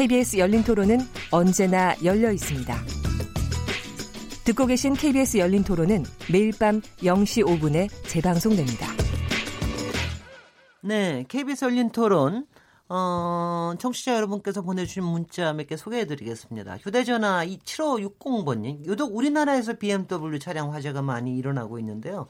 KBS 0.00 0.38
열린 0.38 0.64
토론은 0.64 0.98
언제나 1.30 1.94
열려 2.02 2.32
있습니다. 2.32 2.74
듣고 4.44 4.64
계신 4.64 4.94
KBS 4.94 5.36
열린 5.36 5.62
토론은 5.62 6.04
매일 6.32 6.52
밤 6.58 6.80
0시 7.02 7.44
5분에 7.44 7.90
재방송됩니다. 8.08 8.86
네, 10.80 11.26
KBS 11.28 11.66
열린 11.66 11.90
토론. 11.90 12.46
어, 12.88 13.74
청취자 13.78 14.14
여러분께서 14.16 14.62
보내주신 14.62 15.04
문자 15.04 15.52
몇 15.52 15.66
개 15.66 15.76
소개해드리겠습니다. 15.76 16.78
휴대전화 16.78 17.44
7560번님. 17.44 18.86
유독 18.86 19.14
우리나라에서 19.14 19.74
BMW 19.74 20.38
차량 20.38 20.72
화재가 20.72 21.02
많이 21.02 21.36
일어나고 21.36 21.78
있는데요. 21.78 22.28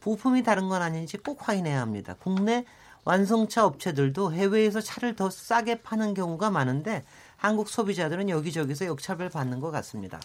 부품이 0.00 0.42
다른 0.42 0.68
건 0.68 0.82
아닌지 0.82 1.18
꼭 1.18 1.48
확인해야 1.48 1.82
합니다. 1.82 2.16
국내 2.18 2.64
완성차 3.04 3.66
업체들도 3.66 4.32
해외에서 4.32 4.80
차를 4.80 5.16
더 5.16 5.30
싸게 5.30 5.82
파는 5.82 6.14
경우가 6.14 6.50
많은데 6.50 7.04
한국 7.36 7.68
소비자들은 7.68 8.28
여기저기서 8.28 8.86
역차별 8.86 9.28
받는 9.28 9.58
것 9.60 9.72
같습니다. 9.72 10.20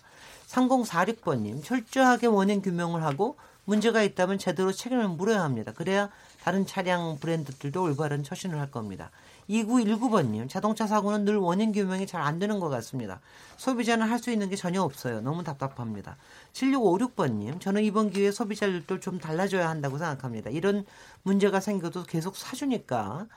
3046번님, 0.48 1.64
철저하게 1.64 2.28
원인 2.28 2.62
규명을 2.62 3.04
하고 3.04 3.38
문제가 3.66 4.04
있다면 4.04 4.38
제대로 4.38 4.72
책임을 4.72 5.10
물어야 5.10 5.42
합니다. 5.42 5.74
그래야 5.76 6.10
다른 6.44 6.66
차량 6.66 7.18
브랜드들도 7.20 7.84
올바른 7.84 8.24
처신을 8.24 8.60
할 8.60 8.72
겁니다. 8.72 9.10
2919번님, 9.50 10.50
자동차 10.50 10.88
사고는 10.88 11.26
늘 11.26 11.38
원인 11.38 11.72
규명이 11.72 12.06
잘 12.06 12.22
안 12.22 12.40
되는 12.40 12.60
것 12.60 12.68
같습니다. 12.70 13.22
소비자는 13.58 14.10
할 14.10 14.20
수 14.20 14.32
있는 14.32 14.50
게 14.50 14.56
전혀 14.56 14.82
없어요. 14.82 15.22
너무 15.22 15.44
답답합니다. 15.44 16.18
7656번님, 16.54 17.62
저는 17.62 17.84
이번 17.84 18.10
기회에 18.10 18.32
소비자들도 18.32 19.00
좀 19.00 19.20
달라져야 19.20 19.70
한다고 19.70 19.98
생각합니다. 19.98 20.50
이런 20.50 20.86
문제가 21.24 21.60
생겨도 21.60 22.04
계속 22.04 22.36
사주니까, 22.36 23.28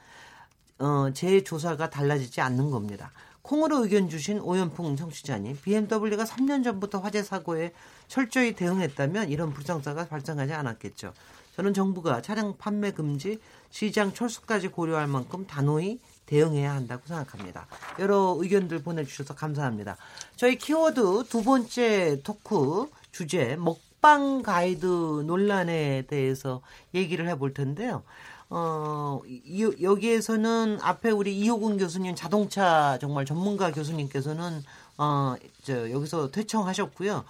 어, 0.79 1.11
제 1.13 1.45
조사가 1.45 1.91
달라지지 1.91 2.41
않는 2.41 2.71
겁니다. 2.71 3.13
콩으로 3.43 3.83
의견 3.85 4.09
주신 4.09 4.41
오연풍 4.41 4.97
청취자님, 4.97 5.59
BMW가 5.63 6.25
3년 6.25 6.65
전부터 6.65 6.99
화재 7.01 7.23
사고에 7.23 7.73
철저히 8.09 8.55
대응했다면 8.55 9.31
이런 9.31 9.53
불상사가 9.53 10.07
발생하지 10.09 10.53
않았겠죠. 10.53 11.13
저는 11.61 11.75
정부가 11.75 12.23
차량 12.23 12.57
판매 12.57 12.91
금지, 12.91 13.39
시장 13.69 14.15
철수까지 14.15 14.69
고려할 14.69 15.07
만큼 15.07 15.47
단호히 15.47 16.01
대응해야 16.25 16.73
한다고 16.73 17.03
생각합니다. 17.07 17.67
여러 17.99 18.35
의견들 18.39 18.83
보내주셔서 18.83 19.35
감사합니다. 19.35 19.99
저희 20.37 20.57
키워드 20.57 21.25
두 21.29 21.43
번째 21.43 22.23
토크 22.25 22.89
주제 23.13 23.57
먹방 23.57 24.41
가이드 24.41 24.87
논란에 25.27 26.07
대해서 26.09 26.63
얘기를 26.95 27.29
해볼 27.29 27.53
텐데요. 27.53 28.05
어, 28.49 29.21
이, 29.27 29.71
여기에서는 29.83 30.79
앞에 30.81 31.11
우리 31.11 31.39
이호근 31.41 31.77
교수님 31.77 32.15
자동차 32.15 32.97
정말 33.03 33.27
전문가 33.27 33.71
교수님께서는 33.71 34.63
어, 34.97 35.35
저 35.63 35.91
여기서 35.91 36.31
퇴청하셨고요. 36.31 37.23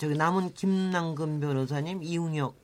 저기 0.00 0.16
남은 0.16 0.54
김남근 0.54 1.38
변호사님, 1.38 2.02
이웅혁 2.02 2.63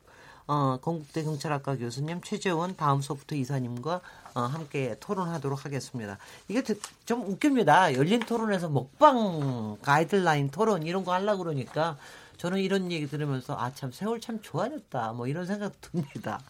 어, 0.53 0.79
건국대 0.83 1.23
경찰학과 1.23 1.77
교수님, 1.77 2.23
최재원 2.23 2.75
다음 2.75 3.01
소프트 3.01 3.37
이사님과 3.37 4.01
어, 4.35 4.41
함께 4.41 4.97
토론하도록 4.99 5.65
하겠습니다. 5.65 6.19
이게 6.49 6.65
좀 7.07 7.23
웃깁니다. 7.23 7.95
열린 7.95 8.19
토론에서 8.19 8.69
먹방 8.69 9.77
가이드라인 9.81 10.51
토론 10.51 10.83
이런 10.83 11.05
거 11.05 11.13
하려고 11.13 11.45
그러니까 11.45 11.97
저는 12.37 12.59
이런 12.59 12.91
얘기 12.91 13.07
들으면서 13.07 13.57
아 13.57 13.71
참 13.73 13.93
세월 13.93 14.21
참 14.21 14.41
좋아졌다 14.43 15.13
뭐 15.13 15.29
이런 15.29 15.47
생각 15.47 15.81
듭니다. 15.81 16.41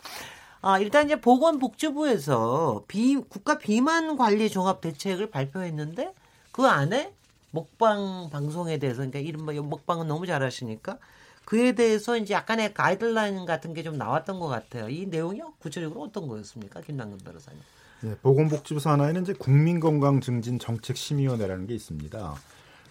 아, 0.63 0.79
일단 0.79 1.05
이제 1.05 1.21
보건복지부에서 1.21 2.85
비, 2.89 3.17
국가 3.17 3.59
비만 3.59 4.17
관리 4.17 4.49
종합 4.49 4.81
대책을 4.81 5.31
발표했는데 5.31 6.15
그 6.53 6.67
안에 6.67 7.13
먹방 7.51 8.31
방송에 8.31 8.79
대해서 8.79 8.99
그러니까 8.99 9.19
이른바 9.19 9.53
먹방은 9.53 10.07
너무 10.09 10.27
잘하시니까 10.27 10.97
그에 11.45 11.73
대해서 11.73 12.17
이제 12.17 12.35
약간의 12.35 12.75
가이드라인 12.75 13.45
같은 13.45 13.75
게 13.75 13.83
좀 13.83 13.97
나왔던 13.99 14.39
것 14.39 14.47
같아요. 14.49 14.89
이 14.89 15.07
내용이 15.07 15.41
구체적으로 15.59 16.03
어떤 16.03 16.29
거였습니까, 16.29 16.81
김남근 16.81 17.19
변호사님? 17.19 17.61
네, 18.03 18.15
보건복지부 18.23 18.79
산하에는 18.81 19.23
이제 19.23 19.33
국민건강증진 19.33 20.59
정책심의위원회라는 20.59 21.67
게 21.67 21.75
있습니다. 21.75 22.35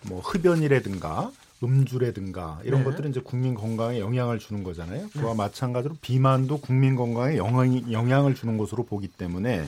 뭐 0.07 0.19
흡연이라든가 0.21 1.31
음주라든가 1.61 2.59
이런 2.63 2.81
네. 2.81 2.85
것들은 2.85 3.09
이제 3.11 3.19
국민 3.21 3.53
건강에 3.53 3.99
영향을 3.99 4.39
주는 4.39 4.63
거잖아요. 4.63 5.09
그와 5.09 5.31
네. 5.31 5.37
마찬가지로 5.37 5.95
비만도 6.01 6.59
국민 6.59 6.95
건강에 6.95 7.37
영향, 7.37 7.91
영향을 7.91 8.33
주는 8.35 8.57
것으로 8.57 8.83
보기 8.85 9.07
때문에 9.09 9.65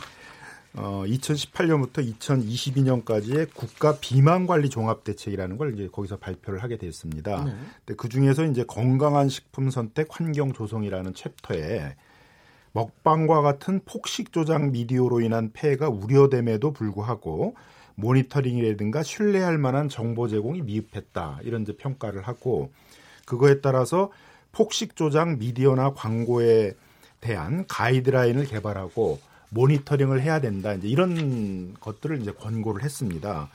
어, 0.73 1.03
2018년부터 1.05 2.17
2022년까지의 2.19 3.53
국가 3.53 3.97
비만 3.99 4.47
관리 4.47 4.69
종합 4.69 5.03
대책이라는 5.03 5.57
걸 5.57 5.73
이제 5.73 5.89
거기서 5.91 6.17
발표를 6.17 6.63
하게 6.63 6.77
됐습니다. 6.77 7.43
네. 7.43 7.51
근데 7.85 7.97
그 7.97 8.07
중에서 8.07 8.45
이제 8.45 8.63
건강한 8.63 9.27
식품 9.27 9.69
선택 9.69 10.07
환경 10.11 10.53
조성이라는 10.53 11.13
챕터에 11.13 11.95
먹방과 12.71 13.41
같은 13.41 13.81
폭식 13.83 14.31
조작 14.31 14.69
미디어로 14.71 15.19
인한 15.19 15.51
폐해가 15.51 15.89
우려됨에도 15.89 16.71
불구하고 16.71 17.55
모니터링이라든가 17.95 19.03
신뢰할 19.03 19.57
만한 19.57 19.89
정보 19.89 20.29
제공이 20.29 20.61
미흡했다 20.61 21.39
이런 21.43 21.63
이제 21.63 21.75
평가를 21.75 22.21
하고 22.21 22.71
그거에 23.25 23.59
따라서 23.59 24.09
폭식 24.53 24.95
조작 24.95 25.37
미디어나 25.37 25.93
광고에 25.93 26.73
대한 27.19 27.65
가이드라인을 27.67 28.45
개발하고 28.45 29.19
모니터링을 29.51 30.21
해야 30.21 30.41
된다. 30.41 30.73
이제 30.73 30.87
이런 30.87 31.75
것들을 31.79 32.21
이제 32.21 32.31
권고를 32.31 32.83
했습니다. 32.83 33.49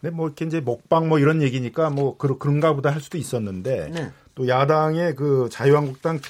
근데 0.00 0.14
뭐 0.14 0.26
이렇게 0.26 0.44
이제 0.44 0.60
먹방 0.60 1.08
뭐 1.08 1.18
이런 1.18 1.42
얘기니까 1.42 1.90
뭐 1.90 2.16
그러, 2.16 2.36
그런가 2.36 2.74
보다 2.74 2.90
할 2.90 3.00
수도 3.00 3.16
있었는데 3.16 3.90
네. 3.92 4.12
또 4.34 4.46
야당의 4.46 5.14
그 5.14 5.48
자유한국당 5.50 6.20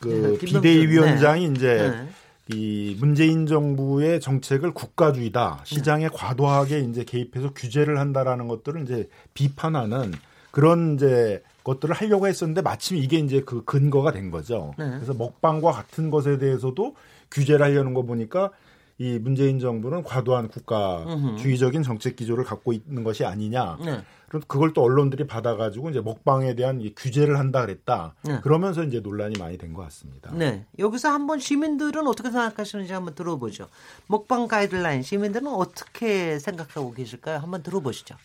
그 0.00 0.38
네, 0.40 0.46
비대위원장이 0.46 1.46
네. 1.48 1.54
이제 1.54 1.90
네. 1.90 2.08
이 2.56 2.96
문재인 2.98 3.46
정부의 3.46 4.20
정책을 4.20 4.72
국가주의다 4.72 5.60
시장에 5.64 6.08
네. 6.08 6.10
과도하게 6.12 6.80
이제 6.80 7.04
개입해서 7.04 7.52
규제를 7.54 7.98
한다라는 7.98 8.48
것들을 8.48 8.82
이제 8.82 9.08
비판하는 9.34 10.12
그런 10.50 10.94
이제 10.94 11.42
것들을 11.68 11.94
하려고 11.94 12.26
했었는데 12.26 12.62
마침 12.62 12.96
이게 12.96 13.18
이제 13.18 13.42
그 13.44 13.62
근거가 13.64 14.12
된 14.12 14.30
거죠. 14.30 14.74
네. 14.78 14.88
그래서 14.90 15.12
먹방과 15.12 15.72
같은 15.72 16.10
것에 16.10 16.38
대해서도 16.38 16.96
규제를 17.30 17.64
하려는 17.64 17.92
거 17.92 18.02
보니까 18.02 18.50
이 19.00 19.18
문재인 19.18 19.60
정부는 19.60 20.02
과도한 20.02 20.48
국가주의적인 20.48 21.82
정책 21.84 22.16
기조를 22.16 22.42
갖고 22.44 22.72
있는 22.72 23.04
것이 23.04 23.24
아니냐. 23.24 23.78
네. 23.84 24.00
그럼 24.28 24.42
그걸 24.46 24.72
또 24.72 24.82
언론들이 24.82 25.26
받아가지고 25.26 25.90
이제 25.90 26.00
먹방에 26.00 26.54
대한 26.54 26.82
규제를 26.96 27.38
한다 27.38 27.60
그랬다. 27.60 28.14
네. 28.24 28.40
그러면서 28.40 28.82
이제 28.82 29.00
논란이 29.00 29.38
많이 29.38 29.56
된 29.56 29.72
것 29.72 29.82
같습니다. 29.82 30.32
네. 30.34 30.66
여기서 30.78 31.10
한번 31.10 31.38
시민들은 31.38 32.06
어떻게 32.08 32.30
생각하시는지 32.30 32.92
한번 32.92 33.14
들어보죠. 33.14 33.68
먹방 34.08 34.48
가이드라인 34.48 35.02
시민들은 35.02 35.46
어떻게 35.46 36.38
생각하고 36.38 36.92
계실까요? 36.92 37.38
한번 37.38 37.62
들어보시죠. 37.62 38.16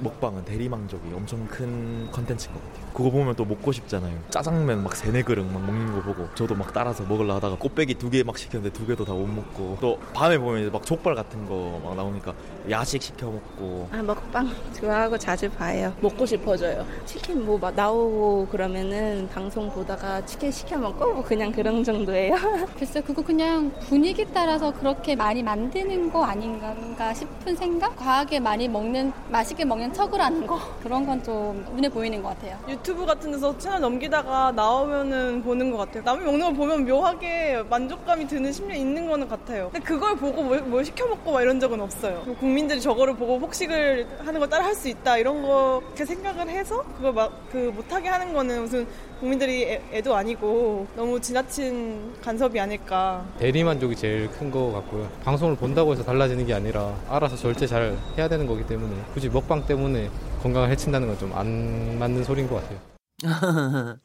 먹방은 0.00 0.44
대리망족이 0.44 1.02
엄청 1.14 1.46
큰 1.46 2.08
컨텐츠인 2.10 2.52
것 2.52 2.60
같아요. 2.62 2.84
그거 2.94 3.10
보면 3.10 3.34
또 3.36 3.44
먹고 3.44 3.70
싶잖아요. 3.72 4.12
짜장면 4.30 4.82
막 4.82 4.94
세네 4.96 5.22
그릇 5.22 5.44
막 5.46 5.64
먹는 5.64 5.94
거 5.94 6.02
보고 6.02 6.28
저도 6.34 6.54
막 6.54 6.72
따라서 6.72 7.04
먹으려 7.04 7.34
하다가 7.36 7.56
꽃배기 7.56 7.94
두 7.94 8.10
개 8.10 8.22
막 8.24 8.36
시켰는데 8.38 8.72
두 8.76 8.86
개도 8.86 9.04
다 9.04 9.12
못 9.14 9.26
먹고 9.26 9.78
또 9.80 9.98
밤에 10.12 10.36
보면 10.38 10.62
이제 10.62 10.70
막 10.70 10.84
족발 10.84 11.14
같은 11.14 11.46
거 11.48 11.80
막 11.82 11.94
나오니까 11.96 12.32
야식 12.70 13.02
시켜 13.02 13.26
먹고 13.30 13.88
아 13.92 14.02
먹방 14.02 14.48
좋아하고 14.78 15.16
자주 15.18 15.48
봐요. 15.50 15.92
먹고 16.00 16.26
싶어져요. 16.26 16.84
치킨 17.06 17.44
뭐 17.44 17.58
나오고 17.70 18.48
그러면은 18.50 19.28
방송 19.32 19.70
보다가 19.70 20.24
치킨 20.26 20.50
시켜 20.50 20.76
먹고 20.78 21.14
뭐 21.14 21.22
그냥 21.24 21.52
그런 21.52 21.82
정도예요. 21.84 22.34
글쎄 22.78 23.00
그거 23.00 23.22
그냥 23.22 23.72
분위기 23.88 24.24
따라서 24.32 24.72
그렇게 24.72 25.14
많이 25.16 25.42
만드는 25.42 26.12
거 26.12 26.24
아닌가 26.24 27.12
싶은 27.14 27.54
생각? 27.56 27.94
과하게 27.96 28.40
많이 28.40 28.68
먹는 28.68 29.12
맛있게 29.30 29.64
먹는 29.64 29.83
그냥 29.84 29.92
척을 29.92 30.18
하는 30.18 30.46
거 30.46 30.58
그런 30.82 31.04
건 31.04 31.14
좀 31.24 31.64
눈에 31.74 31.88
보이는 31.88 32.22
것 32.22 32.30
같아요. 32.30 32.58
유튜브 32.68 33.06
같은 33.06 33.30
데서 33.32 33.56
채널 33.56 33.80
넘기다가 33.80 34.52
나오면은 34.52 35.42
보는 35.42 35.70
것 35.70 35.78
같아요. 35.78 36.02
남이 36.02 36.24
먹는 36.24 36.40
걸 36.46 36.54
보면 36.54 36.84
묘하게 36.86 37.62
만족감이 37.70 38.26
드는 38.26 38.52
심리 38.52 38.78
있는 38.80 39.08
거는 39.08 39.28
같아요. 39.28 39.70
근데 39.72 39.86
그걸 39.86 40.16
보고 40.16 40.42
뭘, 40.42 40.60
뭘 40.62 40.84
시켜 40.84 41.06
먹고 41.06 41.32
막 41.32 41.40
이런 41.42 41.60
적은 41.60 41.80
없어요. 41.80 42.22
국민들이 42.40 42.80
저거를 42.80 43.14
보고 43.16 43.38
폭식을 43.38 44.06
하는 44.24 44.40
걸 44.40 44.48
따라 44.50 44.64
할 44.64 44.74
수 44.74 44.88
있다 44.88 45.18
이런 45.18 45.40
거 45.42 45.80
이렇게 45.86 46.04
생각을 46.04 46.48
해서 46.48 46.82
그걸 46.96 47.12
막 47.12 47.32
그 47.52 47.72
못하게 47.74 48.08
하는 48.08 48.32
거는 48.32 48.62
무슨 48.62 48.86
국민들이 49.20 49.64
애, 49.64 49.82
애도 49.92 50.14
아니고 50.14 50.86
너무 50.96 51.20
지나친 51.20 52.14
간섭이 52.20 52.58
아닐까. 52.60 53.24
대리만족이 53.38 53.96
제일 53.96 54.30
큰거 54.30 54.72
같고요. 54.72 55.08
방송을 55.24 55.56
본다고 55.56 55.92
해서 55.92 56.02
달라지는 56.04 56.44
게 56.46 56.52
아니라 56.52 56.94
알아서 57.08 57.36
절제 57.36 57.66
잘 57.66 57.96
해야 58.18 58.28
되는 58.28 58.46
거기 58.46 58.66
때문에 58.66 58.94
굳이 59.14 59.28
먹방 59.28 59.64
때문에 59.66 60.10
건강을 60.42 60.68
해친다는 60.70 61.08
건 61.08 61.14
좀 61.18 61.32
안 61.32 61.98
맞는 61.98 62.24
소리인 62.24 62.48
것 62.48 62.56
같아요. 62.56 62.78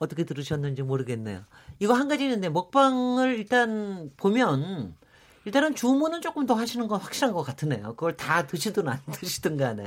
어떻게 0.00 0.24
들으셨는지 0.24 0.82
모르겠네요. 0.82 1.40
이거 1.78 1.94
한 1.94 2.08
가지 2.08 2.24
있는데 2.24 2.48
먹방을 2.48 3.38
일단 3.38 4.10
보면 4.16 4.94
일단은 5.48 5.74
주문은 5.74 6.20
조금 6.20 6.44
더 6.44 6.52
하시는 6.52 6.86
건 6.88 7.00
확실한 7.00 7.32
것 7.32 7.42
같으네요. 7.42 7.94
그걸 7.94 8.14
다 8.18 8.46
드시든 8.46 8.86
안 8.86 9.00
드시든 9.12 9.56
간에 9.56 9.82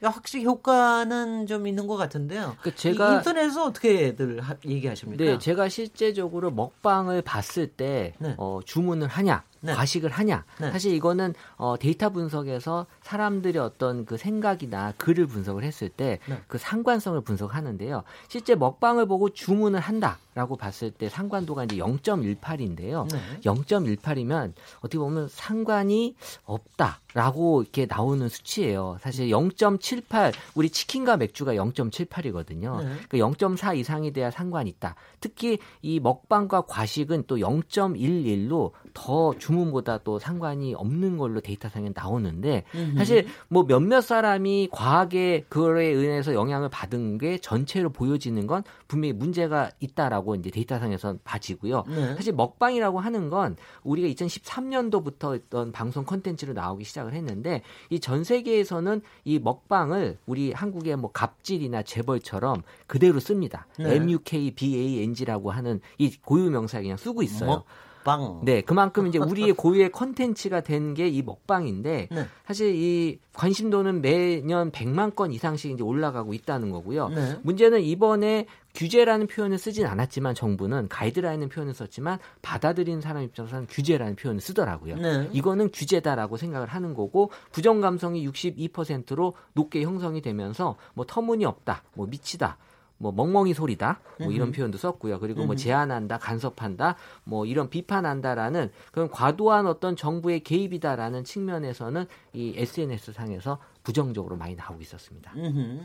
그러니까 0.00 0.10
확실히 0.16 0.44
효과는 0.44 1.46
좀 1.46 1.68
있는 1.68 1.86
것 1.86 1.96
같은데요. 1.96 2.56
그 2.60 2.74
제가 2.74 3.12
이 3.12 3.16
인터넷에서 3.18 3.66
어떻게들 3.66 4.40
하- 4.40 4.56
얘기하십니까? 4.64 5.22
네, 5.24 5.38
제가 5.38 5.68
실제적으로 5.68 6.50
먹방을 6.50 7.22
봤을 7.22 7.68
때 7.68 8.14
네. 8.18 8.34
어, 8.36 8.58
주문을 8.64 9.06
하냐, 9.06 9.44
네. 9.60 9.72
과식을 9.74 10.10
하냐. 10.10 10.44
네. 10.60 10.70
사실 10.70 10.92
이거는 10.94 11.34
어, 11.56 11.76
데이터 11.78 12.10
분석에서 12.10 12.86
사람들의 13.02 13.60
어떤 13.60 14.04
그 14.04 14.16
생각이나 14.16 14.92
글을 14.98 15.26
분석을 15.26 15.64
했을 15.64 15.88
때 15.88 16.18
네. 16.26 16.40
그 16.46 16.58
상관성을 16.58 17.20
분석하는데요. 17.20 18.02
실제 18.28 18.54
먹방을 18.54 19.06
보고 19.06 19.30
주문을 19.30 19.80
한다라고 19.80 20.56
봤을 20.56 20.90
때 20.90 21.08
상관도가 21.08 21.64
이제 21.64 21.76
0.18인데요. 21.76 23.10
네. 23.10 23.40
0.18이면 23.42 24.52
어떻게 24.78 24.98
보면 24.98 25.28
상관이 25.28 26.16
없다라고 26.44 27.62
이렇게 27.62 27.86
나오는 27.86 28.28
수치예요. 28.28 28.98
사실 29.00 29.28
0.78 29.28 30.32
우리 30.54 30.70
치킨과 30.70 31.16
맥주가 31.16 31.54
0.78이거든요. 31.54 32.82
네. 32.82 32.96
그0.4 33.08 33.76
이상이 33.76 34.12
돼야 34.12 34.30
상관이 34.30 34.70
있다. 34.70 34.94
특히 35.20 35.58
이 35.82 36.00
먹방과 36.00 36.62
과식은 36.62 37.24
또 37.26 37.36
0.11로 37.36 38.72
더 38.94 39.34
주문보다 39.46 39.98
또 39.98 40.18
상관이 40.18 40.74
없는 40.74 41.18
걸로 41.18 41.40
데이터상에 41.40 41.90
나오는데 41.94 42.64
사실 42.96 43.26
뭐 43.48 43.64
몇몇 43.66 44.00
사람이 44.00 44.70
과하게 44.72 45.44
그거에 45.48 45.86
의해서 45.86 46.34
영향을 46.34 46.68
받은 46.68 47.18
게 47.18 47.38
전체로 47.38 47.90
보여지는 47.90 48.46
건 48.46 48.62
분명히 48.88 49.12
문제가 49.12 49.70
있다라고 49.80 50.34
이제 50.36 50.50
데이터상에서 50.50 51.16
봐지고요. 51.22 51.84
네. 51.88 52.14
사실 52.16 52.32
먹방이라고 52.32 52.98
하는 52.98 53.30
건 53.30 53.56
우리가 53.84 54.08
2013년도부터 54.08 55.34
어떤 55.34 55.70
방송 55.72 56.04
컨텐츠로 56.04 56.52
나오기 56.52 56.84
시작을 56.84 57.12
했는데 57.12 57.62
이 57.90 58.00
전 58.06 58.22
세계에서는 58.22 59.00
이 59.24 59.40
먹방을 59.40 60.18
우리 60.26 60.52
한국의 60.52 60.96
뭐 60.96 61.10
갑질이나 61.12 61.82
재벌처럼 61.82 62.62
그대로 62.86 63.18
씁니다. 63.18 63.66
네. 63.78 63.96
MUKBANG라고 63.96 65.50
하는 65.50 65.80
이 65.98 66.16
고유 66.24 66.50
명사 66.50 66.80
그냥 66.80 66.96
쓰고 66.96 67.22
있어요. 67.24 67.64
먹방. 68.06 68.40
네, 68.44 68.60
그만큼 68.60 69.06
이제 69.08 69.18
우리의 69.18 69.52
고유의 69.56 69.90
컨텐츠가 69.92 70.60
된 70.62 70.94
게 70.94 71.08
이 71.08 71.22
먹방인데 71.22 72.08
네. 72.10 72.26
사실 72.46 72.74
이 72.74 73.18
관심도는 73.34 74.00
매년 74.02 74.70
100만 74.70 75.14
건 75.14 75.32
이상씩 75.32 75.72
이제 75.72 75.82
올라가고 75.82 76.32
있다는 76.32 76.70
거고요. 76.70 77.08
네. 77.08 77.36
문제는 77.42 77.80
이번에 77.82 78.46
규제라는 78.74 79.26
표현을 79.26 79.58
쓰진 79.58 79.86
않았지만 79.86 80.34
정부는 80.34 80.88
가이드라인은 80.88 81.48
표현을 81.48 81.74
썼지만 81.74 82.18
받아들이는 82.42 83.00
사람 83.00 83.22
입장에서는 83.24 83.66
규제라는 83.68 84.16
표현을 84.16 84.40
쓰더라고요. 84.40 84.96
네. 84.96 85.28
이거는 85.32 85.70
규제다라고 85.72 86.36
생각을 86.36 86.68
하는 86.68 86.94
거고 86.94 87.30
부정 87.52 87.80
감성이 87.80 88.26
62%로 88.28 89.34
높게 89.54 89.82
형성이 89.82 90.20
되면서 90.20 90.76
뭐 90.94 91.04
터무니없다, 91.06 91.82
뭐 91.94 92.06
미치다, 92.06 92.58
뭐 92.98 93.12
멍멍이 93.12 93.54
소리다, 93.54 94.00
뭐 94.20 94.32
이런 94.32 94.52
표현도 94.52 94.78
썼고요. 94.78 95.20
그리고 95.20 95.44
뭐 95.44 95.54
제한한다, 95.56 96.18
간섭한다, 96.18 96.96
뭐 97.24 97.46
이런 97.46 97.68
비판한다라는 97.68 98.70
그런 98.92 99.10
과도한 99.10 99.66
어떤 99.66 99.96
정부의 99.96 100.40
개입이다라는 100.40 101.24
측면에서는 101.24 102.06
이 102.32 102.54
SNS 102.56 103.12
상에서 103.12 103.58
부정적으로 103.82 104.36
많이 104.36 104.54
나오고 104.54 104.80
있었습니다. 104.82 105.32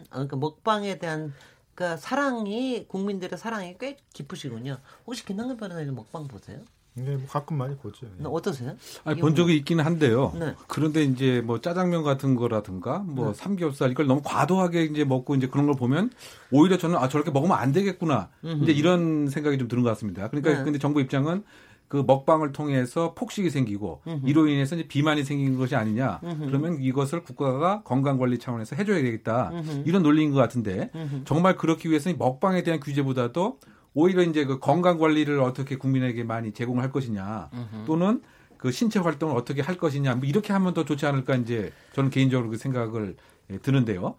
아, 0.09 0.13
그러니까 0.13 0.37
먹방에 0.37 0.97
대한 0.99 1.33
그러니까 1.75 1.97
사랑이 1.97 2.85
국민들의 2.87 3.37
사랑이 3.37 3.75
꽤 3.79 3.97
깊으시군요. 4.13 4.77
혹시 5.05 5.25
김남근 5.25 5.57
변호사님 5.57 5.95
먹방 5.95 6.27
보세요? 6.27 6.59
네, 6.93 7.15
뭐 7.15 7.25
가끔 7.29 7.57
많이 7.57 7.75
보죠. 7.77 8.05
예. 8.19 8.23
어떠세요? 8.25 8.73
아니, 9.05 9.19
본 9.21 9.29
뭐- 9.31 9.35
적이 9.37 9.55
있기는 9.57 9.83
한데요. 9.85 10.33
네. 10.37 10.55
그런데 10.67 11.03
이제 11.03 11.41
뭐 11.41 11.61
짜장면 11.61 12.03
같은 12.03 12.35
거라든가 12.35 12.99
뭐 12.99 13.27
네. 13.27 13.33
삼겹살 13.33 13.91
이걸 13.91 14.07
너무 14.07 14.21
과도하게 14.23 14.83
이제 14.85 15.05
먹고 15.05 15.35
이제 15.35 15.47
그런 15.47 15.67
걸 15.67 15.75
보면 15.75 16.11
오히려 16.51 16.77
저는 16.77 16.97
아 16.97 17.07
저렇게 17.07 17.31
먹으면 17.31 17.57
안 17.57 17.71
되겠구나 17.71 18.29
이제 18.63 18.73
이런 18.73 19.29
생각이 19.29 19.57
좀 19.57 19.69
드는 19.69 19.83
것 19.83 19.89
같습니다. 19.89 20.27
그러니까 20.27 20.57
네. 20.57 20.63
근데 20.65 20.79
정부 20.79 20.99
입장은 20.99 21.43
그 21.87 22.03
먹방을 22.07 22.51
통해서 22.53 23.13
폭식이 23.15 23.49
생기고 23.49 24.01
이로 24.25 24.47
인해서 24.47 24.75
이제 24.75 24.87
비만이 24.87 25.23
생긴 25.25 25.57
것이 25.57 25.75
아니냐. 25.75 26.19
그러면 26.21 26.81
이것을 26.81 27.21
국가가 27.23 27.83
건강 27.83 28.17
관리 28.17 28.37
차원에서 28.39 28.75
해줘야 28.77 29.01
되겠다. 29.01 29.51
이런 29.85 30.01
논리인 30.03 30.31
것 30.31 30.37
같은데 30.37 30.89
정말 31.25 31.55
그렇기 31.57 31.89
위해서는 31.89 32.17
먹방에 32.17 32.63
대한 32.63 32.79
규제보다도 32.79 33.59
오히려 33.93 34.23
이제 34.23 34.45
그 34.45 34.59
건강 34.59 34.97
관리를 34.97 35.39
어떻게 35.41 35.75
국민에게 35.75 36.23
많이 36.23 36.53
제공을 36.53 36.81
할 36.81 36.91
것이냐 36.91 37.49
또는 37.85 38.21
그 38.57 38.71
신체 38.71 38.99
활동을 38.99 39.35
어떻게 39.35 39.61
할 39.61 39.77
것이냐 39.77 40.15
뭐 40.15 40.25
이렇게 40.25 40.53
하면 40.53 40.73
더 40.73 40.85
좋지 40.85 41.05
않을까 41.05 41.35
이제 41.35 41.73
저는 41.93 42.09
개인적으로 42.09 42.49
그 42.49 42.57
생각을 42.57 43.15
예, 43.49 43.57
드는데요. 43.57 44.15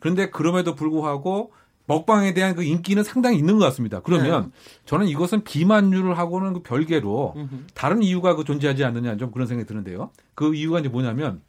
그런데 0.00 0.30
그럼에도 0.30 0.74
불구하고 0.74 1.52
먹방에 1.86 2.32
대한 2.32 2.54
그 2.54 2.62
인기는 2.62 3.02
상당히 3.04 3.38
있는 3.38 3.58
것 3.58 3.64
같습니다. 3.66 4.00
그러면 4.00 4.52
저는 4.86 5.06
이것은 5.08 5.44
비만율을 5.44 6.16
하고는 6.16 6.54
그 6.54 6.62
별개로 6.62 7.34
다른 7.74 8.02
이유가 8.02 8.34
그 8.34 8.44
존재하지 8.44 8.84
않느냐 8.84 9.16
좀 9.16 9.30
그런 9.30 9.46
생각이 9.46 9.66
드는데요. 9.66 10.10
그 10.34 10.54
이유가 10.54 10.80
이제 10.80 10.88
뭐냐면 10.88 11.42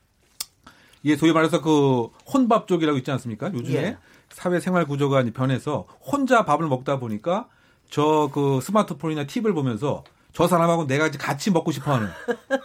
이게 1.02 1.16
소위 1.16 1.34
말해서 1.34 1.62
그 1.62 2.08
혼밥족이라고 2.34 2.98
있지 3.00 3.12
않습니까? 3.12 3.54
요즘에 3.54 3.78
예. 3.78 3.98
사회 4.30 4.60
생활 4.60 4.86
구조가 4.86 5.24
변해서 5.34 5.86
혼자 6.00 6.46
밥을 6.46 6.68
먹다 6.68 7.00
보니까 7.00 7.48
저 7.94 8.28
그 8.34 8.60
스마트폰이나 8.60 9.26
TV를 9.26 9.54
보면서 9.54 10.04
저 10.34 10.48
사람하고 10.48 10.88
내가 10.88 11.12
같이 11.12 11.52
먹고 11.52 11.72
싶어 11.72 11.94
하는 11.94 12.10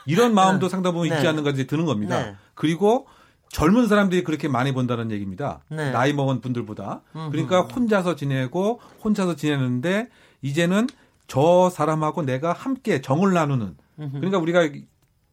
이런 0.07 0.33
마음도 0.33 0.71
상당 0.71 0.95
부분 0.95 1.09
있지 1.09 1.21
네. 1.21 1.29
않는가 1.29 1.51
이제 1.51 1.67
드는 1.67 1.85
겁니다. 1.85 2.23
네. 2.23 2.37
그리고 2.55 3.07
젊은 3.51 3.89
사람들이 3.89 4.25
그렇게 4.25 4.49
많이 4.49 4.73
본다는 4.73 5.11
얘기입니다. 5.11 5.61
네. 5.69 5.91
나이 5.91 6.15
먹은 6.15 6.41
분들보다. 6.41 7.03
그러니까 7.31 7.61
혼자서 7.61 8.17
지내고 8.17 8.81
혼자서 9.05 9.37
지내는데 9.37 10.09
이제는 10.41 10.87
저 11.27 11.69
사람하고 11.69 12.23
내가 12.23 12.55
함께 12.55 13.03
정을 13.03 13.35
나누는 13.35 13.77
그러니까 13.97 14.39
우리가 14.39 14.71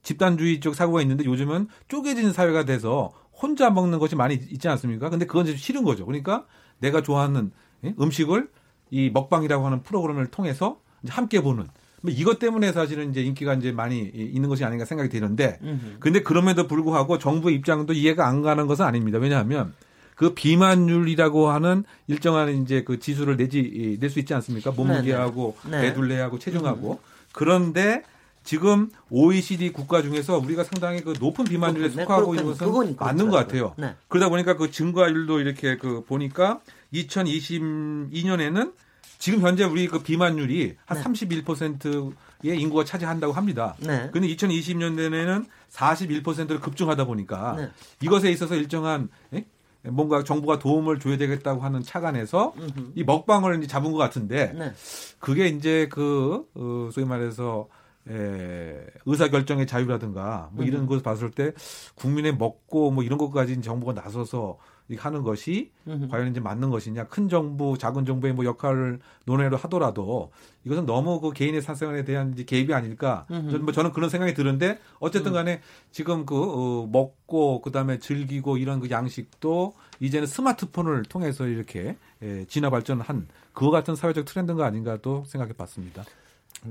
집단주의 0.04 0.60
쪽 0.60 0.76
사고가 0.76 1.02
있는데 1.04 1.24
요즘은 1.24 1.70
쪼개진 1.88 2.34
사회가 2.34 2.66
돼서 2.66 3.14
혼자 3.32 3.70
먹는 3.70 4.00
것이 4.00 4.18
많이 4.18 4.36
있지 4.36 4.68
않습니까? 4.68 5.10
근데 5.10 5.26
그건 5.26 5.46
좀 5.46 5.56
싫은 5.56 5.86
거죠. 5.86 6.06
그러니까 6.06 6.46
내가 6.80 7.02
좋아하는 7.02 7.52
예? 7.86 7.96
음식을 7.98 8.50
이 8.96 9.10
먹방이라고 9.14 9.66
하는 9.66 9.84
프로그램을 9.84 10.28
통해서 10.28 10.80
함께 11.10 11.42
보는 11.42 11.68
뭐 12.02 12.14
이것 12.14 12.40
때문에 12.40 12.72
사실은 12.72 13.10
이제 13.12 13.22
인기가 13.22 13.54
이제 13.56 13.74
많이 13.74 14.00
있는 14.00 14.48
것이 14.48 14.64
아닌가 14.64 14.86
생각이 14.86 15.10
드는데 15.10 15.60
근데 16.00 16.22
그럼에도 16.22 16.66
불구하고 16.66 17.18
정부의 17.18 17.58
입장도 17.58 17.92
이해가 17.92 18.26
안 18.26 18.42
가는 18.42 18.68
것은 18.68 18.86
아닙니다. 18.86 19.18
왜냐하면 19.18 19.74
그 20.16 20.34
비만율이라고 20.34 21.50
하는 21.50 21.84
일정한 22.08 22.64
이제 22.64 22.86
그 22.86 23.00
지수를 23.00 23.36
내지 23.36 23.98
낼 24.00 24.10
수 24.10 24.20
있지 24.20 24.34
않습니까? 24.34 24.72
몸무게하고 24.72 25.58
네. 25.70 25.82
배둘레하고 25.82 26.40
체중하고 26.40 27.00
그런데 27.34 28.02
지금 28.46 28.90
OECD 29.10 29.74
국가 29.74 30.02
중에서 30.02 30.38
우리가 30.38 30.64
상당히 30.64 31.02
그 31.02 31.16
높은 31.20 31.44
비만율에 31.44 31.90
그렇군요. 31.90 32.06
속하고 32.06 32.36
있는 32.36 32.54
그렇군요. 32.54 32.72
그건 32.72 32.96
것은 32.96 33.06
맞는 33.06 33.30
것 33.30 33.36
같아요. 33.36 33.74
네. 33.78 33.96
그러다 34.08 34.30
보니까 34.30 34.56
그 34.56 34.72
증가율도 34.72 35.42
이렇게 35.42 35.76
그 35.76 36.06
보니까 36.06 36.62
2022년에는 36.94 38.72
지금 39.18 39.42
현재 39.42 39.64
우리 39.64 39.88
그 39.88 40.00
비만율이 40.00 40.78
한 40.86 40.98
네. 40.98 41.26
31%의 41.26 42.60
인구가 42.60 42.84
차지한다고 42.84 43.34
합니다. 43.34 43.76
네. 43.80 44.10
근데 44.12 44.28
2020년대에는 44.28 45.46
41%를 45.72 46.60
급증하다 46.60 47.06
보니까 47.06 47.56
네. 47.58 47.70
이것에 48.02 48.32
있어서 48.32 48.56
일정한 48.56 49.10
예? 49.34 49.46
뭔가 49.84 50.24
정부가 50.24 50.60
도움을 50.60 51.00
줘야 51.00 51.18
되겠다고 51.18 51.62
하는 51.62 51.84
차관에서 51.84 52.54
이 52.96 53.04
먹방을 53.04 53.58
이제 53.60 53.68
잡은 53.68 53.92
것 53.92 53.98
같은데 54.00 54.52
네. 54.54 54.74
그게 55.20 55.48
이제 55.48 55.88
그 55.92 56.48
어, 56.56 56.90
소위 56.92 57.06
말해서 57.06 57.68
에, 58.08 58.86
의사 59.06 59.30
결정의 59.30 59.66
자유라든가 59.68 60.50
뭐 60.54 60.66
이런 60.66 60.86
것을 60.86 61.02
봤을 61.04 61.32
때 61.32 61.54
국민의 61.96 62.36
먹고 62.36 62.92
뭐 62.92 63.04
이런 63.04 63.18
것까지 63.18 63.62
정부가 63.62 63.94
나서서 63.94 64.58
하는 64.98 65.24
것이 65.24 65.72
과연 66.10 66.30
이제 66.30 66.40
맞는 66.40 66.70
것이냐. 66.70 67.06
큰 67.06 67.28
정부 67.28 67.78
작은 67.78 68.06
정부의 68.06 68.34
뭐 68.34 68.46
역할을 68.46 69.00
논의를 69.26 69.58
하더라도 69.58 70.32
이것은 70.64 70.86
너무 70.86 71.20
그 71.20 71.32
개인의 71.32 71.62
사생활에 71.62 72.04
대한 72.06 72.34
이제 72.34 72.44
개입이 72.44 72.74
아닐까. 72.74 73.26
저는, 73.28 73.64
뭐 73.66 73.74
저는 73.74 73.92
그런 73.92 74.10
생각이 74.10 74.34
드는데 74.34 74.80
어쨌든 75.00 75.32
간에 75.34 75.62
지금 75.92 76.26
그 76.26 76.36
어, 76.36 76.88
먹고 76.92 77.62
그다음에 77.62 77.98
즐기고 78.00 78.58
이런 78.58 78.80
그 78.80 78.90
양식도 78.90 79.74
이제는 80.00 80.28
스마트폰을 80.28 81.04
통해서 81.04 81.48
이렇게 81.48 81.98
예, 82.22 82.46
진화 82.48 82.70
발전한 82.70 83.28
그와 83.54 83.72
같은 83.72 83.96
사회적 83.96 84.26
트렌드가 84.26 84.66
아닌가도 84.66 85.24
생각해 85.26 85.54
봤습니다. 85.54 86.04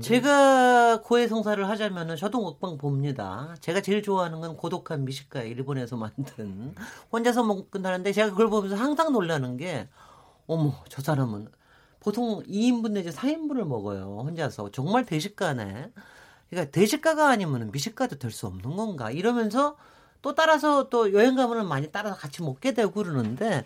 제가 0.01 1.01
고해성사를 1.03 1.69
하자면은 1.69 2.17
저도 2.17 2.41
먹방 2.41 2.77
봅니다. 2.77 3.55
제가 3.61 3.81
제일 3.81 4.03
좋아하는 4.03 4.41
건 4.41 4.57
고독한 4.57 5.05
미식가 5.05 5.43
일본에서 5.43 5.95
만든 5.95 6.75
혼자서 7.13 7.43
먹는다는데 7.43 8.11
제가 8.11 8.31
그걸 8.31 8.49
보면서 8.49 8.75
항상 8.75 9.13
놀라는 9.13 9.55
게 9.57 9.87
어머 10.47 10.73
저 10.89 11.01
사람은 11.01 11.47
보통 12.01 12.43
2인분 12.43 12.91
내지 12.91 13.09
4인분을 13.09 13.65
먹어요. 13.65 14.21
혼자서 14.25 14.71
정말 14.71 15.05
대식가네. 15.05 15.91
그러니까 16.49 16.71
대식가가 16.71 17.29
아니면 17.29 17.71
미식가도 17.71 18.17
될 18.19 18.31
수 18.31 18.47
없는 18.47 18.75
건가 18.75 19.11
이러면서 19.11 19.77
또 20.21 20.35
따라서 20.35 20.89
또 20.89 21.13
여행 21.13 21.35
가면은 21.35 21.67
많이 21.67 21.91
따라서 21.91 22.15
같이 22.15 22.43
먹게 22.43 22.73
되고 22.73 22.91
그러는데 22.91 23.65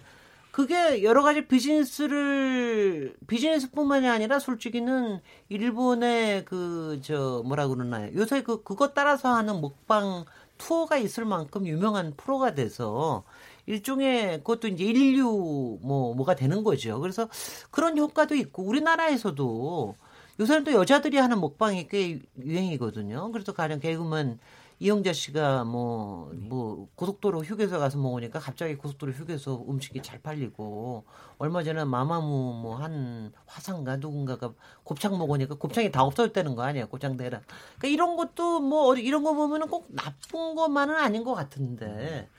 그게 0.51 1.03
여러 1.03 1.22
가지 1.24 1.48
비즈니스를 1.48 3.15
비즈니스뿐만이 3.27 4.08
아니라 4.10 4.39
솔직히는 4.39 5.20
일본의 5.50 6.46
그 6.46 7.00
저 7.03 7.44
뭐라 7.46 7.68
그러나요? 7.68 8.12
요새 8.15 8.41
그 8.44 8.63
그것 8.63 8.94
따라서 8.94 9.29
하는 9.36 9.62
먹방 9.62 10.25
투어가 10.58 10.98
있을 10.98 11.25
만큼 11.25 11.68
유명한 11.68 12.13
프로가 12.18 12.56
돼서 12.56 13.24
일종의 13.68 14.39
그것도 14.39 14.68
이제 14.70 14.84
인류 14.84 15.77
뭐 15.82 16.13
뭐가 16.15 16.36
되는 16.36 16.63
거죠. 16.63 17.00
그래서 17.00 17.29
그런 17.72 17.98
효과도 17.98 18.36
있고 18.36 18.63
우리나라에서도 18.63 19.96
요새는 20.39 20.63
또 20.63 20.74
여자들이 20.74 21.18
하는 21.18 21.39
먹방이 21.41 21.88
꽤 21.89 22.20
유행이거든요. 22.41 23.32
그래서 23.32 23.53
가령 23.53 23.79
개그맨 23.79 24.39
이영자 24.82 25.12
씨가 25.12 25.66
뭐, 25.66 26.32
뭐, 26.34 26.88
고속도로 26.96 27.44
휴게소 27.44 27.80
가서 27.80 27.98
먹으니까 27.98 28.40
갑자기 28.40 28.76
고속도로 28.76 29.12
휴게소 29.12 29.66
음식이 29.70 30.02
잘 30.02 30.22
팔리고, 30.22 31.04
얼마 31.38 31.64
전에 31.64 31.84
마마무 31.84 32.54
뭐 32.62 32.78
한 32.78 33.34
화상가 33.46 33.98
누군가가 33.98 34.54
곱창 34.86 35.18
먹으니까 35.18 35.56
곱창이 35.56 35.92
다 35.92 36.04
없어졌다는 36.04 36.56
거 36.56 36.64
아니야, 36.64 36.86
곱창 36.86 37.18
대란. 37.18 37.42
그러니까 37.78 37.88
이런 37.90 38.16
것도 38.16 38.62
뭐, 38.62 38.96
이런 38.96 39.24
거 39.24 39.34
보면은 39.34 39.68
꼭 39.68 39.88
나쁜 39.90 40.56
것만은 40.56 40.96
아닌 40.96 41.26
것 41.26 41.34
같은데, 41.34 42.30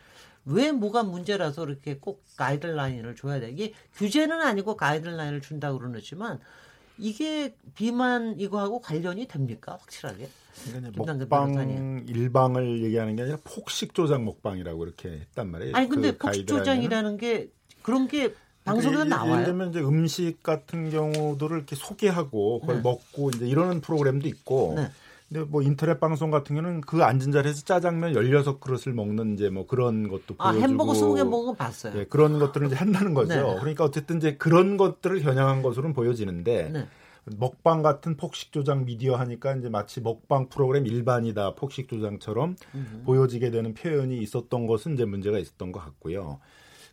왜 0.46 0.72
뭐가 0.72 1.02
문제라서 1.02 1.66
이렇게 1.66 1.98
꼭 1.98 2.24
가이드라인을 2.36 3.16
줘야 3.16 3.40
돼? 3.40 3.50
이게 3.50 3.74
규제는 3.94 4.40
아니고 4.40 4.76
가이드라인을 4.76 5.42
준다 5.42 5.72
그러지만, 5.74 6.40
이게 7.00 7.54
비만 7.74 8.38
이거하고 8.38 8.80
관련이 8.80 9.26
됩니까? 9.26 9.78
확실하게? 9.80 10.28
그러니까 10.66 10.92
먹방 10.96 11.18
일방을 12.06 12.82
얘기하는 12.84 13.16
게 13.16 13.22
아니라 13.22 13.38
폭식 13.44 13.94
조작 13.94 14.22
먹방이라고 14.22 14.84
이렇게 14.84 15.08
했단 15.08 15.50
말이에요. 15.50 15.76
아니 15.76 15.88
근데 15.88 16.12
그 16.12 16.18
폭식 16.18 16.46
조작이라는 16.46 17.16
게 17.16 17.50
그런 17.82 18.08
게 18.08 18.34
방송에서 18.64 19.04
나와요. 19.04 19.32
예를 19.32 19.44
들면 19.46 19.70
이제 19.70 19.80
음식 19.80 20.42
같은 20.42 20.90
경우들을 20.90 21.56
이렇게 21.56 21.76
소개하고 21.76 22.60
그걸 22.60 22.76
네. 22.76 22.82
먹고 22.82 23.30
이제 23.30 23.48
이러는 23.48 23.80
프로그램도 23.80 24.28
있고. 24.28 24.74
네. 24.76 24.90
근데 25.32 25.44
뭐 25.48 25.62
인터넷 25.62 26.00
방송 26.00 26.32
같은 26.32 26.56
경우는 26.56 26.80
그 26.80 27.04
앉은 27.04 27.30
자리에서 27.30 27.62
짜장면 27.64 28.14
16그릇을 28.14 28.92
먹는 28.92 29.34
이제 29.34 29.48
뭐 29.48 29.64
그런 29.64 30.08
것도 30.08 30.34
아 30.38 30.50
보여주고 30.50 30.68
햄버거 30.68 30.92
20개 30.92 31.24
먹은 31.24 31.46
거 31.46 31.52
봤어요. 31.54 31.96
예, 32.00 32.04
그런 32.04 32.40
것들을 32.40 32.66
이제 32.66 32.74
한다는 32.76 33.14
거죠. 33.14 33.34
네. 33.34 33.56
그러니까 33.60 33.84
어쨌든 33.84 34.16
이제 34.16 34.36
그런 34.36 34.76
것들을 34.76 35.22
겨냥한 35.22 35.62
것으로는 35.62 35.94
보여지는데 35.94 36.70
네. 36.72 36.88
먹방 37.36 37.82
같은 37.82 38.16
폭식 38.16 38.50
조작 38.50 38.84
미디어 38.84 39.14
하니까 39.14 39.54
이제 39.54 39.68
마치 39.68 40.00
먹방 40.00 40.48
프로그램 40.48 40.84
일반이다 40.84 41.54
폭식 41.54 41.88
조장처럼 41.88 42.56
음. 42.74 43.02
보여지게 43.06 43.52
되는 43.52 43.72
표현이 43.74 44.18
있었던 44.18 44.66
것은 44.66 44.94
이제 44.94 45.04
문제가 45.04 45.38
있었던 45.38 45.70
것 45.70 45.78
같고요. 45.78 46.40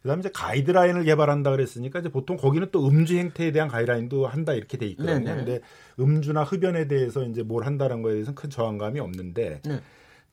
그다음에 0.01 0.19
이제 0.21 0.29
가이드라인을 0.33 1.03
개발한다 1.03 1.51
그랬으니까 1.51 1.99
이제 1.99 2.09
보통 2.09 2.37
거기는 2.37 2.67
또 2.71 2.87
음주 2.87 3.17
행태에 3.17 3.51
대한 3.51 3.67
가이드라인도 3.67 4.27
한다 4.27 4.53
이렇게 4.53 4.77
돼 4.77 4.85
있거든요. 4.87 5.19
네네. 5.19 5.35
근데 5.35 5.59
음주나 5.99 6.43
흡연에 6.43 6.87
대해서 6.87 7.23
이제 7.23 7.43
뭘 7.43 7.65
한다는 7.65 8.01
거에 8.01 8.13
대해서는 8.13 8.35
큰 8.35 8.49
저항감이 8.49 8.99
없는데 8.99 9.61
네. 9.65 9.81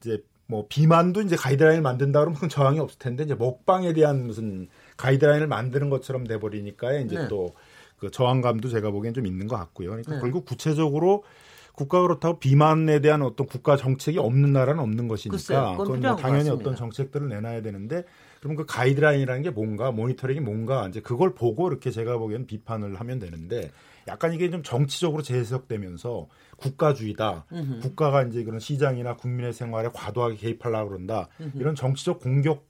이제 0.00 0.22
뭐 0.46 0.66
비만도 0.68 1.22
이제 1.22 1.36
가이드라인을 1.36 1.82
만든다 1.82 2.20
그러면 2.20 2.38
큰 2.38 2.48
저항이 2.48 2.78
없을 2.78 2.98
텐데 2.98 3.24
이제 3.24 3.34
먹방에 3.34 3.94
대한 3.94 4.26
무슨 4.26 4.68
가이드라인을 4.96 5.46
만드는 5.46 5.88
것처럼 5.90 6.24
돼 6.24 6.38
버리니까 6.38 6.92
이제 6.98 7.16
네. 7.16 7.28
또그 7.28 8.10
저항감도 8.12 8.68
제가 8.68 8.90
보기엔 8.90 9.14
좀 9.14 9.26
있는 9.26 9.48
것 9.48 9.56
같고요. 9.56 9.90
그러니까 9.90 10.14
네. 10.14 10.20
결국 10.20 10.44
구체적으로 10.44 11.24
국가 11.72 12.02
그렇다고 12.02 12.38
비만에 12.38 13.00
대한 13.00 13.22
어떤 13.22 13.46
국가 13.46 13.76
정책이 13.76 14.18
없는 14.18 14.52
나라는 14.52 14.80
없는 14.80 15.08
것이니까 15.08 15.36
글쎄요, 15.36 15.70
그건 15.72 15.86
그건 15.86 16.00
뭐것 16.00 16.22
당연히. 16.22 16.50
어떤 16.50 16.76
정책들을 16.76 17.28
내놔야 17.28 17.62
되는데 17.62 18.04
그럼 18.44 18.56
그 18.56 18.66
가이드라인이라는 18.66 19.42
게 19.42 19.48
뭔가 19.48 19.90
모니터링이 19.90 20.40
뭔가 20.40 20.86
이제 20.86 21.00
그걸 21.00 21.34
보고 21.34 21.66
이렇게 21.66 21.90
제가 21.90 22.18
보기에는 22.18 22.46
비판을 22.46 23.00
하면 23.00 23.18
되는데 23.18 23.70
약간 24.06 24.34
이게 24.34 24.50
좀 24.50 24.62
정치적으로 24.62 25.22
재해석되면서 25.22 26.28
국가주의다. 26.58 27.46
음흠. 27.50 27.80
국가가 27.80 28.22
이제 28.22 28.44
그런 28.44 28.60
시장이나 28.60 29.16
국민의 29.16 29.54
생활에 29.54 29.88
과도하게 29.94 30.36
개입하려고 30.36 30.90
그런다. 30.90 31.28
이런 31.54 31.74
정치적 31.74 32.20
공격 32.20 32.66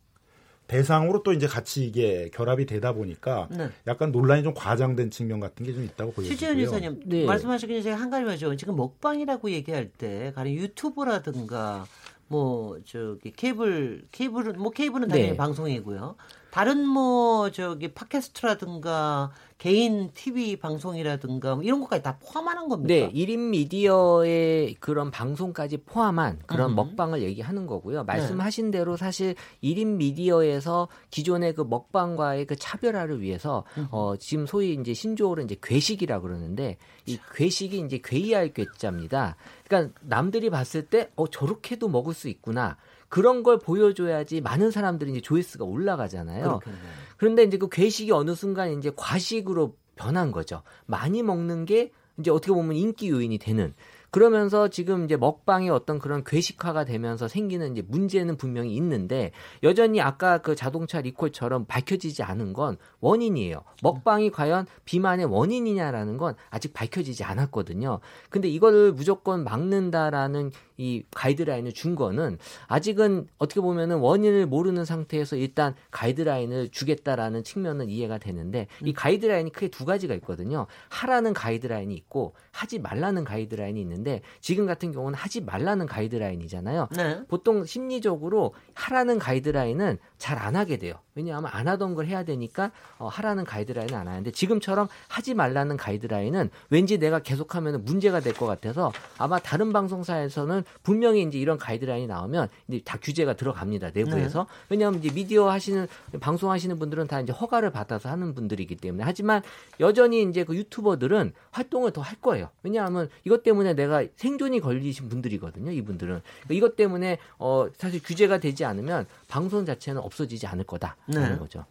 대상으로 0.69 1.25
또 1.25 1.33
이제 1.33 1.49
같이 1.49 1.85
이게 1.85 2.31
결합이 2.33 2.67
되다 2.67 2.93
보니까 2.93 3.49
네. 3.51 3.69
약간 3.89 4.13
논란이 4.13 4.45
좀 4.45 4.55
과장된 4.55 5.11
측면 5.11 5.41
같은 5.41 5.67
게 5.67 5.73
좀 5.75 5.83
있다고 5.85 6.13
보여지고요. 6.13 6.53
이사님 6.53 7.01
네. 7.05 7.27
말씀하시기 7.27 7.71
전에 7.73 7.83
제가 7.83 7.97
한 7.97 8.11
가지 8.11 8.25
여쭤 8.25 8.57
지금 8.57 8.77
먹방이라고 8.77 9.51
얘기할 9.51 9.89
때 9.89 10.33
가령 10.37 10.55
유튜브라든가 10.55 11.85
뭐 12.29 12.79
저기 12.85 13.33
케이블 13.33 14.07
케이블은 14.11 14.59
뭐 14.59 14.71
케이블은 14.71 15.09
당연히 15.09 15.31
네. 15.31 15.37
방송이고요. 15.37 16.17
다른 16.55 16.87
뭐 16.87 17.51
저기 17.51 17.93
팟캐스트라든가 17.93 19.33
개인 19.59 20.13
TV 20.15 20.55
방송이라든가 20.55 21.57
뭐 21.57 21.65
이런 21.65 21.81
것까지 21.81 22.05
다 22.05 22.17
포함하는 22.23 22.69
겁니까? 22.69 22.95
네, 22.95 23.11
1인 23.13 23.49
미디어의 23.49 24.75
그런 24.79 25.11
방송까지 25.11 25.79
포함한 25.79 26.39
그런 26.47 26.71
음. 26.71 26.77
먹방을 26.77 27.23
얘기하는 27.23 27.67
거고요. 27.67 28.03
네. 28.03 28.05
말씀하신 28.05 28.71
대로 28.71 28.97
사실 28.97 29.35
1인 29.65 29.97
미디어에서 29.97 30.87
기존의 31.11 31.57
그 31.57 31.63
먹방과의 31.63 32.47
그 32.47 32.55
차별화를 32.55 33.21
위해서 33.21 33.65
어 33.91 34.15
지금 34.17 34.47
소위 34.47 34.75
이제 34.75 34.95
신조어로 34.95 35.43
이제 35.43 35.57
괴식이라 35.61 36.21
그러는데 36.21 36.77
이 37.07 37.19
괴식이 37.35 37.81
이제 37.81 38.01
괴이할 38.01 38.53
괴자입니다. 38.53 39.35
그러니까 39.67 39.99
남들이 40.03 40.51
봤을 40.51 40.87
때 40.87 41.11
어 41.17 41.27
저렇게도 41.27 41.89
먹을 41.89 42.15
수 42.15 42.29
있구나. 42.29 42.77
그런 43.15 43.45
걸 43.45 43.61
보여줘야지 43.61 44.41
많은 44.41 44.73
사람들이 44.73 45.13
이제 45.13 45.21
조회수가 45.21 45.65
올라가잖아요. 45.65 46.43
그렇겠네요. 46.43 46.83
그런데 47.17 47.45
이제 47.45 47.59
그 47.59 47.69
괴식이 47.69 48.11
어느 48.11 48.35
순간 48.35 48.77
이제 48.77 48.91
과식으로 48.97 49.77
변한 49.95 50.33
거죠. 50.33 50.63
많이 50.87 51.23
먹는 51.23 51.65
게 51.65 51.93
이제 52.19 52.33
어떻게 52.33 52.53
보면 52.53 52.75
인기 52.75 53.11
요인이 53.11 53.39
되는. 53.39 53.73
그러면서 54.11 54.69
지금 54.69 55.05
이제 55.05 55.17
먹방의 55.17 55.71
어떤 55.71 55.99
그런 55.99 56.23
괴식화가 56.23 56.85
되면서 56.85 57.27
생기는 57.27 57.73
이제 57.73 57.85
문제는 57.87 58.37
분명히 58.37 58.75
있는데 58.77 59.33
여전히 59.65 60.01
아까 60.01 60.39
그 60.39 60.55
자동차 60.55 61.01
리콜처럼 61.01 61.65
밝혀지지 61.67 62.23
않은 62.23 62.53
건 62.53 62.77
원인이에요. 63.01 63.65
먹방이 63.83 64.31
과연 64.31 64.67
비만의 64.85 65.27
원인이냐라는 65.27 66.17
건 66.17 66.37
아직 66.51 66.73
밝혀지지 66.73 67.25
않았거든요. 67.25 67.99
근데 68.31 68.49
이거를 68.49 68.93
무조건 68.93 69.43
막는다라는 69.43 70.53
이 70.77 71.05
가이드라인을 71.13 71.73
준 71.73 71.95
거는 71.95 72.39
아직은 72.67 73.29
어떻게 73.39 73.61
보면은 73.61 73.99
원인을 73.99 74.47
모르는 74.47 74.85
상태에서 74.85 75.37
일단 75.37 75.75
가이드라인을 75.91 76.71
주겠다라는 76.71 77.45
측면은 77.45 77.89
이해가 77.89 78.19
되는데 78.19 78.67
이 78.83 78.93
가이드라인이 78.93 79.51
크게 79.53 79.69
두 79.69 79.85
가지가 79.85 80.15
있거든요. 80.17 80.67
하라는 80.89 81.33
가이드라인이 81.33 81.95
있고 81.95 82.35
하지 82.51 82.79
말라는 82.79 83.25
가이드라인이 83.25 83.81
있는데 83.81 84.23
지금 84.41 84.67
같은 84.67 84.93
경우는 84.93 85.17
하지 85.17 85.41
말라는 85.41 85.87
가이드라인이잖아요. 85.87 86.89
네. 86.97 87.21
보통 87.29 87.65
심리적으로 87.65 88.55
하라는 88.75 89.19
가이드라인은 89.19 89.99
잘 90.25 90.39
안 90.39 90.57
하게 90.57 90.79
돼요. 90.79 90.95
왜냐하면 91.15 91.51
안 91.53 91.69
하던 91.69 91.95
걸 91.95 92.07
해야 92.07 92.25
되니까 92.25 92.73
어, 92.99 93.09
하라는 93.09 93.45
가이드라인은 93.45 93.95
안 93.95 94.09
하는데 94.09 94.31
지금처럼 94.31 94.89
하지 95.07 95.35
말라는 95.35 95.77
가이드라인은 95.77 96.49
왠지 96.71 96.99
내가 96.99 97.19
계속하면 97.19 97.85
문제가 97.85 98.21
될 98.21 98.33
것 98.35 98.47
같아서 98.47 98.91
아마 99.19 99.39
다른 99.39 99.73
방송사에서는 99.73 100.65
분명히 100.83 101.23
이제 101.23 101.39
이런 101.39 101.59
가이드라인이 101.59 102.07
나오면 102.07 102.49
이제 102.69 102.81
다 102.85 102.99
규제가 103.01 103.35
들어갑니다 103.35 103.91
내부에서 103.95 104.47
왜냐하면 104.71 105.01
이제 105.05 105.13
미디어 105.15 105.51
하시는 105.51 105.87
방송하시는 106.19 106.79
분들은 106.79 107.07
다 107.07 107.21
이제 107.21 107.33
허가를 107.33 107.71
받아서 107.71 108.09
하는 108.09 108.35
분들이기 108.35 108.77
때문에 108.77 109.05
하지만 109.05 109.43
여전히 109.79 110.23
이제 110.23 110.43
그 110.45 110.57
유튜버들은 110.57 111.35
활동을 111.51 111.93
더 111.93 112.05
할 112.05 112.21
거예요. 112.21 112.49
왜냐하면 112.63 113.09
이것 113.25 113.43
때문에 113.43 113.75
내가 113.75 114.05
생존이 114.17 114.61
걸리신 114.61 115.09
분들이거든요. 115.09 115.71
이분들은 115.71 116.21
그러니까 116.43 116.55
이것 116.55 116.77
때문에 116.77 117.19
어 117.39 117.67
사실 117.79 118.03
규제가 118.03 118.39
되지 118.39 118.65
않으면 118.65 119.07
방송 119.29 119.65
자체는 119.65 120.01
없 120.03 120.14
어지지 120.23 120.47
않을 120.47 120.65
거다라는 120.65 121.33
네. 121.33 121.39
거죠. 121.39 121.65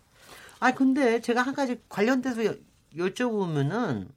아 0.60 0.72
근데 0.74 1.22
제가 1.22 1.42
한 1.42 1.54
가지 1.54 1.80
관련돼서 1.90 2.46
여, 2.46 2.56
여쭤보면은 2.96 4.08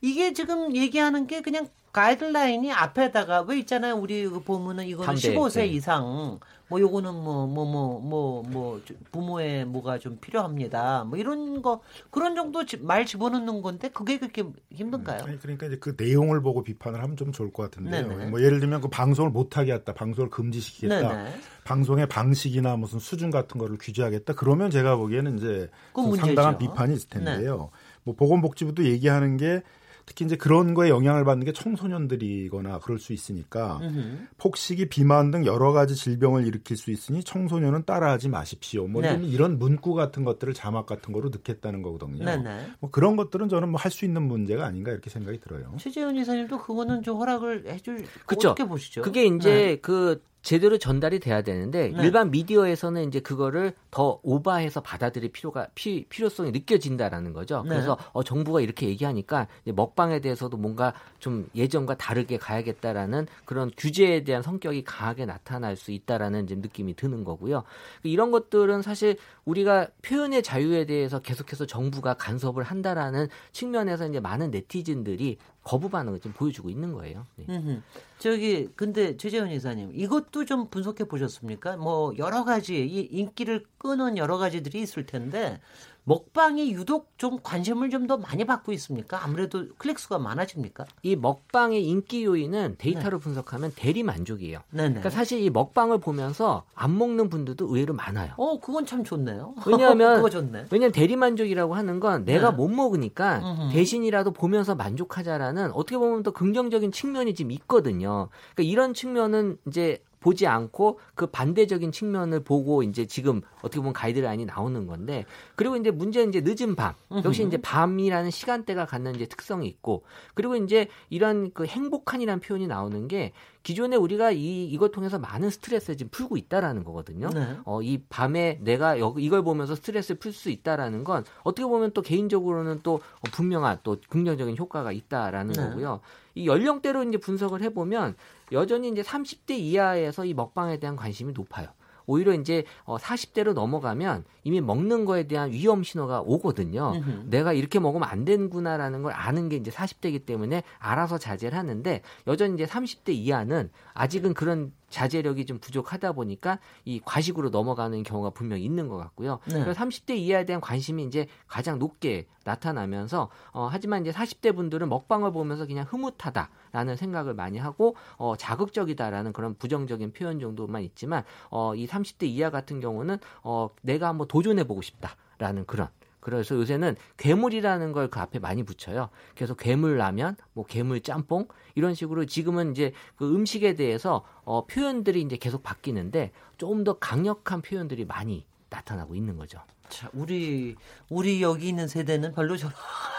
이게 0.00 0.32
지금 0.32 0.74
얘기하는 0.74 1.26
게 1.26 1.40
그냥 1.42 1.68
가이드라인이 1.92 2.72
앞에다가 2.72 3.42
왜 3.42 3.58
있잖아요. 3.60 3.94
우리 3.96 4.26
그 4.26 4.40
보면은 4.42 4.86
이거는 4.86 5.06
담배, 5.06 5.20
15세 5.20 5.54
네. 5.60 5.66
이상 5.66 6.38
뭐 6.68 6.80
요거는 6.80 7.12
뭐뭐뭐 7.14 8.00
뭐 8.00 8.42
뭐 8.42 8.80
부모의 9.12 9.66
뭐가 9.66 9.98
좀 9.98 10.16
필요합니다. 10.18 11.04
뭐 11.04 11.18
이런 11.18 11.60
거 11.60 11.80
그런 12.10 12.34
정도 12.34 12.64
지- 12.64 12.78
말 12.78 13.04
집어넣는 13.04 13.60
건데 13.60 13.90
그게 13.90 14.18
그렇게 14.18 14.42
힘든가요? 14.72 15.22
아니, 15.24 15.38
그러니까 15.38 15.66
이제 15.66 15.76
그 15.78 15.94
내용을 15.98 16.40
보고 16.40 16.62
비판을 16.62 17.02
하면 17.02 17.16
좀 17.16 17.30
좋을 17.30 17.52
것 17.52 17.64
같은데요. 17.70 18.08
네네. 18.08 18.26
뭐 18.30 18.40
예를 18.42 18.58
들면 18.60 18.80
그 18.80 18.88
방송을 18.88 19.30
못 19.30 19.58
하게 19.58 19.74
했다, 19.74 19.92
방송을 19.92 20.30
금지시키겠다, 20.30 21.08
네네. 21.14 21.30
방송의 21.64 22.08
방식이나 22.08 22.76
무슨 22.76 22.98
수준 23.00 23.30
같은 23.30 23.58
거를 23.58 23.76
규제하겠다. 23.78 24.32
그러면 24.34 24.70
제가 24.70 24.96
보기에는 24.96 25.36
이제. 25.36 25.68
네. 25.94 26.16
상당한 26.16 26.56
비판이 26.56 26.94
있을 26.94 27.08
텐데요. 27.10 27.70
뭐 28.04 28.14
보건복지부도 28.14 28.84
얘기하는 28.86 29.36
게 29.36 29.62
특히 30.04 30.24
이제 30.24 30.36
그런 30.36 30.74
거에 30.74 30.88
영향을 30.88 31.24
받는 31.24 31.44
게 31.44 31.52
청소년들이거나 31.52 32.80
그럴 32.80 32.98
수 32.98 33.12
있으니까 33.12 33.78
음흠. 33.82 34.26
폭식이 34.38 34.88
비만 34.88 35.30
등 35.30 35.46
여러 35.46 35.72
가지 35.72 35.94
질병을 35.94 36.46
일으킬 36.46 36.76
수 36.76 36.90
있으니 36.90 37.22
청소년은 37.22 37.84
따라하지 37.84 38.28
마십시오. 38.28 38.88
뭐 38.88 39.00
네. 39.02 39.10
이런, 39.10 39.24
이런 39.24 39.58
문구 39.58 39.94
같은 39.94 40.24
것들을 40.24 40.54
자막 40.54 40.86
같은 40.86 41.12
거로 41.12 41.28
넣겠다는 41.28 41.82
거거든요. 41.82 42.24
네 42.24 42.36
네. 42.36 42.66
뭐 42.80 42.90
그런 42.90 43.14
것들은 43.16 43.48
저는 43.48 43.68
뭐 43.68 43.78
할 43.82 43.92
수 43.92 44.04
있는 44.04 44.22
문제가 44.22 44.64
아닌가 44.64 44.90
이렇게 44.90 45.10
생각이 45.10 45.38
들어요. 45.40 45.74
최재훈 45.78 46.16
이사님도 46.16 46.58
그거는 46.58 47.02
좀 47.02 47.18
허락을 47.18 47.66
해줄 47.68 48.04
그쵸. 48.26 48.50
어떻게 48.50 48.66
보시죠? 48.66 49.02
그게 49.02 49.26
이제 49.26 49.50
네. 49.54 49.76
그 49.76 50.22
제대로 50.42 50.76
전달이 50.76 51.20
돼야 51.20 51.42
되는데 51.42 51.88
네. 51.88 52.02
일반 52.02 52.30
미디어에서는 52.30 53.06
이제 53.06 53.20
그거를 53.20 53.74
더 53.90 54.20
오바해서 54.22 54.80
받아들일 54.80 55.30
필요가 55.30 55.68
피, 55.74 56.04
필요성이 56.08 56.50
느껴진다라는 56.50 57.32
거죠. 57.32 57.62
네. 57.62 57.70
그래서 57.70 57.96
어, 58.12 58.22
정부가 58.22 58.60
이렇게 58.60 58.88
얘기하니까 58.88 59.46
먹방에 59.64 60.20
대해서도 60.20 60.56
뭔가 60.56 60.92
좀 61.20 61.48
예전과 61.54 61.96
다르게 61.96 62.36
가야겠다라는 62.38 63.26
그런 63.44 63.70
규제에 63.76 64.24
대한 64.24 64.42
성격이 64.42 64.84
강하게 64.84 65.26
나타날 65.26 65.76
수 65.76 65.92
있다라는 65.92 66.44
이제 66.44 66.56
느낌이 66.56 66.94
드는 66.94 67.24
거고요. 67.24 67.62
이런 68.02 68.32
것들은 68.32 68.82
사실 68.82 69.16
우리가 69.44 69.88
표현의 70.02 70.42
자유에 70.42 70.86
대해서 70.86 71.20
계속해서 71.20 71.66
정부가 71.66 72.14
간섭을 72.14 72.64
한다라는 72.64 73.28
측면에서 73.52 74.08
이제 74.08 74.18
많은 74.18 74.50
네티즌들이 74.50 75.38
거부 75.62 75.88
반응을 75.88 76.20
좀 76.20 76.32
보여주고 76.32 76.70
있는 76.70 76.92
거예요. 76.92 77.26
네. 77.36 77.46
음흠. 77.48 77.82
저기 78.18 78.68
근데 78.74 79.16
최재훈 79.16 79.50
이사님 79.50 79.92
이것도 79.94 80.44
좀 80.44 80.68
분석해 80.68 81.04
보셨습니까? 81.04 81.76
뭐 81.76 82.12
여러 82.18 82.44
가지 82.44 82.84
이 82.84 83.00
인기를 83.10 83.64
끄는 83.78 84.16
여러 84.18 84.38
가지들이 84.38 84.80
있을 84.80 85.06
텐데 85.06 85.60
먹방이 86.04 86.72
유독 86.72 87.12
좀 87.16 87.38
관심을 87.42 87.90
좀 87.90 88.02
더 88.02 88.16
많이 88.16 88.44
받고 88.44 88.72
있습니까? 88.72 89.22
아무래도 89.24 89.66
클릭 89.78 90.00
수가 90.00 90.18
많아집니까? 90.18 90.86
이 91.02 91.14
먹방의 91.14 91.86
인기 91.86 92.24
요인은 92.24 92.74
데이터로 92.76 93.20
분석하면 93.20 93.72
대리 93.76 94.02
만족이에요. 94.02 94.58
네네. 94.70 94.88
그러니까 94.88 95.08
사실 95.08 95.40
이 95.40 95.50
먹방을 95.50 95.98
보면서 95.98 96.64
안 96.74 96.98
먹는 96.98 97.28
분들도 97.28 97.64
의외로 97.66 97.94
많아요. 97.94 98.32
어, 98.38 98.58
그건 98.58 98.86
참 98.86 99.04
좋네요. 99.04 99.54
왜냐하면 99.66 100.28
좋네. 100.28 100.66
왜냐면 100.72 100.90
대리 100.90 101.14
만족이라고 101.14 101.74
하는 101.74 102.00
건 102.00 102.24
내가 102.24 102.50
네. 102.50 102.56
못 102.56 102.68
먹으니까 102.68 103.38
음흠. 103.38 103.72
대신이라도 103.72 104.32
보면서 104.32 104.74
만족하자라는 104.74 105.70
어떻게 105.72 105.96
보면 105.96 106.24
더 106.24 106.32
긍정적인 106.32 106.90
측면이 106.90 107.34
지금 107.36 107.52
있거든요. 107.52 108.30
그러니까 108.54 108.70
이런 108.72 108.94
측면은 108.94 109.58
이제 109.68 110.02
보지 110.18 110.46
않고 110.46 110.98
그 111.14 111.26
반대적인 111.26 111.92
측면을 111.92 112.40
보고 112.40 112.82
이제 112.82 113.06
지금 113.06 113.42
어떻게 113.62 113.78
보면 113.78 113.92
가이드라인이 113.92 114.44
나오는 114.44 114.86
건데 114.86 115.24
그리고 115.56 115.76
이제 115.76 115.90
문제는 115.90 116.34
이제 116.34 116.42
늦은 116.44 116.76
밤 116.76 116.94
역시. 117.24 117.44
이제 117.44 117.56
밤이라는 117.56 118.30
시간대가 118.30 118.84
갖는 118.86 119.14
이제 119.14 119.26
특성이 119.26 119.66
있고 119.68 120.04
그리고 120.34 120.56
이제 120.56 120.88
이런 121.10 121.52
그 121.52 121.64
행복한이라는 121.64 122.40
표현이 122.40 122.66
나오는 122.66 123.08
게 123.08 123.32
기존에 123.62 123.96
우리가 123.96 124.32
이 124.32 124.64
이걸 124.64 124.90
통해서 124.90 125.18
많은 125.18 125.50
스트레스를 125.50 125.96
지금 125.96 126.10
풀고 126.10 126.36
있다라는 126.36 126.82
거거든요. 126.84 127.28
네. 127.30 127.56
어, 127.64 127.80
이 127.80 128.02
밤에 128.08 128.58
내가 128.62 128.98
여, 128.98 129.14
이걸 129.18 129.42
보면서 129.44 129.76
스트레스를 129.76 130.18
풀 130.18 130.32
수 130.32 130.50
있다라는 130.50 131.04
건 131.04 131.24
어떻게 131.44 131.64
보면 131.64 131.92
또 131.92 132.02
개인적으로는 132.02 132.80
또 132.82 132.94
어, 132.94 133.30
분명한 133.30 133.80
또 133.82 133.98
긍정적인 134.08 134.56
효과가 134.56 134.90
있다라는 134.92 135.52
네. 135.52 135.62
거고요. 135.62 136.00
이 136.34 136.46
연령대로 136.46 137.04
이제 137.04 137.18
분석을 137.18 137.62
해보면 137.62 138.16
여전히 138.50 138.88
이제 138.88 139.02
30대 139.02 139.52
이하에서 139.58 140.24
이 140.24 140.34
먹방에 140.34 140.78
대한 140.78 140.96
관심이 140.96 141.32
높아요. 141.32 141.68
오히려 142.06 142.34
이제 142.34 142.64
어 142.84 142.96
40대로 142.96 143.52
넘어가면 143.52 144.24
이미 144.44 144.60
먹는 144.60 145.04
거에 145.04 145.26
대한 145.26 145.50
위험 145.52 145.82
신호가 145.82 146.20
오거든요. 146.22 146.92
음흠. 146.96 147.24
내가 147.26 147.52
이렇게 147.52 147.78
먹으면 147.78 148.08
안 148.08 148.24
되는구나라는 148.24 149.02
걸 149.02 149.12
아는 149.12 149.48
게 149.48 149.56
이제 149.56 149.70
40대이기 149.70 150.26
때문에 150.26 150.62
알아서 150.78 151.18
자제를 151.18 151.56
하는데 151.56 152.02
여전히 152.26 152.54
이제 152.54 152.66
30대 152.66 153.10
이하는 153.10 153.70
아직은 153.94 154.34
그런 154.34 154.72
자제력이 154.92 155.46
좀 155.46 155.58
부족하다 155.58 156.12
보니까 156.12 156.58
이 156.84 157.00
과식으로 157.04 157.50
넘어가는 157.50 158.02
경우가 158.04 158.30
분명히 158.30 158.64
있는 158.64 158.88
것 158.88 158.96
같고요. 158.98 159.40
네. 159.46 159.60
그래서 159.64 159.72
30대 159.72 160.16
이하에 160.16 160.44
대한 160.44 160.60
관심이 160.60 161.04
이제 161.04 161.26
가장 161.48 161.78
높게 161.78 162.26
나타나면서 162.44 163.30
어, 163.52 163.68
하지만 163.70 164.02
이제 164.02 164.12
40대 164.12 164.54
분들은 164.54 164.88
먹방을 164.88 165.32
보면서 165.32 165.66
그냥 165.66 165.86
흐뭇하다라는 165.88 166.96
생각을 166.96 167.34
많이 167.34 167.58
하고 167.58 167.96
어, 168.16 168.36
자극적이다라는 168.36 169.32
그런 169.32 169.54
부정적인 169.54 170.12
표현 170.12 170.38
정도만 170.38 170.82
있지만 170.82 171.24
어, 171.50 171.74
이 171.74 171.86
30대 171.86 172.26
이하 172.26 172.50
같은 172.50 172.80
경우는 172.80 173.18
어, 173.42 173.70
내가 173.82 174.08
한번 174.08 174.28
도전해 174.28 174.64
보고 174.64 174.82
싶다 174.82 175.16
라는 175.38 175.64
그런 175.66 175.88
그래서 176.22 176.54
요새는 176.54 176.96
괴물이라는 177.16 177.92
걸 177.92 178.08
그 178.12 178.20
앞에 178.20 178.38
많이 178.38 178.62
붙여요. 178.62 179.08
그래서 179.34 179.54
괴물 179.54 179.96
라면, 179.96 180.36
뭐 180.52 180.64
괴물 180.66 181.00
짬뽕 181.00 181.48
이런 181.74 181.94
식으로 181.94 182.26
지금은 182.26 182.72
이제 182.72 182.92
그 183.16 183.34
음식에 183.34 183.74
대해서 183.74 184.24
어, 184.44 184.66
표현들이 184.66 185.22
이제 185.22 185.36
계속 185.36 185.62
바뀌는데 185.62 186.30
조금 186.58 186.84
더 186.84 186.98
강력한 186.98 187.62
표현들이 187.62 188.04
많이 188.04 188.44
나타나고 188.70 189.14
있는 189.14 189.36
거죠. 189.36 189.60
자, 189.92 190.08
우리 190.14 190.74
우리 191.10 191.42
여기 191.42 191.68
있는 191.68 191.86
세대는 191.86 192.32
별로 192.32 192.56
저런 192.56 192.72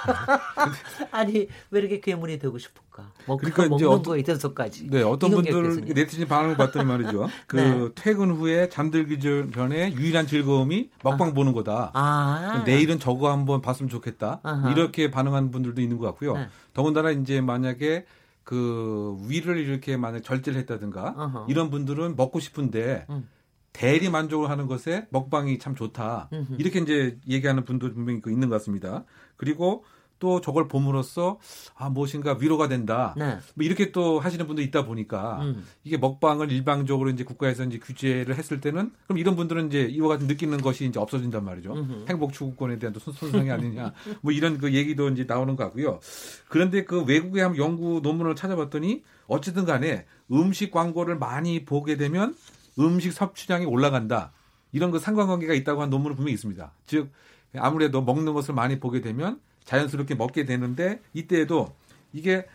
아니 1.12 1.48
왜 1.70 1.80
이렇게 1.80 2.00
괴물이 2.00 2.40
되고 2.40 2.58
싶을까? 2.58 3.12
먹, 3.28 3.38
그러니까 3.38 3.62
먹는 3.64 3.76
이제 3.78 3.86
어떤- 3.86 4.02
거에 4.04 4.24
대해서까지. 4.24 4.90
네, 4.90 5.04
어떤 5.04 5.30
분들. 5.30 5.82
네티즌 5.94 6.28
반응을 6.28 6.58
봤더니 6.58 6.84
말이죠. 6.86 7.30
그 7.46 7.56
네. 7.58 7.90
퇴근 7.94 8.32
후에 8.32 8.70
잠들기 8.70 9.20
전에 9.54 9.94
유일한 9.94 10.26
즐거움이 10.26 10.90
먹방 11.04 11.36
보는 11.36 11.54
거다. 11.54 11.92
아 11.94 12.64
내일은 12.66 12.98
저거 12.98 13.32
한번 13.32 13.62
봤으면 13.62 13.88
좋겠다. 13.90 14.40
아하. 14.42 14.72
이렇게 14.72 15.12
반응하는 15.12 15.52
분들도 15.52 15.80
있는 15.80 16.00
것 16.00 16.08
같고요. 16.08 16.34
네. 16.38 16.48
더군다나 16.74 17.12
이제 17.12 17.40
만약에 17.40 18.06
그 18.44 19.16
위를 19.28 19.58
이렇게 19.58 19.96
만약 19.96 20.24
절제를 20.24 20.60
했다든가 20.62 21.14
어허. 21.18 21.46
이런 21.50 21.70
분들은 21.70 22.16
먹고 22.16 22.40
싶은데 22.40 23.06
음. 23.12 23.30
대리 23.74 24.10
만족을 24.10 24.50
하는 24.50 24.68
것에 24.68 25.08
먹방이 25.10 25.58
참 25.60 25.76
좋다. 25.76 26.30
음흠. 26.32 26.56
이렇게 26.60 26.80
이제 26.80 27.18
얘기하는 27.28 27.66
분도 27.66 27.92
분명히 27.92 28.22
그 28.22 28.32
있는 28.32 28.48
것 28.50 28.56
같습니다. 28.56 29.04
그리고 29.36 29.84
또 30.20 30.40
저걸 30.40 30.70
봄으로써 30.70 31.38
아 31.76 31.90
무엇인가 31.90 32.38
위로가 32.40 32.70
된다. 32.70 33.14
네. 33.18 33.40
뭐 33.56 33.66
이렇게 33.66 33.92
또 33.92 34.22
하시는 34.22 34.48
분도 34.48 34.62
있다 34.62 34.86
보니까 34.86 35.42
음. 35.42 35.66
이게 35.84 35.98
먹방을 35.98 36.50
일방적으로 36.50 37.10
이제 37.10 37.26
국가에서 37.26 37.66
이제 37.66 37.78
규제를 37.80 38.36
했을 38.38 38.62
때는 38.62 38.92
그럼 39.08 39.18
이런 39.18 39.36
분들은 39.36 39.68
이제 39.68 39.82
이와 39.82 40.08
같은 40.10 40.28
느끼는 40.28 40.62
것이 40.62 40.86
이제 40.86 40.98
없어진단 40.98 41.44
말이죠. 41.44 41.74
음흠. 41.74 42.06
행복 42.08 42.32
추구권에 42.32 42.80
대한 42.80 42.94
또 42.94 43.02
손- 43.02 43.14
손상이 43.16 43.50
아니냐. 43.52 43.92
뭐 44.22 44.32
이런 44.32 44.60
그 44.60 44.74
얘기도 44.74 45.10
이제 45.10 45.26
나오는 45.28 45.58
것 45.58 45.64
같고요. 45.66 46.00
그런데 46.48 46.86
그 46.86 47.04
외국의 47.04 47.44
한 47.44 47.58
연구 47.58 48.00
논문을 48.02 48.36
찾아봤더니 48.36 49.04
어쨌든 49.28 49.66
간에 49.66 50.06
음식 50.32 50.72
광고를 50.72 51.18
많이 51.18 51.66
보게 51.66 51.98
되면 51.98 52.34
음식 52.80 53.14
섭취량이 53.14 53.66
올라간다. 53.66 54.32
이런 54.72 54.92
그 54.92 55.00
상관관계가 55.00 55.54
있다고 55.54 55.82
한 55.82 55.90
논문은 55.90 56.16
분명히 56.16 56.34
있습니다. 56.34 56.72
즉 56.86 57.12
아무래도 57.58 58.02
먹는 58.02 58.34
것을 58.34 58.54
많이 58.54 58.80
보게 58.80 59.02
되면 59.02 59.40
자연스럽게 59.66 60.16
먹게 60.16 60.46
되는데 60.46 61.00
이때에도 61.14 61.74
이게 62.12 62.46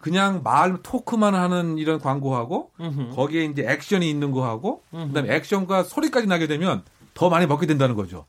그냥 0.00 0.42
말 0.42 0.82
토크만 0.82 1.34
하는 1.34 1.78
이런 1.78 1.98
광고하고 1.98 2.70
음흠. 2.78 3.14
거기에 3.16 3.44
이제 3.46 3.64
액션이 3.66 4.08
있는 4.08 4.32
거하고. 4.32 4.82
그다음에 4.90 5.34
액션과 5.34 5.84
소리까지 5.84 6.26
나게 6.26 6.46
되면 6.46 6.82
더 7.14 7.30
많이 7.30 7.46
먹게 7.46 7.66
된다는 7.66 7.94
거죠. 7.94 8.26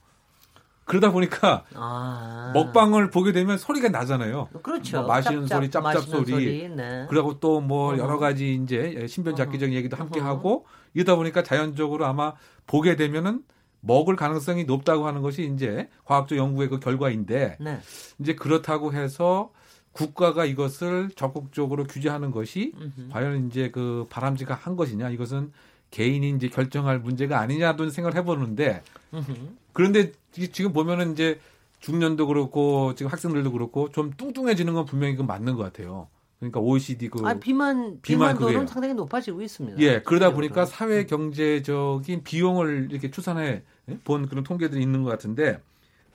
그러다 0.86 1.12
보니까 1.12 1.66
아. 1.74 2.52
먹방을 2.54 3.10
보게 3.10 3.32
되면 3.32 3.58
소리가 3.58 3.90
나잖아요. 3.90 4.50
그렇죠. 4.62 5.00
뭐 5.00 5.08
마시는 5.08 5.48
짭짭, 5.48 5.58
소리, 5.58 5.72
짭짭 5.72 5.84
마시는 5.84 6.26
소리. 6.26 6.70
네. 6.70 7.06
그리고 7.10 7.40
또 7.40 7.60
뭐. 7.60 7.98
여러 7.98 8.18
가지 8.20 8.54
이제 8.54 9.06
신변잡기적인 9.08 9.74
얘기도 9.76 9.98
함께 9.98 10.20
어허. 10.20 10.30
하고 10.30 10.66
이러다 10.94 11.16
보니까 11.16 11.44
자연적으로 11.44 12.06
아마 12.06 12.34
보게 12.68 12.96
되면은 12.96 13.42
먹을 13.82 14.16
가능성이 14.16 14.64
높다고 14.66 15.08
하는 15.08 15.22
것이 15.22 15.52
이제 15.54 15.90
과학적 16.06 16.38
연구의 16.38 16.70
그 16.70 16.80
결과인데 16.80 17.58
네. 17.60 17.80
이제 18.20 18.36
그렇다고 18.36 18.94
해서 18.94 19.52
국가가 19.92 20.46
이것을 20.46 21.10
적극적으로 21.16 21.86
규제하는 21.86 22.32
것이 22.32 22.74
음흠. 22.76 23.10
과연 23.12 23.48
이제 23.48 23.72
그 23.72 24.06
바람직한 24.10 24.76
것이냐 24.76 25.10
이것은 25.10 25.52
개인이 25.96 26.30
이제 26.32 26.50
결정할 26.50 27.00
문제가 27.00 27.40
아니냐도 27.40 27.90
생각을 27.90 28.18
해보는데 28.18 28.84
그런데 29.72 30.12
이- 30.38 30.50
지금 30.50 30.74
보면은 30.74 31.14
이제 31.14 31.40
중년도 31.80 32.28
그렇고 32.28 32.94
지금 32.96 33.10
학생들도 33.14 33.50
그렇고 33.54 33.90
좀 33.92 34.12
뚱뚱해지는 34.18 34.74
건 34.74 34.84
분명히 34.86 35.16
그 35.16 35.22
맞는 35.22 35.56
것 35.56 35.64
같아요. 35.64 36.10
그러니까 36.40 36.60
OECD 36.60 37.08
그 37.08 37.22
아, 37.26 37.36
비만 37.36 38.00
비만 38.02 38.36
그게요. 38.36 38.68
상당히 38.68 38.94
높아지고 38.94 39.42
있습니다. 39.42 39.80
예, 39.80 40.02
그러다. 40.02 40.34
보니까 40.34 40.66
사회 40.66 41.06
경제적인 41.06 42.24
비용을 42.26 42.90
이렇게 42.92 43.10
추산해 43.10 43.64
본 44.04 44.28
그런 44.28 44.44
통계들이 44.44 44.82
있는 44.82 45.04
것 45.04 45.10
같은데 45.12 45.62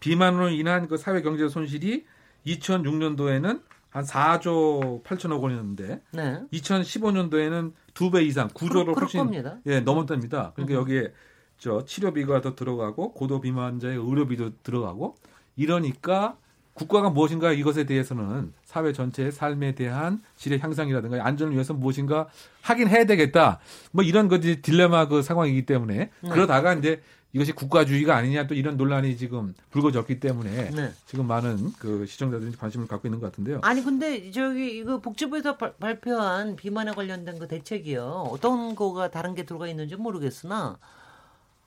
비만으로 0.00 0.50
인한 0.50 0.88
그 0.88 0.98
사회 0.98 1.22
경제 1.22 1.48
손실이 1.48 2.04
2006년도에는 2.46 3.62
한 3.90 4.04
4조 4.04 5.02
8천억 5.02 5.42
원이었는데 5.42 6.00
네. 6.12 6.40
2015년도에는 6.52 7.72
두 7.94 8.10
배 8.10 8.22
이상 8.22 8.48
9조를 8.48 8.68
그럴- 8.70 8.84
그럴 8.86 8.96
훨씬 9.02 9.18
겁니다. 9.20 9.58
예 9.66 9.80
넘었답니다. 9.80 10.52
그러니까 10.54 10.78
음. 10.78 10.80
여기에 10.82 11.12
저 11.58 11.84
치료비가 11.84 12.40
더 12.40 12.54
들어가고 12.54 13.12
고도 13.12 13.40
비만자의 13.40 13.96
의료비도 13.96 14.58
들어가고 14.62 15.16
이러니까 15.56 16.36
국가가 16.72 17.10
무엇인가 17.10 17.52
이것에 17.52 17.84
대해서는 17.84 18.54
사회 18.64 18.92
전체의 18.92 19.32
삶에 19.32 19.74
대한 19.74 20.20
질의 20.36 20.60
향상이라든가 20.60 21.26
안전을 21.26 21.52
위해서 21.52 21.74
무엇인가 21.74 22.28
하긴 22.62 22.88
해야 22.88 23.04
되겠다. 23.04 23.58
뭐 23.92 24.02
이런 24.02 24.28
것이 24.28 24.62
딜레마 24.62 25.08
그 25.08 25.20
상황이기 25.20 25.66
때문에 25.66 26.10
네. 26.20 26.28
그러다가 26.30 26.72
이제 26.74 27.02
이것이 27.32 27.52
국가주의가 27.52 28.16
아니냐 28.16 28.46
또 28.46 28.54
이런 28.54 28.76
논란이 28.76 29.16
지금 29.16 29.54
불거졌기 29.70 30.18
때문에 30.18 30.70
네. 30.70 30.92
지금 31.06 31.26
많은 31.26 31.72
그 31.78 32.04
시청자들이 32.06 32.52
관심을 32.56 32.88
갖고 32.88 33.06
있는 33.06 33.20
것 33.20 33.26
같은데요. 33.30 33.60
아니 33.62 33.82
근데 33.82 34.30
저기 34.32 34.78
이거 34.78 34.98
복지부에서 35.00 35.56
발- 35.56 35.74
발표한 35.76 36.56
비만에 36.56 36.90
관련된 36.92 37.38
그 37.38 37.46
대책이요. 37.46 38.28
어떤 38.32 38.74
거가 38.74 39.10
다른 39.10 39.34
게 39.34 39.44
들어가 39.44 39.68
있는지 39.68 39.94
모르겠으나 39.96 40.78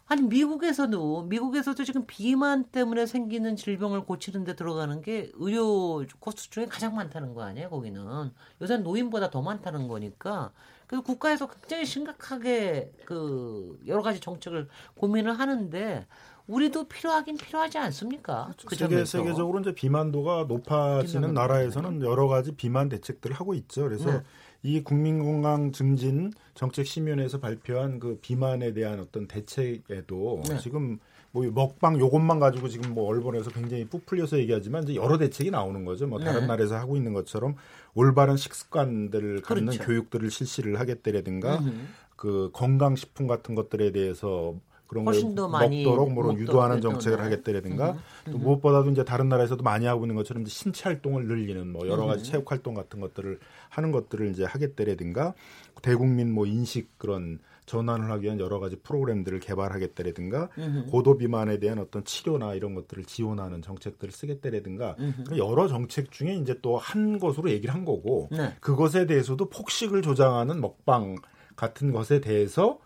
아니 0.05 0.21
미국에서도 0.21 1.23
미국에서도 1.23 1.81
지금 1.85 2.03
비만 2.05 2.65
때문에 2.65 3.05
생기는 3.05 3.55
질병을 3.55 4.01
고치는 4.03 4.43
데 4.43 4.55
들어가는 4.57 5.01
게 5.01 5.31
의료 5.35 6.03
코스트 6.19 6.49
중에 6.49 6.65
가장 6.65 6.93
많다는 6.93 7.33
거 7.33 7.43
아니에요, 7.43 7.69
거기는. 7.69 8.31
요새 8.61 8.77
노인보다 8.77 9.29
더 9.29 9.41
많다는 9.41 9.87
거니까. 9.87 10.51
그래서 10.93 11.01
국가에서 11.01 11.47
굉장히 11.47 11.87
심각하게 11.87 12.91
그 13.05 13.79
여러 13.87 14.03
가지 14.03 14.19
정책을 14.19 14.67
고민을 14.93 15.39
하는데 15.39 16.05
우리도 16.45 16.87
필요하긴 16.87 17.37
필요하지 17.37 17.79
않습니까? 17.79 18.53
그 18.63 18.75
세계. 18.75 19.03
세계적으로 19.03 19.59
이제 19.61 19.73
비만도가 19.73 20.45
높아지는 20.47 21.29
비만도 21.29 21.41
나라에서는 21.41 22.01
여러 22.03 22.27
가지 22.27 22.51
비만 22.51 22.89
대책들을 22.89 23.35
하고 23.35 23.55
있죠. 23.55 23.81
그래서 23.81 24.11
네. 24.11 24.21
이 24.61 24.83
국민건강증진 24.83 26.31
정책심의원회에서 26.53 27.39
발표한 27.39 27.99
그 27.99 28.19
비만에 28.21 28.73
대한 28.73 28.99
어떤 28.99 29.27
대책에도 29.27 30.43
네. 30.47 30.59
지금 30.59 30.99
뭐 31.33 31.43
먹방 31.51 31.99
요것만 31.99 32.39
가지고 32.39 32.69
지금 32.69 32.93
뭐 32.93 33.07
언론에서 33.09 33.49
굉장히 33.49 33.85
부풀려서 33.85 34.37
얘기하지만 34.37 34.83
이제 34.83 34.95
여러 34.95 35.17
대책이 35.17 35.49
나오는 35.49 35.83
거죠. 35.83 36.05
뭐 36.05 36.19
다른 36.19 36.41
네. 36.41 36.47
나라에서 36.47 36.77
하고 36.77 36.95
있는 36.95 37.11
것처럼 37.11 37.55
올바른 37.95 38.37
식습관들을 38.37 39.41
갖는 39.41 39.65
그렇죠. 39.65 39.83
교육들을 39.83 40.29
실시를 40.29 40.79
하겠다라든가 40.79 41.57
음흠. 41.57 41.71
그 42.15 42.51
건강식품 42.53 43.25
같은 43.25 43.55
것들에 43.55 43.91
대해서 43.91 44.53
그런 44.85 45.05
걸 45.05 45.15
먹도록 45.15 46.13
뭐 46.13 46.23
먹도록 46.23 46.39
유도하는 46.39 46.81
정책을 46.81 47.17
거. 47.17 47.23
하겠다라든가 47.23 47.91
음, 47.93 47.99
또 48.25 48.37
음. 48.37 48.43
무엇보다도 48.43 48.91
이제 48.91 49.03
다른 49.03 49.27
나라에서도 49.27 49.63
많이 49.63 49.87
하고 49.87 50.05
있는 50.05 50.15
것처럼 50.15 50.43
이제 50.43 50.51
신체 50.51 50.83
활동을 50.83 51.25
늘리는 51.25 51.67
뭐 51.67 51.87
여러 51.87 52.05
가지 52.05 52.21
음. 52.21 52.31
체육 52.31 52.51
활동 52.51 52.75
같은 52.75 52.99
것들을 52.99 53.39
하는 53.69 53.91
것들을 53.91 54.29
이제 54.29 54.43
하겠다라든가 54.43 55.33
대국민 55.81 56.31
뭐 56.31 56.45
인식 56.45 56.95
그런 56.99 57.39
전환을 57.65 58.11
하기 58.11 58.25
위한 58.25 58.39
여러 58.39 58.59
가지 58.59 58.75
프로그램들을 58.75 59.39
개발하겠다라든가 59.39 60.49
음흠. 60.57 60.91
고도 60.91 61.17
비만에 61.17 61.59
대한 61.59 61.79
어떤 61.79 62.03
치료나 62.03 62.53
이런 62.53 62.75
것들을 62.75 63.05
지원하는 63.05 63.61
정책들을 63.61 64.11
쓰겠다라든가 64.11 64.95
음흠. 64.99 65.23
그 65.29 65.37
여러 65.37 65.67
정책 65.67 66.11
중에 66.11 66.35
이제 66.35 66.59
또 66.61 66.73
한 66.83 67.17
것으로 67.17 67.49
얘기를 67.49 67.73
한 67.73 67.85
거고 67.85 68.27
네. 68.31 68.53
그것에 68.59 69.05
대해서도 69.05 69.49
폭식을 69.49 70.01
조장하는 70.01 70.59
먹방 70.59 71.15
같은 71.55 71.91
것에 71.91 72.19
대해서 72.19 72.79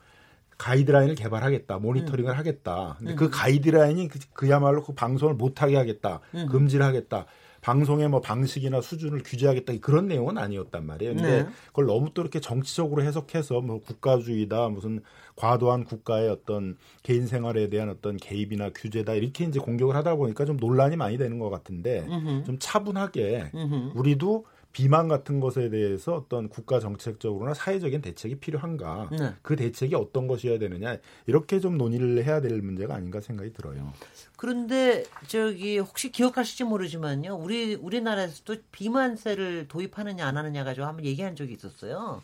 가이드라인을 0.57 1.15
개발하겠다, 1.15 1.77
모니터링을 1.77 2.37
하겠다. 2.37 2.95
근데 2.97 3.15
그 3.15 3.25
음. 3.25 3.31
가이드라인이 3.31 4.07
그, 4.07 4.19
그야말로 4.33 4.83
그 4.83 4.93
방송을 4.93 5.35
못하게 5.35 5.75
하겠다, 5.77 6.19
음. 6.33 6.47
금지를 6.47 6.85
하겠다. 6.85 7.25
방송의 7.67 8.07
뭐 8.07 8.21
방식이나 8.21 8.79
수준을 8.79 9.23
규제하겠다 9.25 9.73
그런 9.81 10.07
내용은 10.07 10.37
아니었단 10.37 10.85
말이에요. 10.85 11.15
근데 11.15 11.43
네. 11.43 11.49
그걸 11.67 11.87
너무 11.87 12.13
또 12.13 12.21
이렇게 12.21 12.39
정치적으로 12.39 13.03
해석해서 13.03 13.59
뭐 13.59 13.81
국가주의다 13.81 14.69
무슨 14.69 15.01
과도한 15.35 15.83
국가의 15.83 16.29
어떤 16.29 16.77
개인 17.03 17.27
생활에 17.27 17.67
대한 17.67 17.89
어떤 17.89 18.15
개입이나 18.15 18.69
규제다 18.73 19.15
이렇게 19.15 19.43
이제 19.43 19.59
공격을 19.59 19.97
하다 19.97 20.15
보니까 20.15 20.45
좀 20.45 20.55
논란이 20.55 20.95
많이 20.95 21.17
되는 21.17 21.39
것 21.39 21.49
같은데 21.49 22.05
음흠. 22.07 22.43
좀 22.45 22.57
차분하게 22.57 23.51
음흠. 23.53 23.99
우리도 23.99 24.45
비만 24.77 25.07
같은 25.07 25.39
것에 25.39 25.69
대해서 25.71 26.13
어떤 26.13 26.49
국가 26.49 26.79
정책적으로나 26.79 27.55
사회적인 27.55 27.99
대책이 28.01 28.35
필요한가 28.37 29.09
네. 29.11 29.33
그 29.41 29.55
대책이 29.55 29.95
어떤 29.95 30.27
것이어야 30.27 30.59
되느냐 30.59 30.97
이렇게 31.25 31.59
좀 31.59 31.79
논의를 31.79 32.23
해야 32.23 32.41
될 32.41 32.61
문제가 32.61 32.93
아닌가 32.93 33.19
생각이 33.19 33.53
들어요. 33.53 33.91
그런데 34.35 35.03
저기 35.25 35.79
혹시 35.79 36.11
기억하실지 36.11 36.65
모르지만요. 36.65 37.37
우리 37.37 37.73
우리나라에서도 37.73 38.57
비만세를 38.71 39.67
도입하느냐 39.67 40.27
안 40.27 40.37
하느냐 40.37 40.63
가지고 40.63 40.85
한번 40.85 41.05
얘기한 41.05 41.35
적이 41.35 41.53
있었어요. 41.53 42.21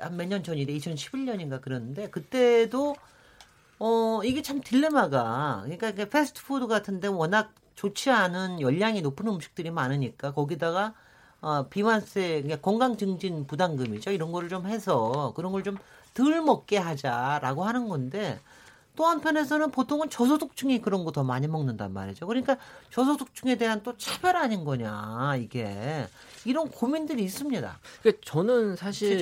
한 0.00 0.16
몇 0.16 0.26
년 0.26 0.42
전이래 0.42 0.72
2011년인가 0.74 1.60
그랬는데 1.60 2.10
그때도 2.10 2.96
어 3.78 4.20
이게 4.24 4.42
참 4.42 4.60
딜레마가 4.60 5.60
그러니까 5.62 5.92
그 5.92 6.08
패스트푸드 6.08 6.66
같은데 6.66 7.06
워낙 7.06 7.54
좋지 7.76 8.10
않은 8.10 8.60
열량이 8.60 9.00
높은 9.02 9.28
음식들이 9.28 9.70
많으니까 9.70 10.32
거기다가 10.32 10.94
어 11.44 11.68
비만세 11.68 12.42
그러니까 12.42 12.60
건강 12.62 12.96
증진 12.96 13.46
부담금이죠. 13.46 14.10
이런 14.12 14.32
거를 14.32 14.48
좀 14.48 14.66
해서 14.66 15.32
그런 15.36 15.52
걸 15.52 15.62
좀 15.62 15.78
덜 16.14 16.40
먹게 16.42 16.78
하자라고 16.78 17.64
하는 17.64 17.88
건데 17.88 18.40
또 18.96 19.06
한편에서는 19.06 19.70
보통은 19.72 20.10
저소득층이 20.10 20.80
그런 20.80 21.04
거 21.04 21.10
더 21.12 21.24
많이 21.24 21.48
먹는단 21.48 21.92
말이죠. 21.92 22.26
그러니까 22.28 22.56
저소득층에 22.90 23.56
대한 23.56 23.82
또 23.82 23.96
차별 23.98 24.36
아닌 24.36 24.64
거냐 24.64 25.36
이게 25.38 26.08
이런 26.44 26.68
고민들이 26.68 27.22
있습니다. 27.24 27.78
그러니까 28.02 28.22
저는 28.24 28.76
사실. 28.76 29.14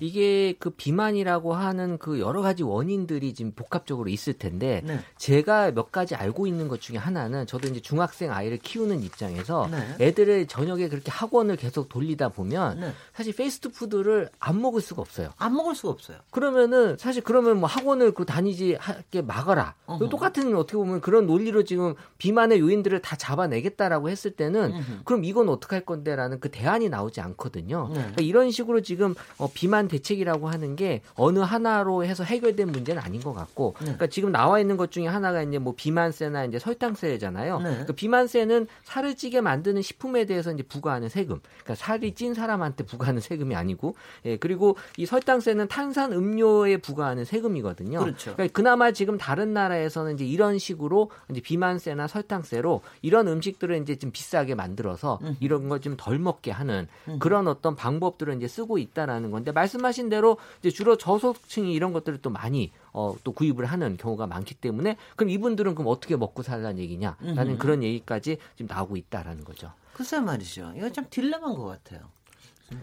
이게 0.00 0.54
그 0.58 0.70
비만이라고 0.70 1.54
하는 1.54 1.98
그 1.98 2.20
여러 2.20 2.42
가지 2.42 2.62
원인들이 2.62 3.34
지금 3.34 3.52
복합적으로 3.52 4.08
있을 4.08 4.34
텐데 4.34 4.82
네. 4.84 5.00
제가 5.16 5.72
몇 5.72 5.90
가지 5.90 6.14
알고 6.14 6.46
있는 6.46 6.68
것 6.68 6.80
중에 6.80 6.96
하나는 6.96 7.46
저도 7.46 7.68
이제 7.68 7.80
중학생 7.80 8.32
아이를 8.32 8.58
키우는 8.58 9.02
입장에서 9.02 9.68
네. 9.70 9.96
애들을 10.06 10.46
저녁에 10.46 10.88
그렇게 10.88 11.10
학원을 11.10 11.56
계속 11.56 11.88
돌리다 11.88 12.28
보면 12.30 12.80
네. 12.80 12.92
사실 13.14 13.34
패스트푸드를 13.34 14.30
안 14.38 14.60
먹을 14.60 14.80
수가 14.80 15.02
없어요. 15.02 15.30
안 15.38 15.54
먹을 15.54 15.74
수가 15.74 15.90
없어요. 15.90 16.18
그러면은 16.30 16.96
사실 16.98 17.22
그러면 17.22 17.58
뭐 17.58 17.68
학원을 17.68 18.12
그 18.12 18.24
다니지 18.24 18.76
못하게 18.78 19.22
막아라. 19.22 19.74
똑같은 20.10 20.54
어떻게 20.56 20.76
보면 20.76 21.00
그런 21.00 21.26
논리로 21.26 21.64
지금 21.64 21.94
비만의 22.18 22.60
요인들을 22.60 23.00
다 23.02 23.16
잡아내겠다라고 23.16 24.10
했을 24.10 24.30
때는 24.32 24.72
음흠. 24.74 25.00
그럼 25.04 25.24
이건 25.24 25.48
어떻게 25.48 25.76
할 25.76 25.84
건데라는 25.84 26.40
그 26.40 26.48
대 26.48 26.64
안이 26.68 26.88
나오지 26.90 27.20
않거든요. 27.20 27.88
네. 27.88 27.94
그러니까 27.94 28.22
이런 28.22 28.50
식으로 28.50 28.80
지금 28.82 29.14
어, 29.38 29.50
비만 29.52 29.88
대책이라고 29.88 30.48
하는 30.48 30.76
게 30.76 31.00
어느 31.14 31.38
하나로 31.38 32.04
해서 32.04 32.22
해결된 32.24 32.70
문제는 32.70 33.02
아닌 33.02 33.20
것 33.20 33.32
같고, 33.32 33.74
네. 33.78 33.84
그러니까 33.86 34.06
지금 34.08 34.30
나와 34.30 34.60
있는 34.60 34.76
것 34.76 34.90
중에 34.90 35.06
하나가 35.06 35.42
이제 35.42 35.58
뭐 35.58 35.74
비만세나 35.76 36.44
이제 36.44 36.58
설탕세잖아요. 36.58 37.58
네. 37.58 37.70
그러니까 37.70 37.92
비만세는 37.94 38.66
살을 38.84 39.16
찌게 39.16 39.40
만드는 39.40 39.82
식품에 39.82 40.26
대해서 40.26 40.52
이제 40.52 40.62
부과하는 40.62 41.08
세금, 41.08 41.40
그러니까 41.62 41.74
살이 41.74 42.14
찐 42.14 42.34
사람한테 42.34 42.84
부과하는 42.84 43.20
세금이 43.20 43.54
아니고, 43.54 43.94
예 44.26 44.36
그리고 44.36 44.76
이 44.96 45.06
설탕세는 45.06 45.68
탄산 45.68 46.12
음료에 46.12 46.76
부과하는 46.78 47.24
세금이거든요. 47.24 48.00
그렇죠. 48.00 48.34
그러니까 48.34 48.52
그나마 48.52 48.92
지금 48.92 49.16
다른 49.18 49.52
나라에서는 49.54 50.14
이제 50.14 50.24
이런 50.26 50.58
식으로 50.58 51.10
이제 51.30 51.40
비만세나 51.40 52.06
설탕세로 52.08 52.82
이런 53.02 53.28
음식들을 53.28 53.80
이제 53.82 53.96
좀 53.96 54.10
비싸게 54.10 54.54
만들어서 54.54 55.18
음. 55.22 55.36
이런 55.40 55.68
걸 55.68 55.78
좀 55.78 55.96
덜 55.96 56.18
먹게 56.18 56.50
하는 56.58 56.88
음. 57.08 57.18
그런 57.18 57.48
어떤 57.48 57.76
방법들을 57.76 58.36
이제 58.36 58.48
쓰고 58.48 58.78
있다라는 58.78 59.30
건데 59.30 59.52
말씀하신 59.52 60.08
대로 60.08 60.38
이제 60.60 60.70
주로 60.70 60.96
저소득층이 60.96 61.72
이런 61.72 61.92
것들을 61.92 62.20
또 62.22 62.30
많이 62.30 62.72
어, 62.92 63.14
또 63.24 63.32
구입을 63.32 63.66
하는 63.66 63.96
경우가 63.96 64.26
많기 64.26 64.54
때문에 64.54 64.96
그럼 65.16 65.30
이분들은 65.30 65.74
그럼 65.74 65.88
어떻게 65.88 66.16
먹고 66.16 66.42
살라는 66.42 66.78
얘기냐라는. 66.78 67.58
그런 67.58 67.82
얘기까지 67.82 68.38
지금 68.56 68.74
나오고 68.74 68.96
있다라는 68.96 69.44
거죠. 69.44 69.72
글쎄 69.92 70.20
말이죠. 70.20 70.72
이거 70.76 70.90
참 70.90 71.06
딜레마인 71.10 71.56
것 71.56 71.64
같아요. 71.64 72.00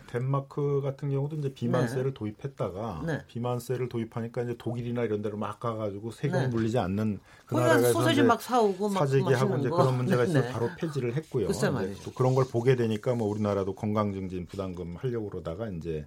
덴마크 0.07 0.81
같은 0.81 1.11
경우도 1.11 1.35
이제 1.37 1.53
비만세를 1.53 2.13
도입했다가 2.13 3.03
네. 3.05 3.19
비만세를 3.27 3.89
도입하니까 3.89 4.43
이제 4.43 4.55
독일이나 4.57 5.03
이런 5.03 5.21
데로 5.21 5.37
막 5.37 5.59
가가지고 5.59 6.11
세금 6.11 6.39
네. 6.39 6.47
물리지 6.47 6.79
않는 6.79 7.19
그 7.45 7.55
나라에서 7.55 7.93
소세지 7.93 8.23
막 8.23 8.41
사오고 8.41 8.89
막 8.89 8.99
사재기 8.99 9.23
하고 9.23 9.33
맛있는 9.33 9.59
이제 9.59 9.69
거. 9.69 9.77
그런 9.77 9.97
문제가 9.97 10.23
있어서 10.23 10.41
네. 10.41 10.51
바로 10.51 10.69
폐지를 10.77 11.15
했고요. 11.15 11.47
또 12.03 12.11
그런 12.13 12.33
걸 12.33 12.45
보게 12.45 12.75
되니까 12.75 13.13
뭐 13.15 13.27
우리나라도 13.27 13.75
건강증진 13.75 14.47
부담금 14.47 14.95
하려고 14.97 15.29
그러다가 15.29 15.69
이제 15.69 16.05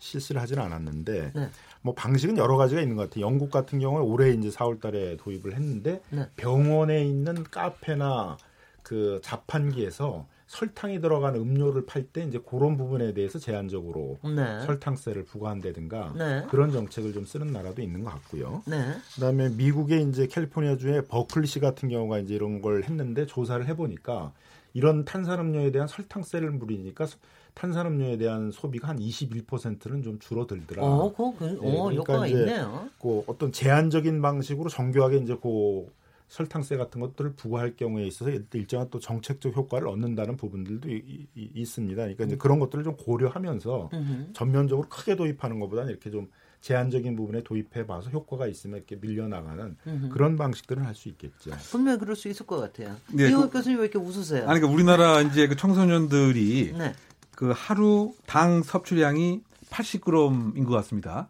실시를 0.00 0.40
하지는 0.40 0.62
않았는데 0.64 1.32
네. 1.34 1.50
뭐 1.82 1.94
방식은 1.94 2.36
여러 2.38 2.56
가지가 2.56 2.80
있는 2.80 2.96
것 2.96 3.08
같아요. 3.08 3.24
영국 3.24 3.50
같은 3.50 3.78
경우는 3.78 4.06
올해 4.06 4.30
이제 4.30 4.48
4월달에 4.48 5.18
도입을 5.18 5.54
했는데 5.54 6.00
네. 6.10 6.26
병원에 6.36 7.04
있는 7.04 7.44
카페나 7.44 8.38
그 8.82 9.20
자판기에서 9.22 10.26
설탕이 10.50 11.00
들어간 11.00 11.36
음료를 11.36 11.86
팔 11.86 12.02
때 12.02 12.24
이제 12.24 12.40
그런 12.44 12.76
부분에 12.76 13.14
대해서 13.14 13.38
제한적으로 13.38 14.18
네. 14.24 14.60
설탕세를 14.66 15.24
부과한다든가 15.24 16.14
네. 16.16 16.44
그런 16.50 16.72
정책을 16.72 17.12
좀 17.12 17.24
쓰는 17.24 17.52
나라도 17.52 17.82
있는 17.82 18.02
것 18.02 18.10
같고요. 18.10 18.62
네. 18.66 18.94
그다음에 19.14 19.50
미국의 19.50 20.02
이제 20.08 20.26
캘리포니아 20.26 20.76
주의 20.76 21.04
버클리시 21.04 21.60
같은 21.60 21.88
경우가 21.88 22.18
이제 22.18 22.34
이런 22.34 22.60
걸 22.60 22.82
했는데 22.82 23.26
조사를 23.26 23.64
해보니까 23.68 24.32
이런 24.72 25.04
탄산음료에 25.04 25.70
대한 25.70 25.86
설탕세를 25.86 26.50
물이니까 26.50 27.06
탄산음료에 27.54 28.16
대한 28.16 28.50
소비가 28.50 28.88
한 28.88 28.98
21%는 28.98 30.02
좀 30.02 30.18
줄어들더라. 30.18 30.82
어, 30.84 31.12
그, 31.14 31.36
그, 31.38 31.60
예, 31.62 31.78
어, 31.78 31.92
효과가 31.92 32.26
이제 32.26 32.38
있네요. 32.38 32.88
그 33.00 33.22
어떤 33.28 33.52
제한적인 33.52 34.20
방식으로 34.20 34.68
정교하게 34.68 35.18
이제 35.18 35.36
그 35.40 35.86
설탕세 36.34 36.76
같은 36.76 37.00
것들을 37.00 37.32
부과할 37.34 37.74
경우에 37.76 38.06
있어서 38.06 38.30
일정한 38.54 38.88
또 38.90 39.00
정책적 39.00 39.54
효과를 39.56 39.88
얻는다는 39.88 40.36
부분들도 40.36 40.88
이- 40.88 41.26
이- 41.34 41.50
있습니다. 41.54 41.96
그러니까 41.96 42.24
이제 42.24 42.36
그런 42.36 42.60
것들을 42.60 42.84
좀 42.84 42.96
고려하면서 42.96 43.90
음흠. 43.92 44.32
전면적으로 44.32 44.88
크게 44.88 45.16
도입하는 45.16 45.58
것보다는 45.58 45.90
이렇게 45.90 46.08
좀 46.10 46.28
제한적인 46.60 47.16
부분에 47.16 47.42
도입해 47.42 47.84
봐서 47.86 48.10
효과가 48.10 48.46
있으면 48.46 48.76
이렇게 48.76 48.94
밀려나가는 48.96 49.76
음흠. 49.86 50.08
그런 50.10 50.36
방식들은 50.36 50.84
할수 50.84 51.08
있겠죠. 51.08 51.50
분명히 51.72 51.98
그럴 51.98 52.14
수 52.14 52.28
있을 52.28 52.46
것 52.46 52.58
같아요. 52.60 52.94
네, 53.12 53.28
이호 53.28 53.42
그- 53.42 53.50
교수님 53.50 53.78
왜 53.80 53.86
이렇게 53.86 53.98
웃으세요? 53.98 54.48
아니, 54.48 54.60
그러니까 54.60 54.68
우리나라 54.68 55.20
이제 55.22 55.48
그 55.48 55.56
청소년들이 55.56 56.74
네. 56.78 56.92
그 57.34 57.52
하루 57.56 58.14
당 58.26 58.62
섭취량이 58.62 59.40
80g인 59.70 60.64
것 60.64 60.70
같습니다. 60.76 61.28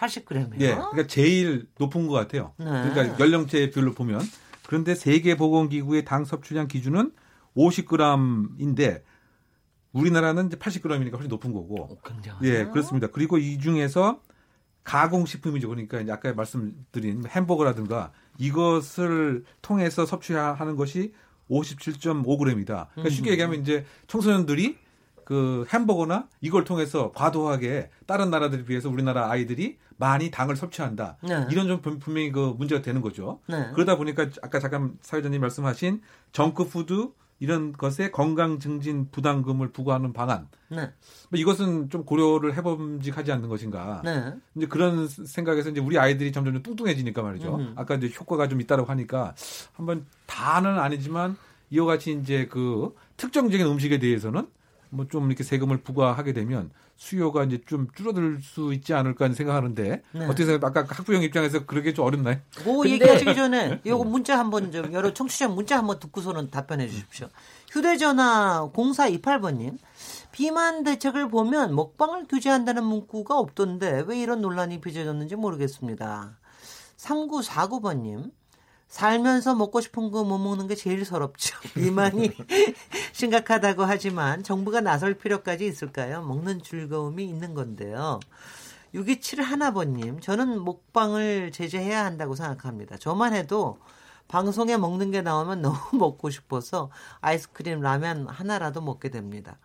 80g이요? 0.00 0.60
예, 0.60 0.74
그러니까 0.74 1.06
제일 1.06 1.66
높은 1.78 2.06
것 2.06 2.14
같아요. 2.14 2.54
네. 2.56 2.64
그러니까 2.64 3.18
연령대별로 3.18 3.92
보면 3.92 4.20
그런데 4.66 4.94
세계보건기구의 4.94 6.04
당 6.04 6.24
섭취량 6.24 6.68
기준은 6.68 7.12
50g인데 7.56 9.02
우리나라는 9.92 10.46
이제 10.46 10.56
80g이니까 10.56 11.12
훨씬 11.14 11.28
높은 11.28 11.52
거고. 11.52 11.98
굉장하죠. 12.04 12.46
예, 12.46 12.64
그렇습니다. 12.66 13.08
그리고 13.08 13.38
이 13.38 13.58
중에서 13.58 14.22
가공식품이죠. 14.84 15.68
그러니까 15.68 16.00
이제 16.00 16.12
아까 16.12 16.32
말씀드린 16.32 17.24
햄버거라든가 17.26 18.12
이것을 18.38 19.44
통해서 19.60 20.06
섭취하는 20.06 20.76
것이 20.76 21.12
57.5g이다. 21.50 22.86
그러니까 22.92 23.10
쉽게 23.10 23.30
음. 23.30 23.32
얘기하면 23.32 23.60
이제 23.60 23.84
청소년들이 24.06 24.78
그 25.30 25.64
햄버거나 25.72 26.26
이걸 26.40 26.64
통해서 26.64 27.12
과도하게 27.14 27.88
다른 28.04 28.30
나라들에 28.30 28.64
비해서 28.64 28.90
우리나라 28.90 29.30
아이들이 29.30 29.78
많이 29.96 30.28
당을 30.32 30.56
섭취한다. 30.56 31.18
네. 31.22 31.46
이런 31.52 31.68
좀 31.68 31.80
분- 31.80 32.00
분명히 32.00 32.32
그 32.32 32.52
문제가 32.58 32.82
되는 32.82 33.00
거죠. 33.00 33.38
네. 33.46 33.70
그러다 33.72 33.96
보니까 33.96 34.26
아까 34.42 34.58
잠깐 34.58 34.98
사회자님 35.02 35.40
말씀하신 35.40 36.00
정크푸드 36.32 37.10
이런 37.38 37.72
것에 37.72 38.10
건강 38.10 38.58
증진 38.58 39.08
부담금을 39.12 39.70
부과하는 39.70 40.12
방안. 40.12 40.48
네. 40.68 40.90
뭐 41.28 41.38
이것은 41.38 41.90
좀 41.90 42.04
고려를 42.04 42.56
해봄직하지 42.56 43.30
않는 43.30 43.48
것인가. 43.48 44.02
네. 44.04 44.34
이제 44.56 44.66
그런 44.66 45.06
생각에서 45.06 45.70
이제 45.70 45.80
우리 45.80 45.96
아이들이 45.96 46.32
점점 46.32 46.54
좀 46.54 46.62
뚱뚱해지니까 46.64 47.22
말이죠. 47.22 47.54
음흠. 47.54 47.72
아까 47.76 47.94
이제 47.94 48.10
효과가 48.18 48.48
좀 48.48 48.60
있다고 48.60 48.82
하니까 48.84 49.36
한번 49.74 50.06
다는 50.26 50.76
아니지만 50.80 51.36
이와 51.70 51.86
같이 51.86 52.18
이제 52.20 52.48
그 52.50 52.96
특정적인 53.16 53.64
음식에 53.64 54.00
대해서는 54.00 54.48
뭐 54.90 55.06
좀 55.08 55.26
이렇게 55.26 55.42
세금을 55.44 55.78
부과하게 55.82 56.32
되면 56.32 56.70
수요가 56.96 57.44
이제 57.44 57.60
좀 57.66 57.88
줄어들 57.94 58.40
수 58.42 58.74
있지 58.74 58.92
않을까 58.92 59.24
하는 59.24 59.34
생각하는데 59.34 60.02
네. 60.12 60.24
어떻게 60.26 60.44
생각? 60.44 60.64
아까 60.76 60.94
학부형 60.94 61.22
입장에서 61.22 61.64
그러게 61.64 61.94
좀 61.94 62.04
어렵나요? 62.04 62.36
그 62.56 62.88
얘기하시기 62.90 63.34
전에 63.34 63.80
요거 63.86 64.04
문자 64.04 64.38
한번 64.38 64.70
좀 64.70 64.92
여러 64.92 65.14
청취자 65.14 65.48
문자 65.48 65.78
한번 65.78 65.98
듣고서는 65.98 66.50
답변해 66.50 66.88
주십시오. 66.88 67.28
휴대전화 67.70 68.70
0428번님 68.74 69.78
비만 70.32 70.84
대책을 70.84 71.28
보면 71.28 71.74
먹방을 71.74 72.26
규제한다는 72.28 72.84
문구가 72.84 73.38
없던데 73.38 74.04
왜 74.06 74.20
이런 74.20 74.40
논란이 74.42 74.80
빚어졌는지 74.80 75.36
모르겠습니다. 75.36 76.36
3949번님 76.98 78.30
살면서 78.90 79.54
먹고 79.54 79.80
싶은 79.80 80.10
거 80.10 80.24
못 80.24 80.38
먹는 80.38 80.66
게 80.66 80.74
제일 80.74 81.04
서럽죠. 81.04 81.56
비만이 81.74 82.32
심각하다고 83.14 83.84
하지만 83.84 84.42
정부가 84.42 84.80
나설 84.80 85.14
필요까지 85.14 85.64
있을까요? 85.66 86.22
먹는 86.22 86.60
즐거움이 86.62 87.24
있는 87.24 87.54
건데요. 87.54 88.20
627 88.92 89.42
하나번님, 89.42 90.20
저는 90.20 90.64
먹방을 90.64 91.52
제재해야 91.52 92.04
한다고 92.04 92.34
생각합니다. 92.34 92.98
저만 92.98 93.34
해도 93.34 93.78
방송에 94.26 94.76
먹는 94.76 95.12
게 95.12 95.22
나오면 95.22 95.62
너무 95.62 95.78
먹고 95.92 96.28
싶어서 96.30 96.90
아이스크림, 97.20 97.80
라면 97.80 98.28
하나라도 98.28 98.80
먹게 98.80 99.08
됩니다. 99.10 99.58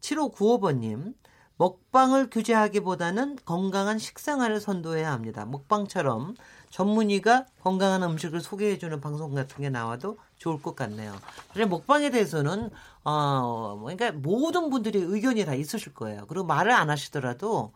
7595번님, 0.00 1.14
먹방을 1.56 2.30
규제하기보다는 2.30 3.38
건강한 3.44 3.98
식생활을 3.98 4.60
선도해야 4.60 5.12
합니다. 5.12 5.44
먹방처럼 5.44 6.34
전문의가 6.70 7.46
건강한 7.62 8.02
음식을 8.02 8.40
소개해주는 8.40 9.00
방송 9.00 9.34
같은 9.34 9.62
게 9.62 9.70
나와도 9.70 10.18
좋을 10.38 10.62
것 10.62 10.74
같네요. 10.76 11.14
그래 11.52 11.66
먹방에 11.66 12.10
대해서는 12.10 12.70
어 13.04 13.78
그러니까 13.82 14.12
모든 14.12 14.70
분들이 14.70 14.98
의견이 15.00 15.44
다 15.44 15.54
있으실 15.54 15.94
거예요. 15.94 16.26
그리고 16.28 16.46
말을 16.46 16.72
안 16.72 16.88
하시더라도 16.88 17.72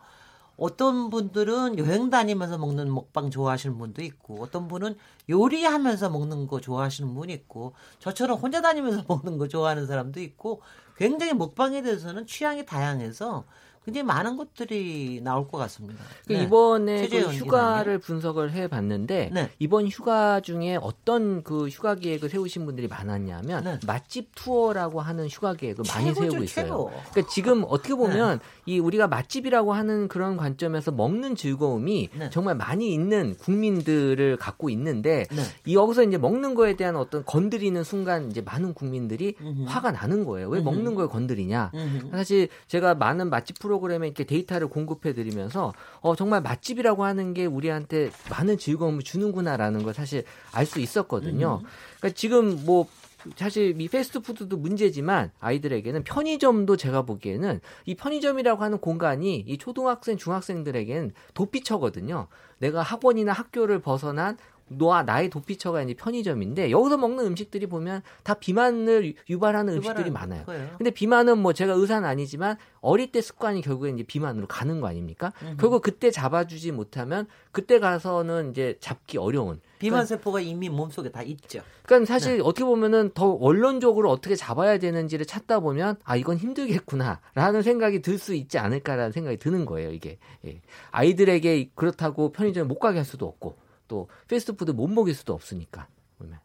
어떤 0.57 1.09
분들은 1.09 1.77
여행 1.79 2.09
다니면서 2.09 2.57
먹는 2.57 2.93
먹방 2.93 3.29
좋아하시는 3.29 3.77
분도 3.77 4.01
있고 4.01 4.41
어떤 4.41 4.69
분은 4.69 4.95
요리하면서 5.29 6.09
먹는 6.09 6.47
거 6.47 6.61
좋아하시는 6.61 7.13
분이 7.13 7.33
있고 7.33 7.73
저처럼 7.99 8.39
혼자 8.39 8.61
다니면서 8.61 9.03
먹는 9.09 9.37
거 9.37 9.47
좋아하는 9.49 9.85
사람도 9.85 10.21
있고 10.21 10.61
굉장히 10.95 11.33
먹방에 11.33 11.81
대해서는 11.81 12.25
취향이 12.25 12.65
다양해서 12.65 13.43
굉장히 13.85 14.03
많은 14.05 14.35
것들이 14.35 15.21
나올 15.23 15.47
것 15.47 15.59
같습니다. 15.59 16.03
그 16.27 16.33
네. 16.33 16.43
이번에 16.43 17.07
그 17.07 17.17
휴가를 17.17 17.99
분석을 17.99 18.51
해봤는데 18.51 19.29
네. 19.31 19.49
이번 19.59 19.87
휴가 19.87 20.39
중에 20.41 20.77
어떤 20.81 21.43
그 21.43 21.67
휴가 21.67 21.93
계획을 21.93 22.29
세우신 22.29 22.65
분들이 22.65 22.87
많았냐면 22.87 23.63
네. 23.63 23.79
맛집 23.85 24.31
투어라고 24.33 25.01
하는 25.01 25.27
휴가 25.27 25.53
계획을 25.53 25.83
많이 25.87 26.07
최고죠, 26.07 26.21
세우고 26.31 26.43
있어요. 26.43 26.65
최고. 26.65 26.91
그러니까 27.11 27.31
지금 27.31 27.63
어떻게 27.67 27.93
보면 27.93 28.39
네. 28.39 28.73
이 28.73 28.79
우리가 28.79 29.07
맛집이라고 29.07 29.73
하는 29.73 30.07
그런 30.07 30.35
관점에서 30.35 30.91
먹는 30.91 31.35
즐거움이 31.35 32.09
네. 32.17 32.29
정말 32.31 32.55
많이 32.55 32.91
있는 32.91 33.35
국민들을 33.37 34.37
갖고 34.37 34.71
있는데 34.71 35.25
네. 35.29 35.41
이 35.65 35.75
여기서 35.75 36.03
이제 36.03 36.17
먹는 36.17 36.55
거에 36.55 36.75
대한 36.75 36.95
어떤 36.95 37.23
건드리는 37.23 37.83
순간 37.83 38.31
이제 38.31 38.41
많은 38.41 38.73
국민들이 38.73 39.35
음흠. 39.39 39.65
화가 39.67 39.91
나는 39.91 40.25
거예요. 40.25 40.49
왜 40.49 40.59
음흠. 40.59 40.65
먹는 40.65 40.95
걸 40.95 41.07
건드리냐? 41.07 41.71
음흠. 41.75 42.09
사실 42.11 42.47
제가 42.67 42.95
많은 42.95 43.29
맛집 43.29 43.59
프로 43.59 43.74
그램에 43.79 44.07
이렇게 44.07 44.23
데이터를 44.23 44.67
공급해 44.67 45.13
드리면서 45.13 45.73
어 46.01 46.15
정말 46.15 46.41
맛집이라고 46.41 47.03
하는 47.05 47.33
게 47.33 47.45
우리한테 47.45 48.11
많은 48.29 48.57
즐거움을 48.57 49.03
주는구나라는 49.03 49.83
걸 49.83 49.93
사실 49.93 50.23
알 50.51 50.65
수 50.65 50.79
있었거든요. 50.79 51.61
그러니까 51.99 52.15
지금 52.15 52.65
뭐 52.65 52.87
사실 53.35 53.79
이 53.79 53.87
패스트푸드도 53.87 54.57
문제지만 54.57 55.31
아이들에게는 55.39 56.03
편의점도 56.03 56.77
제가 56.77 57.03
보기에는 57.03 57.59
이 57.85 57.95
편의점이라고 57.95 58.63
하는 58.63 58.77
공간이 58.79 59.43
이 59.47 59.57
초등학생 59.57 60.17
중학생들에게는 60.17 61.11
도피처거든요. 61.33 62.27
내가 62.59 62.81
학원이나 62.81 63.31
학교를 63.31 63.79
벗어난 63.79 64.37
너와 64.67 65.03
나의 65.03 65.29
도피처가 65.29 65.83
이제 65.83 65.93
편의점인데 65.93 66.71
여기서 66.71 66.97
먹는 66.97 67.25
음식들이 67.25 67.67
보면 67.67 68.01
다 68.23 68.33
비만을 68.33 69.13
유발하는 69.29 69.75
음식들이 69.75 70.09
많아요. 70.09 70.43
거예요. 70.45 70.75
근데 70.77 70.89
비만은 70.91 71.37
뭐 71.37 71.53
제가 71.53 71.73
의사는 71.73 72.07
아니지만 72.07 72.57
어릴 72.81 73.11
때 73.11 73.21
습관이 73.21 73.61
결국에 73.61 73.91
이제 73.91 74.03
비만으로 74.03 74.47
가는 74.47 74.81
거 74.81 74.87
아닙니까? 74.87 75.31
결국 75.59 75.81
그때 75.81 76.09
잡아주지 76.11 76.71
못하면 76.71 77.27
그때 77.51 77.79
가서는 77.79 78.51
이제 78.51 78.77
잡기 78.79 79.17
어려운. 79.17 79.59
비만 79.77 80.05
세포가 80.05 80.39
이미 80.39 80.69
몸속에 80.69 81.11
다 81.11 81.21
있죠. 81.21 81.61
그러니까 81.83 82.07
사실 82.07 82.41
어떻게 82.43 82.63
보면은 82.63 83.11
더 83.13 83.27
원론적으로 83.27 84.09
어떻게 84.09 84.35
잡아야 84.35 84.79
되는지를 84.79 85.25
찾다 85.25 85.59
보면 85.59 85.97
아 86.03 86.15
이건 86.15 86.37
힘들겠구나라는 86.37 87.61
생각이 87.61 88.01
들 88.01 88.15
수 88.15 88.33
있지 88.33 88.57
않을까라는 88.57 89.11
생각이 89.11 89.35
드는 89.37 89.65
거예요 89.65 89.91
이게 89.91 90.17
예. 90.45 90.61
아이들에게 90.91 91.71
그렇다고 91.75 92.31
편의점에 92.31 92.65
못 92.65 92.79
가게 92.79 92.97
할 92.99 93.05
수도 93.05 93.27
없고 93.27 93.57
또 93.87 94.07
패스트푸드 94.27 94.71
못 94.71 94.87
먹일 94.87 95.13
수도 95.15 95.33
없으니까 95.33 95.87
보면. 96.17 96.39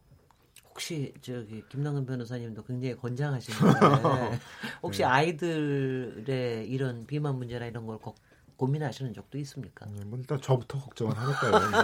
혹시 0.70 1.12
저기 1.20 1.62
김남근 1.68 2.07
변호사님도 2.07 2.62
굉장히 2.64 2.96
건장하시는데 2.96 3.79
혹시 4.83 5.05
아이들의 5.05 6.68
이런 6.68 7.07
비만 7.07 7.37
문제나 7.37 7.66
이런 7.66 7.87
걸 7.87 7.98
고, 7.98 8.14
고민하시는 8.57 9.12
적도 9.12 9.38
있습니까? 9.38 9.87
뭐 10.07 10.18
일단 10.18 10.40
저부터 10.40 10.79
걱정을 10.79 11.16
하니까요. 11.16 11.81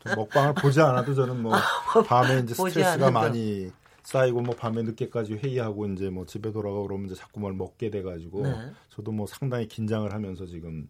이제 0.00 0.14
먹방을 0.16 0.54
보지 0.54 0.80
않아도 0.80 1.14
저는 1.14 1.42
뭐 1.42 1.52
밤에 2.06 2.40
이제 2.40 2.54
스트레스가. 2.54 3.10
많이 3.10 3.70
쌓이고 4.02 4.40
뭐 4.42 4.54
밤에 4.54 4.82
늦게까지 4.82 5.34
회의하고 5.34 5.86
이제 5.88 6.10
뭐 6.10 6.26
집에 6.26 6.52
돌아가고 6.52 6.86
그러면 6.86 7.06
이제 7.06 7.14
자꾸 7.14 7.40
뭘 7.40 7.54
먹게 7.54 7.90
돼가지고 7.90 8.42
네. 8.42 8.70
저도 8.90 9.12
뭐 9.12 9.26
상당히 9.26 9.66
긴장을 9.66 10.12
하면서 10.12 10.44
지금 10.44 10.86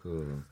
그 0.00 0.42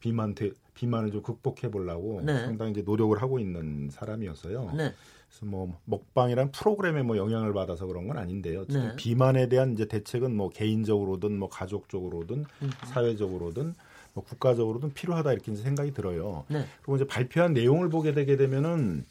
비만 0.00 0.34
대, 0.34 0.50
비만을 0.74 1.12
좀 1.12 1.22
극복해 1.22 1.70
보려고 1.70 2.20
네. 2.22 2.40
상당히 2.40 2.72
이제 2.72 2.82
노력을 2.82 3.20
하고 3.20 3.38
있는 3.38 3.88
사람이어서요. 3.90 4.72
네. 4.76 4.92
그래서 5.28 5.46
뭐 5.46 5.78
먹방이란 5.84 6.52
프로그램에 6.52 7.02
뭐 7.02 7.16
영향을 7.16 7.52
받아서 7.52 7.86
그런 7.86 8.06
건 8.06 8.18
아닌데요. 8.18 8.66
네. 8.66 8.94
비만에 8.96 9.48
대한 9.48 9.72
이제 9.72 9.86
대책은 9.86 10.34
뭐 10.34 10.50
개인적으로든 10.50 11.38
뭐 11.38 11.48
가족적으로든 11.48 12.44
음. 12.62 12.70
사회적으로든 12.86 13.74
뭐 14.14 14.24
국가적으로든 14.24 14.92
필요하다 14.94 15.32
이렇게 15.32 15.52
이제 15.52 15.62
생각이 15.62 15.92
들어요. 15.92 16.44
네. 16.48 16.64
그리고 16.82 16.96
이제 16.96 17.06
발표한 17.06 17.52
내용을 17.52 17.88
보게 17.88 18.12
되게 18.12 18.36
되면은 18.36 19.04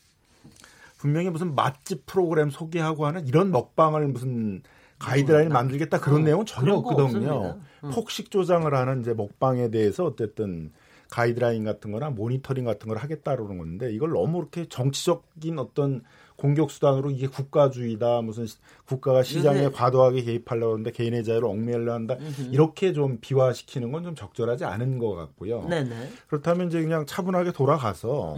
분명히 0.98 1.30
무슨 1.30 1.56
맛집 1.56 2.06
프로그램 2.06 2.50
소개하고 2.50 3.06
하는 3.06 3.28
이런 3.28 3.52
먹방을 3.52 4.08
무슨 4.08 4.62
가이드라인 5.00 5.48
음, 5.48 5.54
만들겠다 5.54 6.00
그런 6.00 6.22
어, 6.22 6.24
내용은 6.24 6.46
전혀 6.46 6.74
없거든요. 6.76 7.60
음. 7.84 7.92
폭식 7.92 8.32
조장을 8.32 8.74
하는 8.74 9.02
이제 9.02 9.14
먹방에 9.14 9.70
대해서 9.70 10.06
어쨌든 10.06 10.72
가이드라인 11.14 11.64
같은 11.64 11.92
거나 11.92 12.10
모니터링 12.10 12.66
같은 12.66 12.88
걸 12.88 12.98
하겠다 12.98 13.36
그러는 13.36 13.60
건데 13.60 13.94
이걸 13.94 14.10
너무 14.12 14.40
이렇게 14.40 14.66
정치적인 14.68 15.60
어떤 15.60 16.02
공격 16.36 16.72
수단으로 16.72 17.12
이게 17.12 17.28
국가주의다 17.28 18.22
무슨 18.24 18.48
시- 18.48 18.58
국가가 18.86 19.22
시장에 19.22 19.66
요새- 19.66 19.76
과도하게 19.76 20.24
개입하려고 20.24 20.74
하는데 20.74 20.92
개인의 20.92 21.24
자유를 21.24 21.48
얽매려 21.48 21.94
한다. 21.94 22.16
이렇게 22.52 22.94
좀 22.94 23.20
비화시키는 23.22 23.92
건 23.92 24.04
좀 24.04 24.16
적절하지 24.16 24.66
않은 24.66 24.98
것 24.98 25.14
같고요. 25.14 25.68
네네. 25.70 26.10
그렇다면 26.28 26.68
이제 26.68 26.82
그냥 26.82 27.06
차분하게 27.06 27.52
돌아가서. 27.52 28.36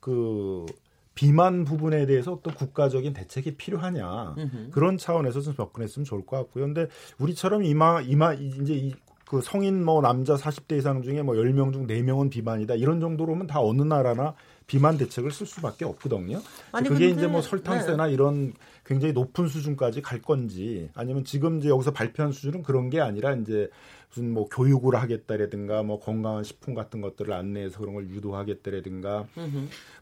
그 0.00 0.66
비만 1.14 1.64
부분에 1.64 2.04
대해서 2.06 2.32
어떤 2.32 2.52
국가적인 2.54 3.12
대책이 3.14 3.56
필요하냐. 3.56 4.34
그런 4.72 4.98
차원에서 4.98 5.40
좀 5.40 5.54
접근했으면 5.54 6.04
좋을 6.04 6.26
것 6.26 6.36
같고요. 6.38 6.64
근데 6.64 6.88
우리처럼 7.18 7.62
이마 7.64 8.02
이마 8.02 8.34
이제 8.34 8.74
이 8.74 8.92
그 9.26 9.40
성인 9.40 9.84
뭐 9.84 10.00
남자 10.00 10.34
40대 10.36 10.78
이상 10.78 11.02
중에 11.02 11.22
뭐 11.22 11.34
10명 11.34 11.72
중 11.72 11.86
4명은 11.86 12.30
비만이다. 12.30 12.74
이런 12.74 13.00
정도로면 13.00 13.46
다 13.48 13.60
어느 13.60 13.82
나라나 13.82 14.34
비만 14.68 14.96
대책을 14.98 15.30
쓸 15.32 15.46
수밖에 15.46 15.84
없거든요. 15.84 16.40
아니, 16.72 16.88
그게 16.88 17.06
근데- 17.08 17.20
이제 17.20 17.26
뭐 17.26 17.42
설탕세나 17.42 18.06
이런 18.08 18.52
굉장히 18.84 19.12
높은 19.12 19.48
수준까지 19.48 20.00
갈 20.02 20.22
건지 20.22 20.90
아니면 20.94 21.24
지금 21.24 21.58
이제 21.58 21.68
여기서 21.68 21.92
발표한 21.92 22.30
수준은 22.32 22.62
그런 22.62 22.88
게 22.88 23.00
아니라 23.00 23.34
이제 23.34 23.68
무슨 24.10 24.32
뭐 24.32 24.48
교육을 24.48 24.94
하겠다라든가 24.94 25.82
뭐 25.82 25.98
건강한 25.98 26.44
식품 26.44 26.74
같은 26.74 27.00
것들을 27.00 27.32
안내해서 27.32 27.80
그런 27.80 27.94
걸 27.94 28.08
유도하겠다라든가. 28.10 29.26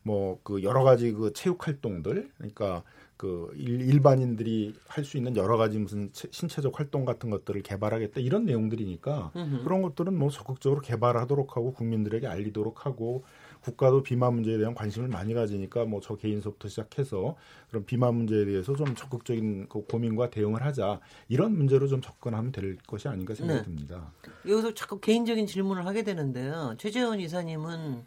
뭐 0.03 0.39
그 0.43 0.63
여러 0.63 0.83
가지 0.83 1.13
그 1.13 1.33
체육 1.33 1.67
활동들 1.67 2.29
그러니까 2.37 2.83
그 3.17 3.51
일- 3.57 3.81
일반인들이 3.83 4.75
할 4.89 5.05
수 5.05 5.17
있는 5.17 5.37
여러 5.37 5.57
가지 5.57 5.79
무슨 5.79 6.11
체- 6.13 6.29
신체적 6.31 6.79
활동 6.79 7.05
같은 7.05 7.31
것들을 7.31 7.63
개발하겠다 7.63 8.21
이런 8.21 8.45
내용들이니까 8.45 9.33
음흠. 9.37 9.63
그런 9.65 9.83
것들은 9.83 10.17
뭐 10.19 10.31
적극적으로 10.31 10.81
개발하도록 10.81 11.57
하고 11.57 11.73
국민들에게 11.73 12.27
알리도록 12.27 12.87
하고 12.87 13.25
국가도 13.61 14.03
비만 14.03 14.35
문제에 14.35 14.59
대한 14.59 14.75
관심을 14.75 15.09
많이 15.09 15.33
가지니까 15.33 15.85
뭐 15.85 16.01
저 16.03 16.17
개인서부터 16.17 16.69
시작해서 16.69 17.37
그런 17.71 17.85
비만 17.87 18.15
문제에 18.15 18.45
대해서 18.45 18.75
좀 18.77 18.95
적극적인 18.95 19.69
그 19.69 19.85
고민과 19.85 20.31
대응을 20.31 20.63
하자 20.65 21.01
이런 21.29 21.57
문제로 21.57 21.87
좀 21.89 22.01
접근하면 22.03 22.53
될 22.53 22.77
것이 22.87 23.09
아닌가 23.09 23.35
생각이 23.35 23.61
네. 23.61 23.65
듭니다. 23.65 24.13
여기서 24.47 24.75
자꾸 24.75 25.01
개인적인 25.01 25.47
질문을 25.47 25.87
하게 25.87 26.03
되는데요. 26.03 26.75
최재원 26.79 27.21
이사님은 27.21 28.05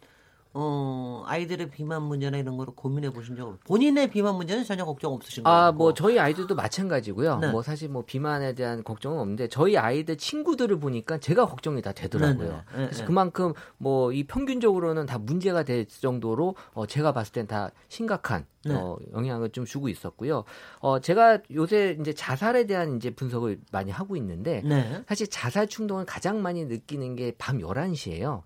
어, 0.60 1.22
아이들의 1.26 1.70
비만 1.70 2.02
문제나 2.02 2.36
이런 2.38 2.56
거를 2.56 2.74
고민해 2.74 3.10
보신 3.12 3.36
적 3.36 3.42
없어요? 3.44 3.58
본인의 3.64 4.10
비만 4.10 4.34
문제는 4.34 4.64
전혀 4.64 4.84
걱정 4.84 5.12
없으신 5.12 5.44
거예요? 5.44 5.56
아, 5.56 5.70
뭐 5.70 5.94
저희 5.94 6.18
아이들도 6.18 6.54
마찬가지고요. 6.56 7.38
네. 7.38 7.50
뭐 7.52 7.62
사실 7.62 7.88
뭐 7.88 8.02
비만에 8.04 8.54
대한 8.54 8.82
걱정은 8.82 9.20
없는데 9.20 9.46
저희 9.48 9.76
아이들 9.76 10.16
친구들을 10.16 10.80
보니까 10.80 11.18
제가 11.18 11.46
걱정이 11.46 11.80
다 11.80 11.92
되더라고요. 11.92 12.48
네, 12.48 12.56
네. 12.56 12.84
그래서 12.86 13.00
네. 13.02 13.06
그만큼 13.06 13.52
뭐 13.76 14.08
이 14.12 14.24
평균적으로는 14.24 15.06
다 15.06 15.18
문제가 15.18 15.62
될 15.62 15.86
정도로 15.86 16.56
어 16.72 16.86
제가 16.86 17.12
봤을 17.12 17.32
땐 17.32 17.46
다 17.46 17.70
심각한 17.88 18.44
네. 18.64 18.74
어 18.74 18.96
영향을 19.12 19.50
좀 19.50 19.64
주고 19.64 19.88
있었고요. 19.88 20.44
어 20.80 20.98
제가 20.98 21.38
요새 21.52 21.96
이제 22.00 22.12
자살에 22.12 22.66
대한 22.66 22.96
이제 22.96 23.10
분석을 23.10 23.60
많이 23.70 23.90
하고 23.92 24.16
있는데 24.16 24.62
네. 24.64 25.02
사실 25.06 25.28
자살 25.28 25.68
충동을 25.68 26.04
가장 26.04 26.42
많이 26.42 26.64
느끼는 26.64 27.14
게 27.16 27.32
밤 27.38 27.58
11시예요. 27.60 28.42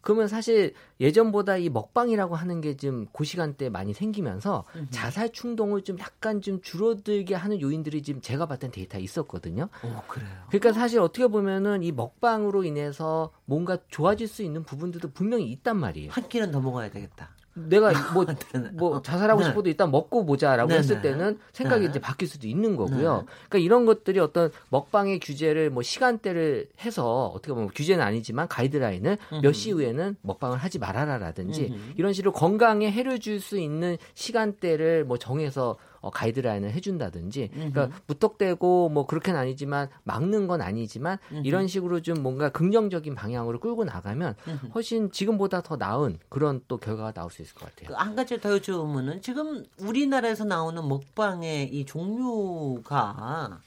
네. 0.00 0.02
그러면 0.02 0.28
사실 0.28 0.74
예전보다 0.98 1.56
이 1.58 1.68
먹방이라고 1.68 2.34
하는 2.34 2.60
게좀그 2.60 3.24
시간대에 3.24 3.68
많이 3.68 3.92
생기면서 3.92 4.64
음흠. 4.74 4.86
자살 4.90 5.30
충동을 5.30 5.82
좀 5.82 5.98
약간 5.98 6.40
좀 6.40 6.60
줄어들게 6.62 7.34
하는 7.34 7.60
요인들이 7.60 8.02
지금 8.02 8.20
제가 8.20 8.46
봤던 8.46 8.70
데이터가 8.70 8.98
있었거든요. 8.98 9.68
어, 9.82 10.04
그래요. 10.08 10.28
그러니까 10.48 10.72
사실 10.72 11.00
어떻게 11.00 11.26
보면은 11.26 11.82
이 11.82 11.92
먹방으로 11.92 12.64
인해서 12.64 13.32
뭔가 13.44 13.78
좋아질 13.88 14.26
수 14.28 14.42
있는 14.42 14.64
부분들도 14.64 15.12
분명히 15.12 15.50
있단 15.52 15.76
말이에요. 15.76 16.10
한 16.12 16.28
끼는 16.28 16.50
더 16.50 16.60
먹어야 16.60 16.90
되겠다. 16.90 17.30
내가 17.54 17.92
뭐, 18.14 18.24
뭐 18.74 19.02
자살하고 19.02 19.40
네. 19.40 19.48
싶어도 19.48 19.68
일단 19.68 19.90
먹고 19.90 20.24
보자라고 20.24 20.68
네, 20.68 20.78
했을 20.78 20.96
네. 20.96 21.10
때는 21.10 21.38
생각이 21.52 21.84
네. 21.84 21.90
이제 21.90 21.98
바뀔 22.00 22.28
수도 22.28 22.46
있는 22.46 22.76
거고요. 22.76 23.16
네. 23.18 23.24
그러니까 23.48 23.58
이런 23.58 23.86
것들이 23.86 24.20
어떤 24.20 24.50
먹방의 24.68 25.18
규제를 25.20 25.70
뭐 25.70 25.82
시간대를 25.82 26.68
해서 26.84 27.26
어떻게 27.26 27.52
보면 27.52 27.70
규제는 27.74 28.04
아니지만 28.04 28.46
가이드라인을. 28.48 29.18
몇 29.42 29.52
시 29.52 29.70
이후에는 29.70 30.16
먹방을 30.22 30.58
하지 30.58 30.78
말아라라든지. 30.78 31.74
이런 31.96 32.12
식으로 32.12 32.32
건강에 32.32 32.90
해를 32.90 33.18
줄 33.18 33.40
수 33.40 33.58
있는 33.58 33.96
시간대를 34.14 35.04
뭐 35.04 35.16
정해서 35.18 35.76
어, 36.00 36.10
가이드라인을 36.10 36.70
해준다든지 36.72 37.50
그러니까 37.52 37.84
음흠. 37.86 37.94
무턱대고 38.06 38.88
뭐 38.88 39.06
그렇게는 39.06 39.38
아니지만 39.38 39.88
막는 40.04 40.46
건 40.46 40.60
아니지만 40.62 41.18
음흠. 41.32 41.42
이런 41.44 41.68
식으로 41.68 42.00
좀 42.00 42.22
뭔가 42.22 42.48
긍정적인 42.50 43.14
방향으로 43.14 43.60
끌고 43.60 43.84
나가면. 43.84 44.34
훨씬 44.74 45.10
지금보다 45.12 45.60
더 45.62 45.76
나은 45.76 46.18
그런 46.28 46.60
또 46.68 46.76
결과가 46.78 47.12
나올 47.12 47.30
수 47.30 47.42
있을 47.42 47.54
것 47.54 47.68
같아요. 47.68 47.88
그 47.88 47.94
한 48.00 48.16
가지 48.16 48.40
더 48.40 48.48
여쭤보면은 48.50 49.22
지금 49.22 49.64
우리나라에서 49.78 50.44
나오는 50.44 50.86
먹방의 50.88 51.68
이 51.68 51.84
종류가 51.86 53.60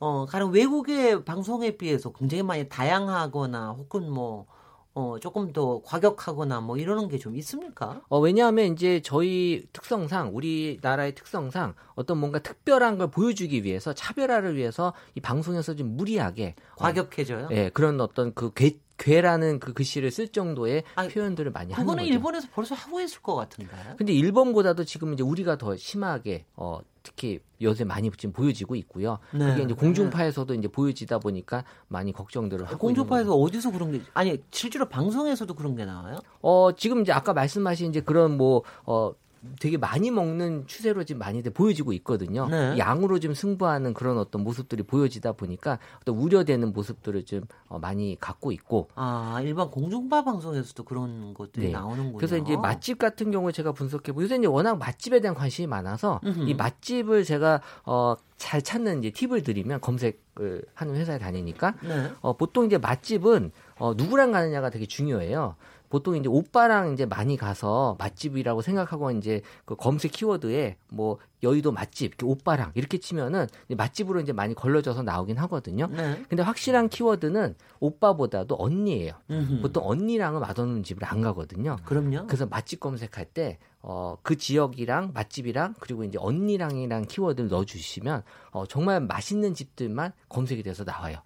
어 0.00 0.26
가령 0.26 0.50
외국의 0.52 1.24
방송에 1.24 1.76
비해서 1.76 2.12
굉장히 2.12 2.42
많이 2.42 2.68
다양하거나 2.68 3.70
혹은 3.70 4.10
뭐 4.10 4.46
어, 4.94 5.18
조금 5.20 5.52
더 5.52 5.80
과격하거나 5.82 6.60
뭐 6.60 6.76
이러는 6.76 7.08
게 7.08 7.18
좀 7.18 7.34
있습니까? 7.36 8.00
어, 8.08 8.20
왜냐하면 8.20 8.66
이제 8.72 9.00
저희 9.02 9.66
특성상 9.72 10.30
우리나라의 10.36 11.14
특성상 11.14 11.74
어떤 11.94 12.18
뭔가 12.18 12.38
특별한 12.38 12.98
걸 12.98 13.10
보여주기 13.10 13.64
위해서 13.64 13.92
차별화를 13.92 14.56
위해서 14.56 14.92
이 15.14 15.20
방송에서 15.20 15.74
좀 15.74 15.96
무리하게 15.96 16.54
과격해져요? 16.76 17.46
어, 17.46 17.48
예, 17.50 17.70
그런 17.74 18.00
어떤 18.00 18.32
그 18.34 18.52
괴, 18.54 18.78
괴라는 18.98 19.58
그 19.58 19.72
글씨를 19.72 20.10
쓸 20.12 20.28
정도의 20.28 20.84
아니, 20.94 21.08
표현들을 21.08 21.50
많이 21.50 21.72
하는 21.72 21.84
그거는 21.84 22.04
거죠. 22.04 22.14
일본에서 22.14 22.48
벌써 22.54 22.74
하고 22.76 23.00
있을 23.00 23.20
것 23.22 23.34
같은데. 23.34 23.72
근데 23.96 24.12
일본보다도 24.12 24.84
지금 24.84 25.12
이제 25.14 25.22
우리가 25.24 25.58
더 25.58 25.76
심하게 25.76 26.44
어 26.54 26.78
특히 27.04 27.38
요새 27.62 27.84
많이 27.84 28.10
지금 28.10 28.32
보여지고 28.32 28.74
있고요. 28.76 29.18
네. 29.32 29.50
그게 29.50 29.62
이제 29.62 29.74
공중파에서도 29.74 30.52
이제 30.54 30.66
보여지다 30.66 31.18
보니까 31.18 31.62
많이 31.86 32.12
걱정들을 32.12 32.66
하고. 32.66 32.78
공중파에서 32.78 33.36
어디서 33.36 33.70
그런 33.70 33.92
게 33.92 34.00
아니 34.14 34.42
실제로 34.50 34.88
방송에서도 34.88 35.54
그런 35.54 35.76
게 35.76 35.84
나와요? 35.84 36.18
어, 36.40 36.70
지금 36.76 37.02
이제 37.02 37.12
아까 37.12 37.32
말씀하신 37.32 37.90
이제 37.90 38.00
그런 38.00 38.36
뭐, 38.36 38.62
어, 38.86 39.12
되게 39.60 39.76
많이 39.76 40.10
먹는 40.10 40.66
추세로 40.66 41.04
지금 41.04 41.20
많이들 41.20 41.52
보여지고 41.52 41.92
있거든요. 41.94 42.48
네. 42.48 42.76
양으로 42.78 43.18
좀 43.18 43.34
승부하는 43.34 43.94
그런 43.94 44.18
어떤 44.18 44.42
모습들이 44.42 44.82
보여지다 44.82 45.32
보니까 45.32 45.78
어떤 46.00 46.16
우려되는 46.16 46.72
모습들을 46.72 47.24
좀 47.24 47.42
어, 47.68 47.78
많이 47.78 48.16
갖고 48.20 48.52
있고. 48.52 48.88
아 48.94 49.40
일반 49.42 49.70
공중파 49.70 50.24
방송에서도 50.24 50.82
그런 50.84 51.34
것들이 51.34 51.66
네. 51.66 51.72
나오는군요. 51.72 52.16
그래서 52.16 52.36
이제 52.36 52.56
맛집 52.56 52.98
같은 52.98 53.30
경우에 53.30 53.52
제가 53.52 53.72
분석해 53.72 54.12
보고 54.12 54.22
요새 54.22 54.36
이제 54.36 54.46
워낙 54.46 54.78
맛집에 54.78 55.20
대한 55.20 55.34
관심이 55.34 55.66
많아서 55.66 56.20
음흠. 56.24 56.48
이 56.48 56.54
맛집을 56.54 57.24
제가 57.24 57.60
어, 57.84 58.16
잘 58.36 58.62
찾는 58.62 59.02
이제 59.04 59.10
팁을 59.10 59.42
드리면 59.42 59.80
검색을 59.80 60.62
하는 60.74 60.96
회사에 60.96 61.18
다니니까 61.18 61.74
네. 61.82 62.10
어, 62.20 62.36
보통 62.36 62.66
이제 62.66 62.78
맛집은 62.78 63.52
어, 63.78 63.94
누구랑 63.94 64.32
가느냐가 64.32 64.70
되게 64.70 64.86
중요해요. 64.86 65.56
보통 65.88 66.16
이제 66.16 66.28
오빠랑 66.28 66.92
이제 66.92 67.06
많이 67.06 67.36
가서 67.36 67.96
맛집이라고 67.98 68.62
생각하고 68.62 69.10
이제 69.12 69.42
그 69.64 69.76
검색 69.76 70.12
키워드에 70.12 70.76
뭐 70.88 71.18
여의도 71.42 71.72
맛집, 71.72 72.06
이렇게 72.06 72.26
오빠랑 72.26 72.72
이렇게 72.74 72.98
치면은 72.98 73.46
이제 73.66 73.74
맛집으로 73.74 74.20
이제 74.20 74.32
많이 74.32 74.54
걸러져서 74.54 75.02
나오긴 75.02 75.36
하거든요. 75.38 75.86
네. 75.88 76.22
근데 76.28 76.42
확실한 76.42 76.88
키워드는 76.88 77.54
오빠보다도 77.80 78.56
언니예요. 78.58 79.12
음흠. 79.30 79.60
보통 79.60 79.86
언니랑은 79.86 80.40
맛없는 80.40 80.82
집을 80.82 81.04
안 81.04 81.20
가거든요. 81.20 81.76
그럼요. 81.84 82.26
그래서 82.26 82.46
맛집 82.46 82.80
검색할 82.80 83.26
때, 83.26 83.58
어, 83.82 84.16
그 84.22 84.36
지역이랑 84.36 85.10
맛집이랑 85.12 85.74
그리고 85.78 86.04
이제 86.04 86.18
언니랑이랑 86.18 87.04
키워드를 87.06 87.50
넣어주시면, 87.50 88.22
어, 88.52 88.66
정말 88.66 89.00
맛있는 89.00 89.52
집들만 89.54 90.12
검색이 90.30 90.62
돼서 90.62 90.84
나와요. 90.84 91.18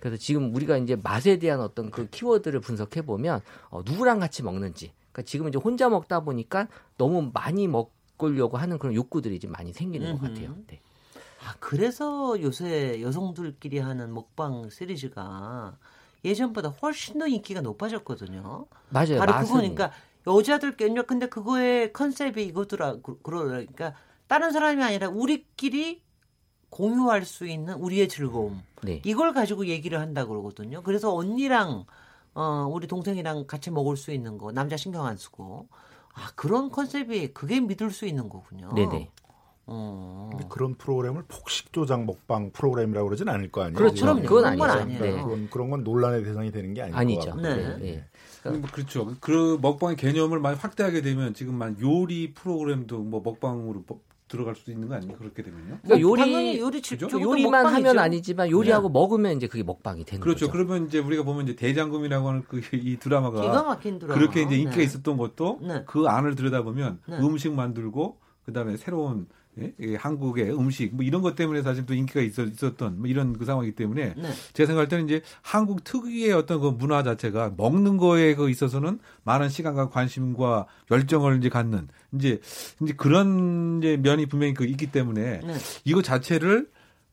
그래서 0.00 0.16
지금 0.16 0.54
우리가 0.54 0.76
이제 0.78 0.96
맛에 0.96 1.38
대한 1.38 1.60
어떤 1.60 1.90
그 1.90 2.08
키워드를 2.08 2.60
분석해 2.60 3.02
보면, 3.02 3.40
어, 3.70 3.82
누구랑 3.84 4.18
같이 4.20 4.42
먹는지. 4.42 4.92
그러니까 5.12 5.22
지금 5.22 5.48
이제 5.48 5.58
혼자 5.58 5.88
먹다 5.88 6.20
보니까 6.20 6.68
너무 6.98 7.30
많이 7.32 7.66
먹으려고 7.68 8.56
하는 8.58 8.78
그런 8.78 8.94
욕구들이 8.94 9.40
좀 9.40 9.52
많이 9.52 9.72
생기는 9.72 10.12
것 10.12 10.22
음흠. 10.22 10.34
같아요. 10.34 10.56
네. 10.66 10.80
아, 11.44 11.54
그래서 11.60 12.40
요새 12.42 13.00
여성들끼리 13.00 13.78
하는 13.78 14.12
먹방 14.12 14.68
시리즈가 14.70 15.76
예전보다 16.24 16.70
훨씬 16.70 17.18
더 17.18 17.26
인기가 17.28 17.60
높아졌거든요. 17.60 18.66
맞아요. 18.90 19.18
바로 19.18 19.32
맛은. 19.32 19.46
그거니까 19.54 19.92
여자들 20.26 20.76
껴 20.76 20.86
근데 21.04 21.28
그거의 21.28 21.92
컨셉이 21.92 22.44
이거더라 22.46 22.96
그- 23.02 23.18
그러니까 23.22 23.94
다른 24.26 24.50
사람이 24.50 24.82
아니라 24.82 25.08
우리끼리 25.08 26.02
공유할 26.76 27.24
수 27.24 27.46
있는 27.46 27.74
우리의 27.74 28.06
즐거움 28.06 28.60
네. 28.82 29.00
이걸 29.02 29.32
가지고 29.32 29.66
얘기를 29.66 29.98
한다 29.98 30.26
그러거든요. 30.26 30.82
그래서 30.82 31.14
언니랑 31.14 31.86
어 32.34 32.68
우리 32.70 32.86
동생이랑 32.86 33.46
같이 33.46 33.70
먹을 33.70 33.96
수 33.96 34.12
있는 34.12 34.36
거 34.36 34.52
남자 34.52 34.76
신경 34.76 35.06
안 35.06 35.16
쓰고 35.16 35.68
아 36.12 36.30
그런 36.34 36.70
컨셉이 36.70 37.28
그게 37.28 37.60
믿을 37.60 37.90
수 37.90 38.04
있는 38.04 38.28
거군요. 38.28 38.74
네네. 38.74 39.10
어. 39.68 40.28
근데 40.30 40.44
그런 40.50 40.74
프로그램을 40.74 41.24
폭식 41.26 41.72
조장 41.72 42.04
먹방 42.04 42.50
프로그램이라고 42.52 43.08
그러진 43.08 43.30
않을 43.30 43.50
거 43.50 43.62
아니에요. 43.62 43.78
그렇죠. 43.78 44.04
그건 44.04 44.22
그건 44.22 44.44
아니죠. 44.44 44.64
아니에요. 44.64 45.00
네. 45.00 45.22
그런, 45.22 45.50
그런 45.50 45.70
건 45.70 45.82
논란의 45.82 46.24
대상이 46.24 46.52
되는 46.52 46.74
게 46.74 46.82
아닐 46.82 46.94
아니죠. 46.94 47.30
것 47.30 47.42
같고. 47.42 47.42
네. 47.42 47.76
네. 47.78 48.04
뭐 48.50 48.60
그렇죠. 48.70 49.14
그 49.20 49.58
먹방의 49.62 49.96
개념을 49.96 50.40
많이 50.40 50.58
확대하게 50.58 51.00
되면 51.00 51.32
지금 51.32 51.54
만 51.54 51.76
요리 51.80 52.34
프로그램도 52.34 52.98
뭐 52.98 53.22
먹방으로 53.24 53.84
뭐 53.86 54.00
들어갈 54.28 54.56
수도 54.56 54.72
있는 54.72 54.88
거 54.88 54.94
아닙니까? 54.94 55.18
그렇게 55.20 55.42
되면요. 55.42 55.78
그러니까 55.82 56.00
요리 56.00 56.20
당연히 56.20 56.58
요리 56.58 56.82
집 56.82 56.98
그죠? 56.98 57.20
요리만 57.20 57.66
하면 57.66 57.98
아니지만 57.98 58.50
요리하고 58.50 58.88
먹으면 58.88 59.36
이제 59.36 59.46
그게 59.46 59.62
먹방이 59.62 60.04
되는 60.04 60.20
그렇죠. 60.20 60.46
거죠. 60.46 60.52
그러면 60.52 60.86
이제 60.86 60.98
우리가 60.98 61.22
보면 61.22 61.44
이제 61.44 61.54
대장금이라고 61.56 62.28
하는 62.28 62.42
그 62.44 62.60
이 62.72 62.96
드라마가 62.98 63.40
기가 63.40 63.62
막힌 63.62 63.98
드라마. 63.98 64.18
그렇게 64.18 64.42
이제 64.42 64.56
인기가 64.56 64.76
네. 64.78 64.82
있었던 64.82 65.16
것도 65.16 65.60
네. 65.62 65.84
그 65.86 66.06
안을 66.06 66.34
들여다보면 66.34 67.00
네. 67.08 67.16
음식 67.18 67.52
만들고 67.52 68.18
그다음에 68.44 68.76
새로운 68.76 69.26
예? 69.60 69.72
이 69.80 69.94
한국의 69.94 70.52
음식 70.52 70.94
뭐 70.94 71.04
이런 71.04 71.22
것 71.22 71.34
때문에 71.34 71.62
사실 71.62 71.86
또 71.86 71.94
인기가 71.94 72.20
있었, 72.20 72.48
있었던 72.48 72.98
뭐 72.98 73.06
이런 73.06 73.32
그 73.38 73.44
상황이기 73.44 73.74
때문에 73.74 74.14
네. 74.16 74.30
제가 74.52 74.66
생각할 74.66 74.88
때는 74.88 75.06
이제 75.06 75.22
한국 75.42 75.82
특유의 75.84 76.32
어떤 76.32 76.60
그 76.60 76.68
문화 76.68 77.02
자체가 77.02 77.54
먹는 77.56 77.96
거에 77.96 78.34
그 78.34 78.50
있어서는 78.50 78.98
많은 79.24 79.48
시간과 79.48 79.88
관심과 79.88 80.66
열정을 80.90 81.38
이제 81.38 81.48
갖는 81.48 81.88
이제 82.14 82.40
이제 82.82 82.92
그런 82.96 83.78
이제 83.78 83.96
면이 83.96 84.26
분명히 84.26 84.54
그 84.54 84.64
있기 84.64 84.90
때문에 84.92 85.40
네. 85.40 85.54
이거 85.84 86.02
자체를 86.02 86.68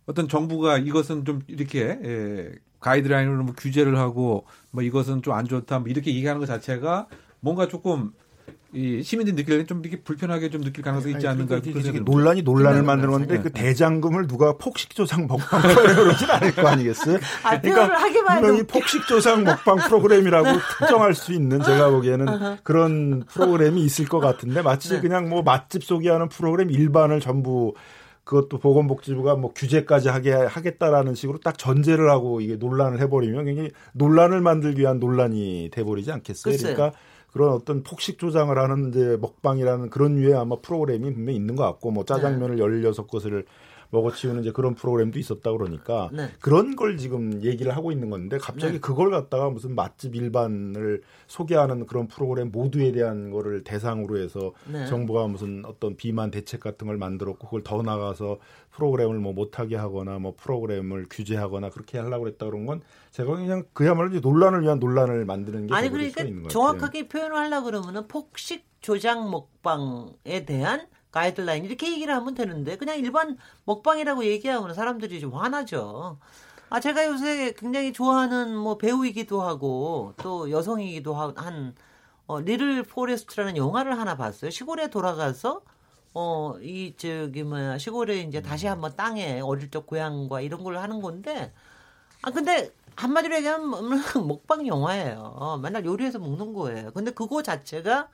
어떤 0.05 0.27
정부가 0.27 0.77
이것은 0.79 1.23
좀 1.23 1.41
이렇게 1.47 1.97
예, 2.03 2.51
가이드라인으로 2.81 3.43
뭐 3.43 3.53
규제를 3.55 3.97
하고 3.97 4.45
뭐 4.71 4.83
이것은 4.83 5.21
좀 5.21 5.33
안 5.33 5.47
좋다 5.47 5.79
뭐 5.79 5.87
이렇게 5.87 6.13
얘기하는 6.13 6.39
것 6.39 6.45
자체가 6.45 7.07
뭔가 7.39 7.67
조금 7.67 8.11
이 8.73 9.03
시민들이 9.03 9.35
느낄 9.35 9.59
때좀 9.59 9.81
이렇게 9.83 10.01
불편하게 10.01 10.49
좀 10.49 10.63
느낄 10.63 10.83
가능성이 10.83 11.13
있지 11.13 11.27
않는가 11.27 11.59
그러니까 11.61 11.81
그런 11.81 12.03
논란이 12.03 12.41
논란을 12.41 12.83
건데 12.83 13.35
네. 13.35 13.41
그 13.43 13.51
대장금을 13.51 14.27
누가 14.27 14.57
폭식 14.57 14.95
조장 14.95 15.27
먹방 15.27 15.61
프로그램 15.61 15.95
그러진 15.95 16.29
않을 16.29 16.55
거 16.55 16.67
아니겠어요? 16.67 17.19
아, 17.43 17.51
해도 17.51 17.69
분명히 18.25 18.61
웃겨. 18.61 18.73
폭식 18.73 19.05
조장 19.05 19.43
먹방 19.43 19.77
프로그램이라고 19.77 20.47
특정할 20.79 21.13
수 21.13 21.33
있는 21.33 21.61
제가 21.61 21.91
보기에는 21.91 22.25
그런 22.63 23.23
프로그램이 23.27 23.83
있을 23.83 24.07
것 24.07 24.19
같은데 24.19 24.63
마치 24.63 24.89
네. 24.89 25.01
그냥 25.01 25.29
뭐 25.29 25.43
맛집 25.43 25.83
소개하는 25.83 26.29
프로그램 26.29 26.71
일반을 26.71 27.19
전부 27.19 27.75
그것도 28.23 28.57
보건복지부가 28.57 29.35
뭐 29.35 29.53
규제까지 29.53 30.09
하게 30.09 30.31
하겠다라는 30.31 31.13
식으로 31.13 31.39
딱 31.39 31.57
전제를 31.57 32.09
하고 32.09 32.41
이게 32.41 32.55
논란을 32.55 32.99
해버리면 33.01 33.45
굉장히 33.45 33.69
논란을 33.91 34.41
만들기 34.41 34.81
위한 34.81 34.99
논란이 34.99 35.69
돼버리지 35.71 36.11
않겠어요? 36.11 36.53
글쎄요. 36.53 36.73
그러니까 36.73 36.97
그런 37.33 37.51
어떤 37.51 37.81
폭식 37.81 38.19
조장을 38.19 38.55
하는 38.57 38.89
이제 38.89 39.17
먹방이라는 39.19 39.89
그런 39.89 40.15
류의 40.15 40.35
아마 40.35 40.55
프로그램이 40.61 41.11
분명히 41.13 41.35
있는 41.35 41.55
것 41.55 41.63
같고 41.63 41.89
뭐 41.91 42.05
짜장면을 42.05 42.59
열여섯 42.59 43.07
곳을 43.07 43.45
먹어치우는 43.93 44.41
이제 44.41 44.51
그런 44.51 44.73
프로그램도 44.73 45.19
있었다 45.19 45.51
그러니까 45.51 46.09
네. 46.11 46.29
그런 46.41 46.75
걸 46.75 46.97
지금 46.97 47.43
얘기를 47.43 47.75
하고 47.75 47.91
있는 47.91 48.09
건데 48.09 48.39
갑자기 48.39 48.73
네. 48.73 48.79
그걸 48.79 49.11
갖다가 49.11 49.49
무슨 49.49 49.75
맛집 49.75 50.15
일반을 50.15 51.01
소개하는 51.27 51.85
그런 51.85 52.07
프로그램 52.07 52.51
모두에 52.51 52.91
대한 52.91 53.29
거를 53.29 53.63
대상으로 53.63 54.17
해서 54.17 54.51
네. 54.71 54.85
정부가 54.87 55.27
무슨 55.27 55.63
어떤 55.65 55.95
비만 55.95 56.31
대책 56.31 56.59
같은 56.59 56.87
걸 56.87 56.97
만들었고 56.97 57.45
그걸 57.45 57.63
더 57.63 57.81
나가서 57.83 58.39
프로그램을 58.71 59.19
뭐 59.19 59.31
못하게 59.33 59.75
하거나 59.75 60.17
뭐 60.17 60.33
프로그램을 60.35 61.05
규제하거나 61.09 61.69
그렇게 61.69 61.99
하려고 61.99 62.23
그랬다 62.23 62.47
그런 62.47 62.65
건 62.65 62.81
제가 63.11 63.35
그냥 63.35 63.63
그야말로 63.73 64.09
이제 64.09 64.19
논란을 64.19 64.63
위한 64.63 64.79
논란을 64.79 65.25
만드는 65.25 65.67
게 65.67 65.75
아니 65.75 65.89
그러니까. 65.89 66.23
정확하게 66.49 67.07
표현을 67.07 67.37
하려고 67.37 67.65
그러면은 67.65 68.07
폭식 68.07 68.65
조장 68.81 69.29
먹방에 69.29 70.45
대한 70.45 70.87
가이드라인 71.13 71.65
이렇게 71.65 71.91
얘기를 71.93 72.13
하면 72.15 72.35
되는데 72.35 72.77
그냥 72.77 72.97
일반 72.99 73.37
먹방이라고 73.65 74.25
얘기하면 74.25 74.73
사람들이 74.75 75.21
좀 75.21 75.33
화나죠. 75.35 76.19
아 76.69 76.79
제가 76.81 77.05
요새 77.07 77.53
굉장히 77.57 77.93
좋아하는 77.93 78.55
뭐 78.57 78.77
배우이기도 78.77 79.41
하고 79.41 80.13
또 80.21 80.51
여성이기도 80.51 81.13
하- 81.15 81.33
한 81.37 81.75
어, 82.27 82.39
리틀 82.41 82.83
포레스트라는 82.83 83.57
영화를 83.57 83.99
하나 83.99 84.17
봤어요. 84.17 84.51
시골에 84.51 84.89
돌아가서 84.89 85.61
어 86.15 86.57
이 86.61 86.93
저기 86.97 87.43
뭐야 87.43 87.77
시골에 87.79 88.21
이제 88.21 88.41
다시 88.41 88.67
한번 88.67 88.95
땅에 88.95 89.39
어릴 89.41 89.71
적 89.71 89.87
고향과 89.87 90.41
이런 90.41 90.63
걸 90.63 90.77
하는 90.77 91.01
건데 91.01 91.53
아 92.23 92.31
근데 92.31 92.71
한마디로 92.95 93.35
얘기하면 93.37 93.67
뭐, 93.69 93.81
먹방 94.27 94.67
영화예요. 94.67 95.59
맨날 95.63 95.85
요리해서 95.85 96.19
먹는 96.19 96.53
거예요. 96.53 96.91
근데 96.93 97.11
그거 97.11 97.41
자체가 97.43 98.09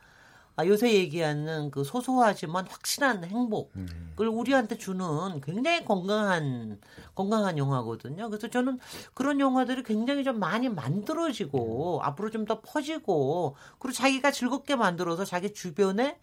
아, 0.60 0.66
요새 0.68 0.94
얘기하는 0.94 1.72
그 1.72 1.86
소소하지만 1.86 2.68
확실한 2.68 3.24
행복을 3.24 4.28
우리한테 4.28 4.78
주는 4.78 5.40
굉장히 5.40 5.86
건강한 5.86 6.82
건강한 7.16 7.58
영화거든요. 7.58 8.30
그래서 8.30 8.50
저는 8.50 8.78
그런 9.14 9.40
영화들이 9.40 9.84
굉장히 9.84 10.26
좀 10.26 10.38
많이 10.40 10.68
만들어지고 10.68 12.02
앞으로 12.04 12.30
좀 12.30 12.46
더 12.50 12.62
퍼지고 12.62 13.56
그리고 13.78 13.94
자기가 13.94 14.32
즐겁게 14.32 14.76
만들어서 14.76 15.24
자기 15.24 15.54
주변에 15.54 16.18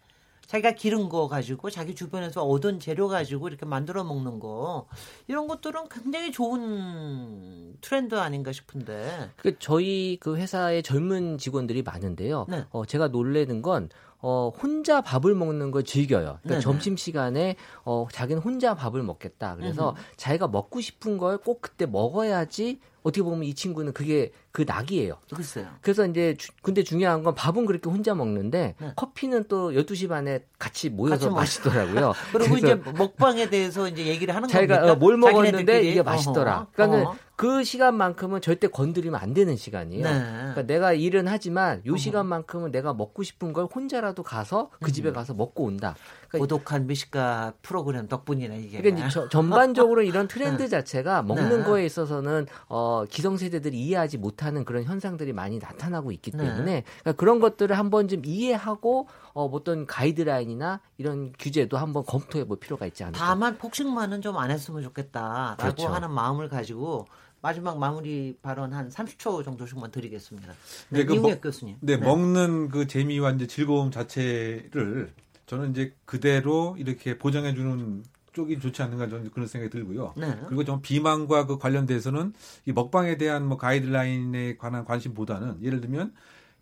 자기가 0.45 0.71
기른 0.71 1.09
거 1.09 1.27
가지고 1.27 1.69
자기 1.69 1.93
주변에서 1.93 2.43
얻은 2.43 2.79
재료 2.79 3.07
가지고 3.07 3.47
이렇게 3.49 3.65
만들어 3.65 4.03
먹는 4.03 4.39
거 4.39 4.87
이런 5.27 5.47
것들은 5.47 5.89
굉장히 5.89 6.31
좋은 6.31 7.75
트렌드 7.81 8.15
아닌가 8.15 8.51
싶은데. 8.51 9.29
그 9.37 9.57
저희 9.59 10.17
그 10.19 10.37
회사에 10.37 10.81
젊은 10.81 11.37
직원들이 11.37 11.83
많은데요. 11.83 12.45
네. 12.49 12.65
어, 12.71 12.85
제가 12.85 13.09
놀래는 13.09 13.61
건 13.61 13.89
어, 14.29 14.51
혼자 14.61 14.99
밥을 14.99 15.35
먹는 15.35 15.71
걸 15.71 15.85
즐겨요. 15.85 16.39
그러니까 16.43 16.49
네네. 16.49 16.59
점심 16.59 16.97
시간에 16.97 17.55
어, 17.85 18.07
자기는 18.11 18.41
혼자 18.41 18.75
밥을 18.75 19.01
먹겠다. 19.01 19.55
그래서 19.55 19.95
자기가 20.17 20.49
먹고 20.49 20.81
싶은 20.81 21.17
걸 21.17 21.37
꼭 21.37 21.61
그때 21.61 21.85
먹어야지 21.85 22.79
어떻게 23.03 23.21
보면 23.23 23.43
이 23.43 23.53
친구는 23.53 23.93
그게 23.93 24.33
그 24.51 24.65
낙이에요. 24.67 25.17
글쎄요. 25.33 25.67
그래서 25.81 26.05
이제 26.05 26.35
주- 26.37 26.51
근데 26.61 26.83
중요한 26.83 27.23
건 27.23 27.35
밥은 27.35 27.65
그렇게 27.65 27.89
혼자 27.89 28.13
먹는데 28.15 28.75
네. 28.77 28.91
커피는 28.97 29.45
또 29.47 29.71
12시 29.71 30.09
반에 30.09 30.43
같이 30.59 30.89
모여서 30.89 31.15
같이 31.15 31.29
먹- 31.29 31.35
마시더라고요. 31.35 32.13
그리고 32.33 32.57
이제 32.57 32.75
먹방에 32.75 33.49
대해서 33.49 33.87
이제 33.87 34.07
얘기를 34.07 34.35
하는 34.35 34.49
자기가 34.49 34.75
겁니까? 34.75 34.91
어, 34.93 34.95
뭘 34.97 35.15
먹었는데? 35.15 35.83
이게 35.83 36.01
맛있더라. 36.03 36.67
그러니까 36.73 37.09
어허. 37.11 37.17
그 37.37 37.63
시간만큼은 37.63 38.41
절대 38.41 38.67
건드리면 38.67 39.19
안 39.21 39.35
되는 39.35 39.55
시간이에요. 39.55 40.03
네. 40.03 40.19
그러니까 40.19 40.63
내가 40.63 40.93
일은 40.93 41.27
하지만 41.27 41.83
요 41.85 41.95
시간만큼은 41.95 42.71
내가 42.71 42.95
먹고 42.95 43.21
싶은 43.21 43.53
걸 43.53 43.65
혼자라도 43.73 44.23
가서 44.23 44.71
그 44.81 44.89
음. 44.89 44.91
집에 44.91 45.11
가서 45.11 45.35
먹고 45.35 45.63
온다. 45.65 45.95
그러니까 46.29 46.39
고독한 46.39 46.87
미식가 46.87 47.53
프로그램 47.61 48.07
덕분이네 48.07 48.59
이게. 48.59 48.81
그러니까 48.81 49.09
저- 49.09 49.29
전반적으로 49.29 50.01
이런 50.01 50.27
트렌드 50.27 50.67
자체가 50.67 51.21
먹는 51.21 51.59
네. 51.59 51.63
거에 51.63 51.85
있어서는 51.85 52.47
어, 52.69 53.05
기성세대들이 53.07 53.77
이해하지 53.79 54.17
못하는 54.17 54.65
그런 54.65 54.83
현상들이 54.83 55.31
많이 55.31 55.59
나타나고 55.59 56.11
있기 56.13 56.31
네. 56.31 56.43
때문에 56.43 56.83
그러니까 57.01 57.11
그런 57.19 57.39
것들을 57.39 57.77
한번 57.77 58.07
좀 58.07 58.23
이해하고 58.25 59.07
어, 59.35 59.45
어떤 59.45 59.85
가이드라인이나 59.85 60.81
이런 60.97 61.31
규제도 61.37 61.77
한번 61.77 62.03
검토해 62.03 62.45
볼 62.45 62.57
필요가 62.59 62.87
있지 62.87 63.03
않을까. 63.03 63.23
다만 63.23 63.59
폭식만은 63.59 64.21
좀 64.21 64.37
안 64.37 64.49
했으면 64.51 64.81
좋겠다라고 64.83 65.57
그렇죠. 65.61 65.87
하는 65.87 66.09
마음을 66.11 66.49
가지고 66.49 67.05
마지막 67.41 67.77
마무리 67.77 68.35
발언 68.41 68.73
한 68.73 68.89
30초 68.89 69.43
정도씩만 69.43 69.91
드리겠습니다. 69.91 70.53
네, 70.89 70.99
네, 70.99 71.05
그 71.05 71.13
이웅혁 71.15 71.31
먹- 71.31 71.41
교수님. 71.41 71.75
네, 71.81 71.97
먹는 71.97 72.69
그 72.69 72.87
재미와 72.87 73.31
이제 73.31 73.47
즐거움 73.47 73.91
자체를 73.91 75.13
저는 75.45 75.71
이제 75.71 75.93
그대로 76.05 76.75
이렇게 76.79 77.17
보장해 77.17 77.53
주는 77.53 78.03
쪽이 78.33 78.59
좋지 78.59 78.81
않는가 78.81 79.07
저는 79.09 79.31
그런 79.31 79.47
생각이 79.47 79.71
들고요. 79.71 80.13
네. 80.17 80.35
그리고 80.47 80.63
좀 80.63 80.81
비만과 80.81 81.45
그 81.47 81.57
관련돼서는 81.57 82.33
이 82.65 82.71
먹방에 82.71 83.17
대한 83.17 83.45
뭐 83.47 83.57
가이드라인에 83.57 84.57
관한 84.57 84.85
관심보다는 84.85 85.63
예를 85.63 85.81
들면 85.81 86.13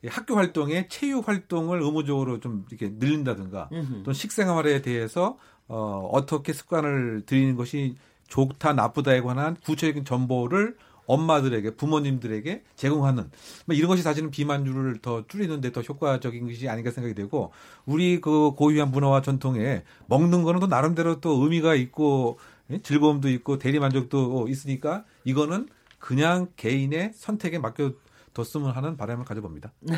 이 0.04 0.08
학교 0.08 0.36
활동에 0.36 0.88
체육 0.88 1.28
활동을 1.28 1.82
의무적으로 1.82 2.40
좀 2.40 2.66
이렇게 2.70 2.94
늘린다든가. 2.98 3.70
또 4.04 4.14
식생활에 4.14 4.82
대해서 4.82 5.38
어, 5.68 6.08
어떻게 6.14 6.54
습관을 6.54 7.24
들이는 7.26 7.56
것이 7.56 7.96
좋다 8.28 8.74
나쁘다에 8.74 9.22
관한 9.22 9.56
구체적인 9.64 10.06
정보를 10.06 10.76
엄마들에게 11.08 11.76
부모님들에게 11.76 12.64
제공하는 12.76 13.30
뭐 13.66 13.76
이런 13.76 13.90
것이 13.90 14.02
사실은 14.02 14.32
비만율을 14.32 15.00
더 15.02 15.26
줄이는데 15.28 15.72
더 15.72 15.82
효과적인 15.82 16.48
것이 16.48 16.68
아닌가 16.68 16.92
생각이 16.92 17.14
되고 17.14 17.52
우리 17.86 18.20
그 18.22 18.52
고유한 18.56 18.92
문화와 18.92 19.22
전통에 19.22 19.84
먹는 20.08 20.44
거는 20.44 20.60
또 20.60 20.68
나름대로 20.68 21.22
또 21.22 21.44
의미가 21.44 21.76
있고 21.76 22.40
예, 22.72 22.80
즐거움도 22.80 23.30
있고 23.30 23.60
대리 23.60 23.80
만족도 23.80 24.48
있으니까 24.48 25.06
이거는 25.24 25.70
그냥 26.00 26.48
개인의 26.56 27.12
선택에 27.14 27.60
맡겨 27.60 27.94
뒀으면 28.34 28.72
하는 28.72 28.98
바람을 28.98 29.26
가져봅니다. 29.26 29.72
네. 29.82 29.96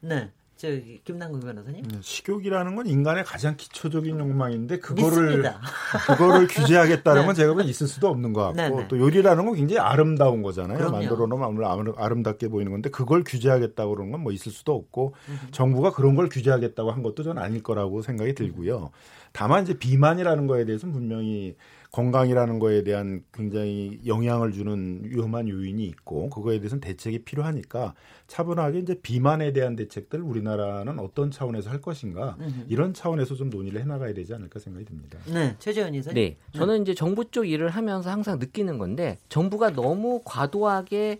네. 0.00 0.32
저기 0.60 1.00
김남국 1.04 1.40
변호사님. 1.40 1.82
네, 1.88 1.98
식욕이라는 2.02 2.76
건 2.76 2.86
인간의 2.86 3.24
가장 3.24 3.56
기초적인 3.56 4.18
욕망인데 4.20 4.78
그거를. 4.78 5.42
그거를 6.06 6.48
규제하겠다는 6.48 7.22
네. 7.22 7.26
건 7.26 7.34
제가 7.34 7.54
보기엔 7.54 7.66
있을 7.70 7.86
수도 7.86 8.08
없는 8.08 8.34
것 8.34 8.42
같고 8.42 8.56
네, 8.56 8.68
네. 8.68 8.88
또 8.88 8.98
요리라는 8.98 9.46
건 9.46 9.54
굉장히 9.54 9.80
아름다운 9.80 10.42
거잖아요. 10.42 10.76
그럼요. 10.76 10.98
만들어 10.98 11.26
놓으면 11.26 11.64
아무래도 11.64 11.98
아름답게 11.98 12.48
보이는 12.48 12.70
건데 12.70 12.90
그걸 12.90 13.24
규제하겠다고 13.24 13.94
그러는 13.94 14.12
건뭐 14.12 14.32
있을 14.32 14.52
수도 14.52 14.74
없고 14.74 15.14
정부가 15.50 15.92
그런 15.92 16.14
걸 16.14 16.28
규제하겠다고 16.28 16.90
한 16.90 17.02
것도 17.02 17.22
저는 17.22 17.40
아닐 17.40 17.62
거라고 17.62 18.02
생각이 18.02 18.34
들고요. 18.34 18.90
다만 19.32 19.62
이제 19.62 19.78
비만이라는 19.78 20.46
거에 20.46 20.66
대해서는 20.66 20.92
분명히 20.92 21.56
건강이라는 21.92 22.58
거에 22.58 22.84
대한 22.84 23.22
굉장히 23.32 24.00
영향을 24.06 24.52
주는 24.52 25.00
위험한 25.04 25.48
요인이 25.48 25.84
있고 25.84 26.30
그거에 26.30 26.58
대해서는 26.58 26.80
대책이 26.80 27.24
필요하니까 27.24 27.94
차분하게 28.28 28.78
이제 28.78 28.94
비만에 28.94 29.52
대한 29.52 29.74
대책들 29.74 30.20
우리나라는 30.20 30.98
어떤 31.00 31.30
차원에서 31.30 31.70
할 31.70 31.80
것인가 31.80 32.36
이런 32.68 32.94
차원에서 32.94 33.34
좀 33.34 33.50
논의를 33.50 33.80
해나가야 33.80 34.14
되지 34.14 34.34
않을까 34.34 34.60
생각이 34.60 34.84
듭니다. 34.84 35.18
네. 35.26 35.56
최재현 35.58 35.94
이사님. 35.94 36.14
네, 36.14 36.36
저는 36.52 36.82
이제 36.82 36.94
정부 36.94 37.28
쪽 37.30 37.48
일을 37.48 37.70
하면서 37.70 38.10
항상 38.10 38.38
느끼는 38.38 38.78
건데 38.78 39.18
정부가 39.28 39.72
너무 39.72 40.20
과도하게 40.24 41.18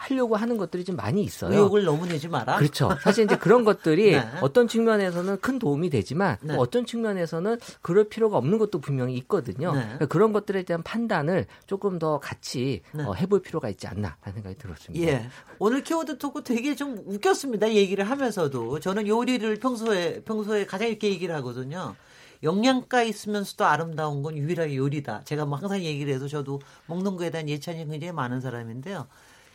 하려고 0.00 0.34
하는 0.36 0.56
것들이 0.56 0.84
좀 0.84 0.96
많이 0.96 1.22
있어요. 1.22 1.52
의욕을 1.52 1.84
너무 1.84 2.06
내지 2.06 2.26
마라. 2.26 2.56
그렇죠. 2.56 2.96
사실 3.02 3.24
이제 3.24 3.36
그런 3.36 3.64
것들이 3.64 4.12
네. 4.16 4.24
어떤 4.40 4.66
측면에서는 4.66 5.40
큰 5.40 5.58
도움이 5.58 5.90
되지만 5.90 6.38
네. 6.40 6.54
또 6.54 6.60
어떤 6.60 6.86
측면에서는 6.86 7.58
그럴 7.82 8.08
필요가 8.08 8.38
없는 8.38 8.56
것도 8.58 8.80
분명히 8.80 9.14
있거든요. 9.18 9.72
네. 9.74 9.80
그러니까 9.82 10.06
그런 10.06 10.32
것들에 10.32 10.62
대한 10.62 10.82
판단을 10.82 11.46
조금 11.66 11.98
더 11.98 12.18
같이 12.18 12.80
네. 12.92 13.04
어, 13.04 13.12
해볼 13.12 13.42
필요가 13.42 13.68
있지 13.68 13.86
않나 13.86 14.16
하는 14.20 14.34
생각이 14.34 14.56
들었습니다. 14.56 15.06
예. 15.06 15.28
오늘 15.58 15.82
키워드 15.82 16.16
토크 16.16 16.42
되게 16.42 16.74
좀 16.74 17.02
웃겼습니다. 17.04 17.74
얘기를 17.74 18.08
하면서도. 18.08 18.80
저는 18.80 19.06
요리를 19.06 19.54
평소에, 19.56 20.22
평소에 20.24 20.64
가장 20.64 20.88
이렇게 20.88 21.10
얘기를 21.10 21.34
하거든요. 21.36 21.94
영양가 22.42 23.02
있으면서도 23.02 23.66
아름다운 23.66 24.22
건 24.22 24.38
유일하게 24.38 24.76
요리다. 24.76 25.24
제가 25.24 25.44
뭐 25.44 25.58
항상 25.58 25.82
얘기를 25.82 26.14
해도 26.14 26.26
저도 26.26 26.60
먹는 26.86 27.16
거에 27.16 27.30
대한 27.30 27.50
예찬이 27.50 27.86
굉장히 27.86 28.12
많은 28.12 28.40
사람인데요. 28.40 29.06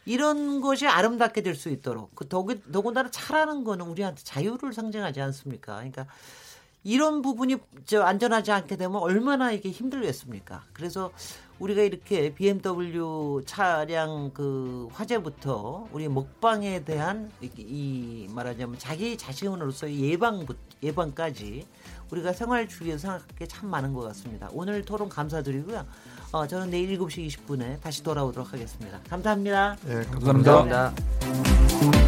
이런 0.06 0.62
것이 0.62 0.88
아름답게 0.88 1.41
될 1.41 1.56
수 1.56 1.70
있도록 1.70 2.14
그 2.16 2.28
더구, 2.28 2.60
더군다나 2.72 3.10
차라는 3.12 3.64
거는 3.64 3.86
우리한테 3.88 4.22
자유를 4.24 4.74
상징하지 4.74 5.22
않습니까? 5.22 5.76
그러니까 5.76 6.06
이런 6.84 7.22
부분이 7.24 7.58
저 7.86 8.01
안전하지 8.03 8.51
않게 8.51 8.76
되면 8.76 9.01
얼마나 9.01 9.51
이게 9.51 9.72
힘들겠습니까? 9.72 10.64
그래서 10.74 11.12
우리가 11.58 11.82
이렇게 11.82 12.34
BMW 12.36 13.41
차량 13.47 14.30
그 14.34 14.88
화재부터 14.91 15.88
우리 15.91 16.08
먹방에 16.10 16.84
대한 16.84 17.32
이, 17.41 17.49
이 17.58 18.28
말하자면 18.32 18.78
자기 18.78 19.18
자신으로서의 19.18 19.99
예방 20.12 20.45
예방까지 20.84 21.66
우리가 22.12 22.34
생활주의에 22.34 22.97
생각할 22.97 23.26
게 23.39 23.47
참 23.47 23.70
많은 23.70 23.93
것 23.93 24.01
같습니다. 24.01 24.49
오늘 24.51 24.84
토론 24.84 25.10
감사드리고요. 25.10 25.86
어, 26.36 26.46
저는 26.46 26.70
내일 26.70 27.00
7시 27.00 27.26
20분에 27.30 27.80
다시 27.80 28.04
돌아오도록 28.04 28.52
하겠습니다. 28.52 29.00
감사합니다. 29.10 29.78
예, 29.88 30.04
감사합니다. 30.04 30.52
감사합니다. 30.52 30.94
감사합니다. 31.22 32.05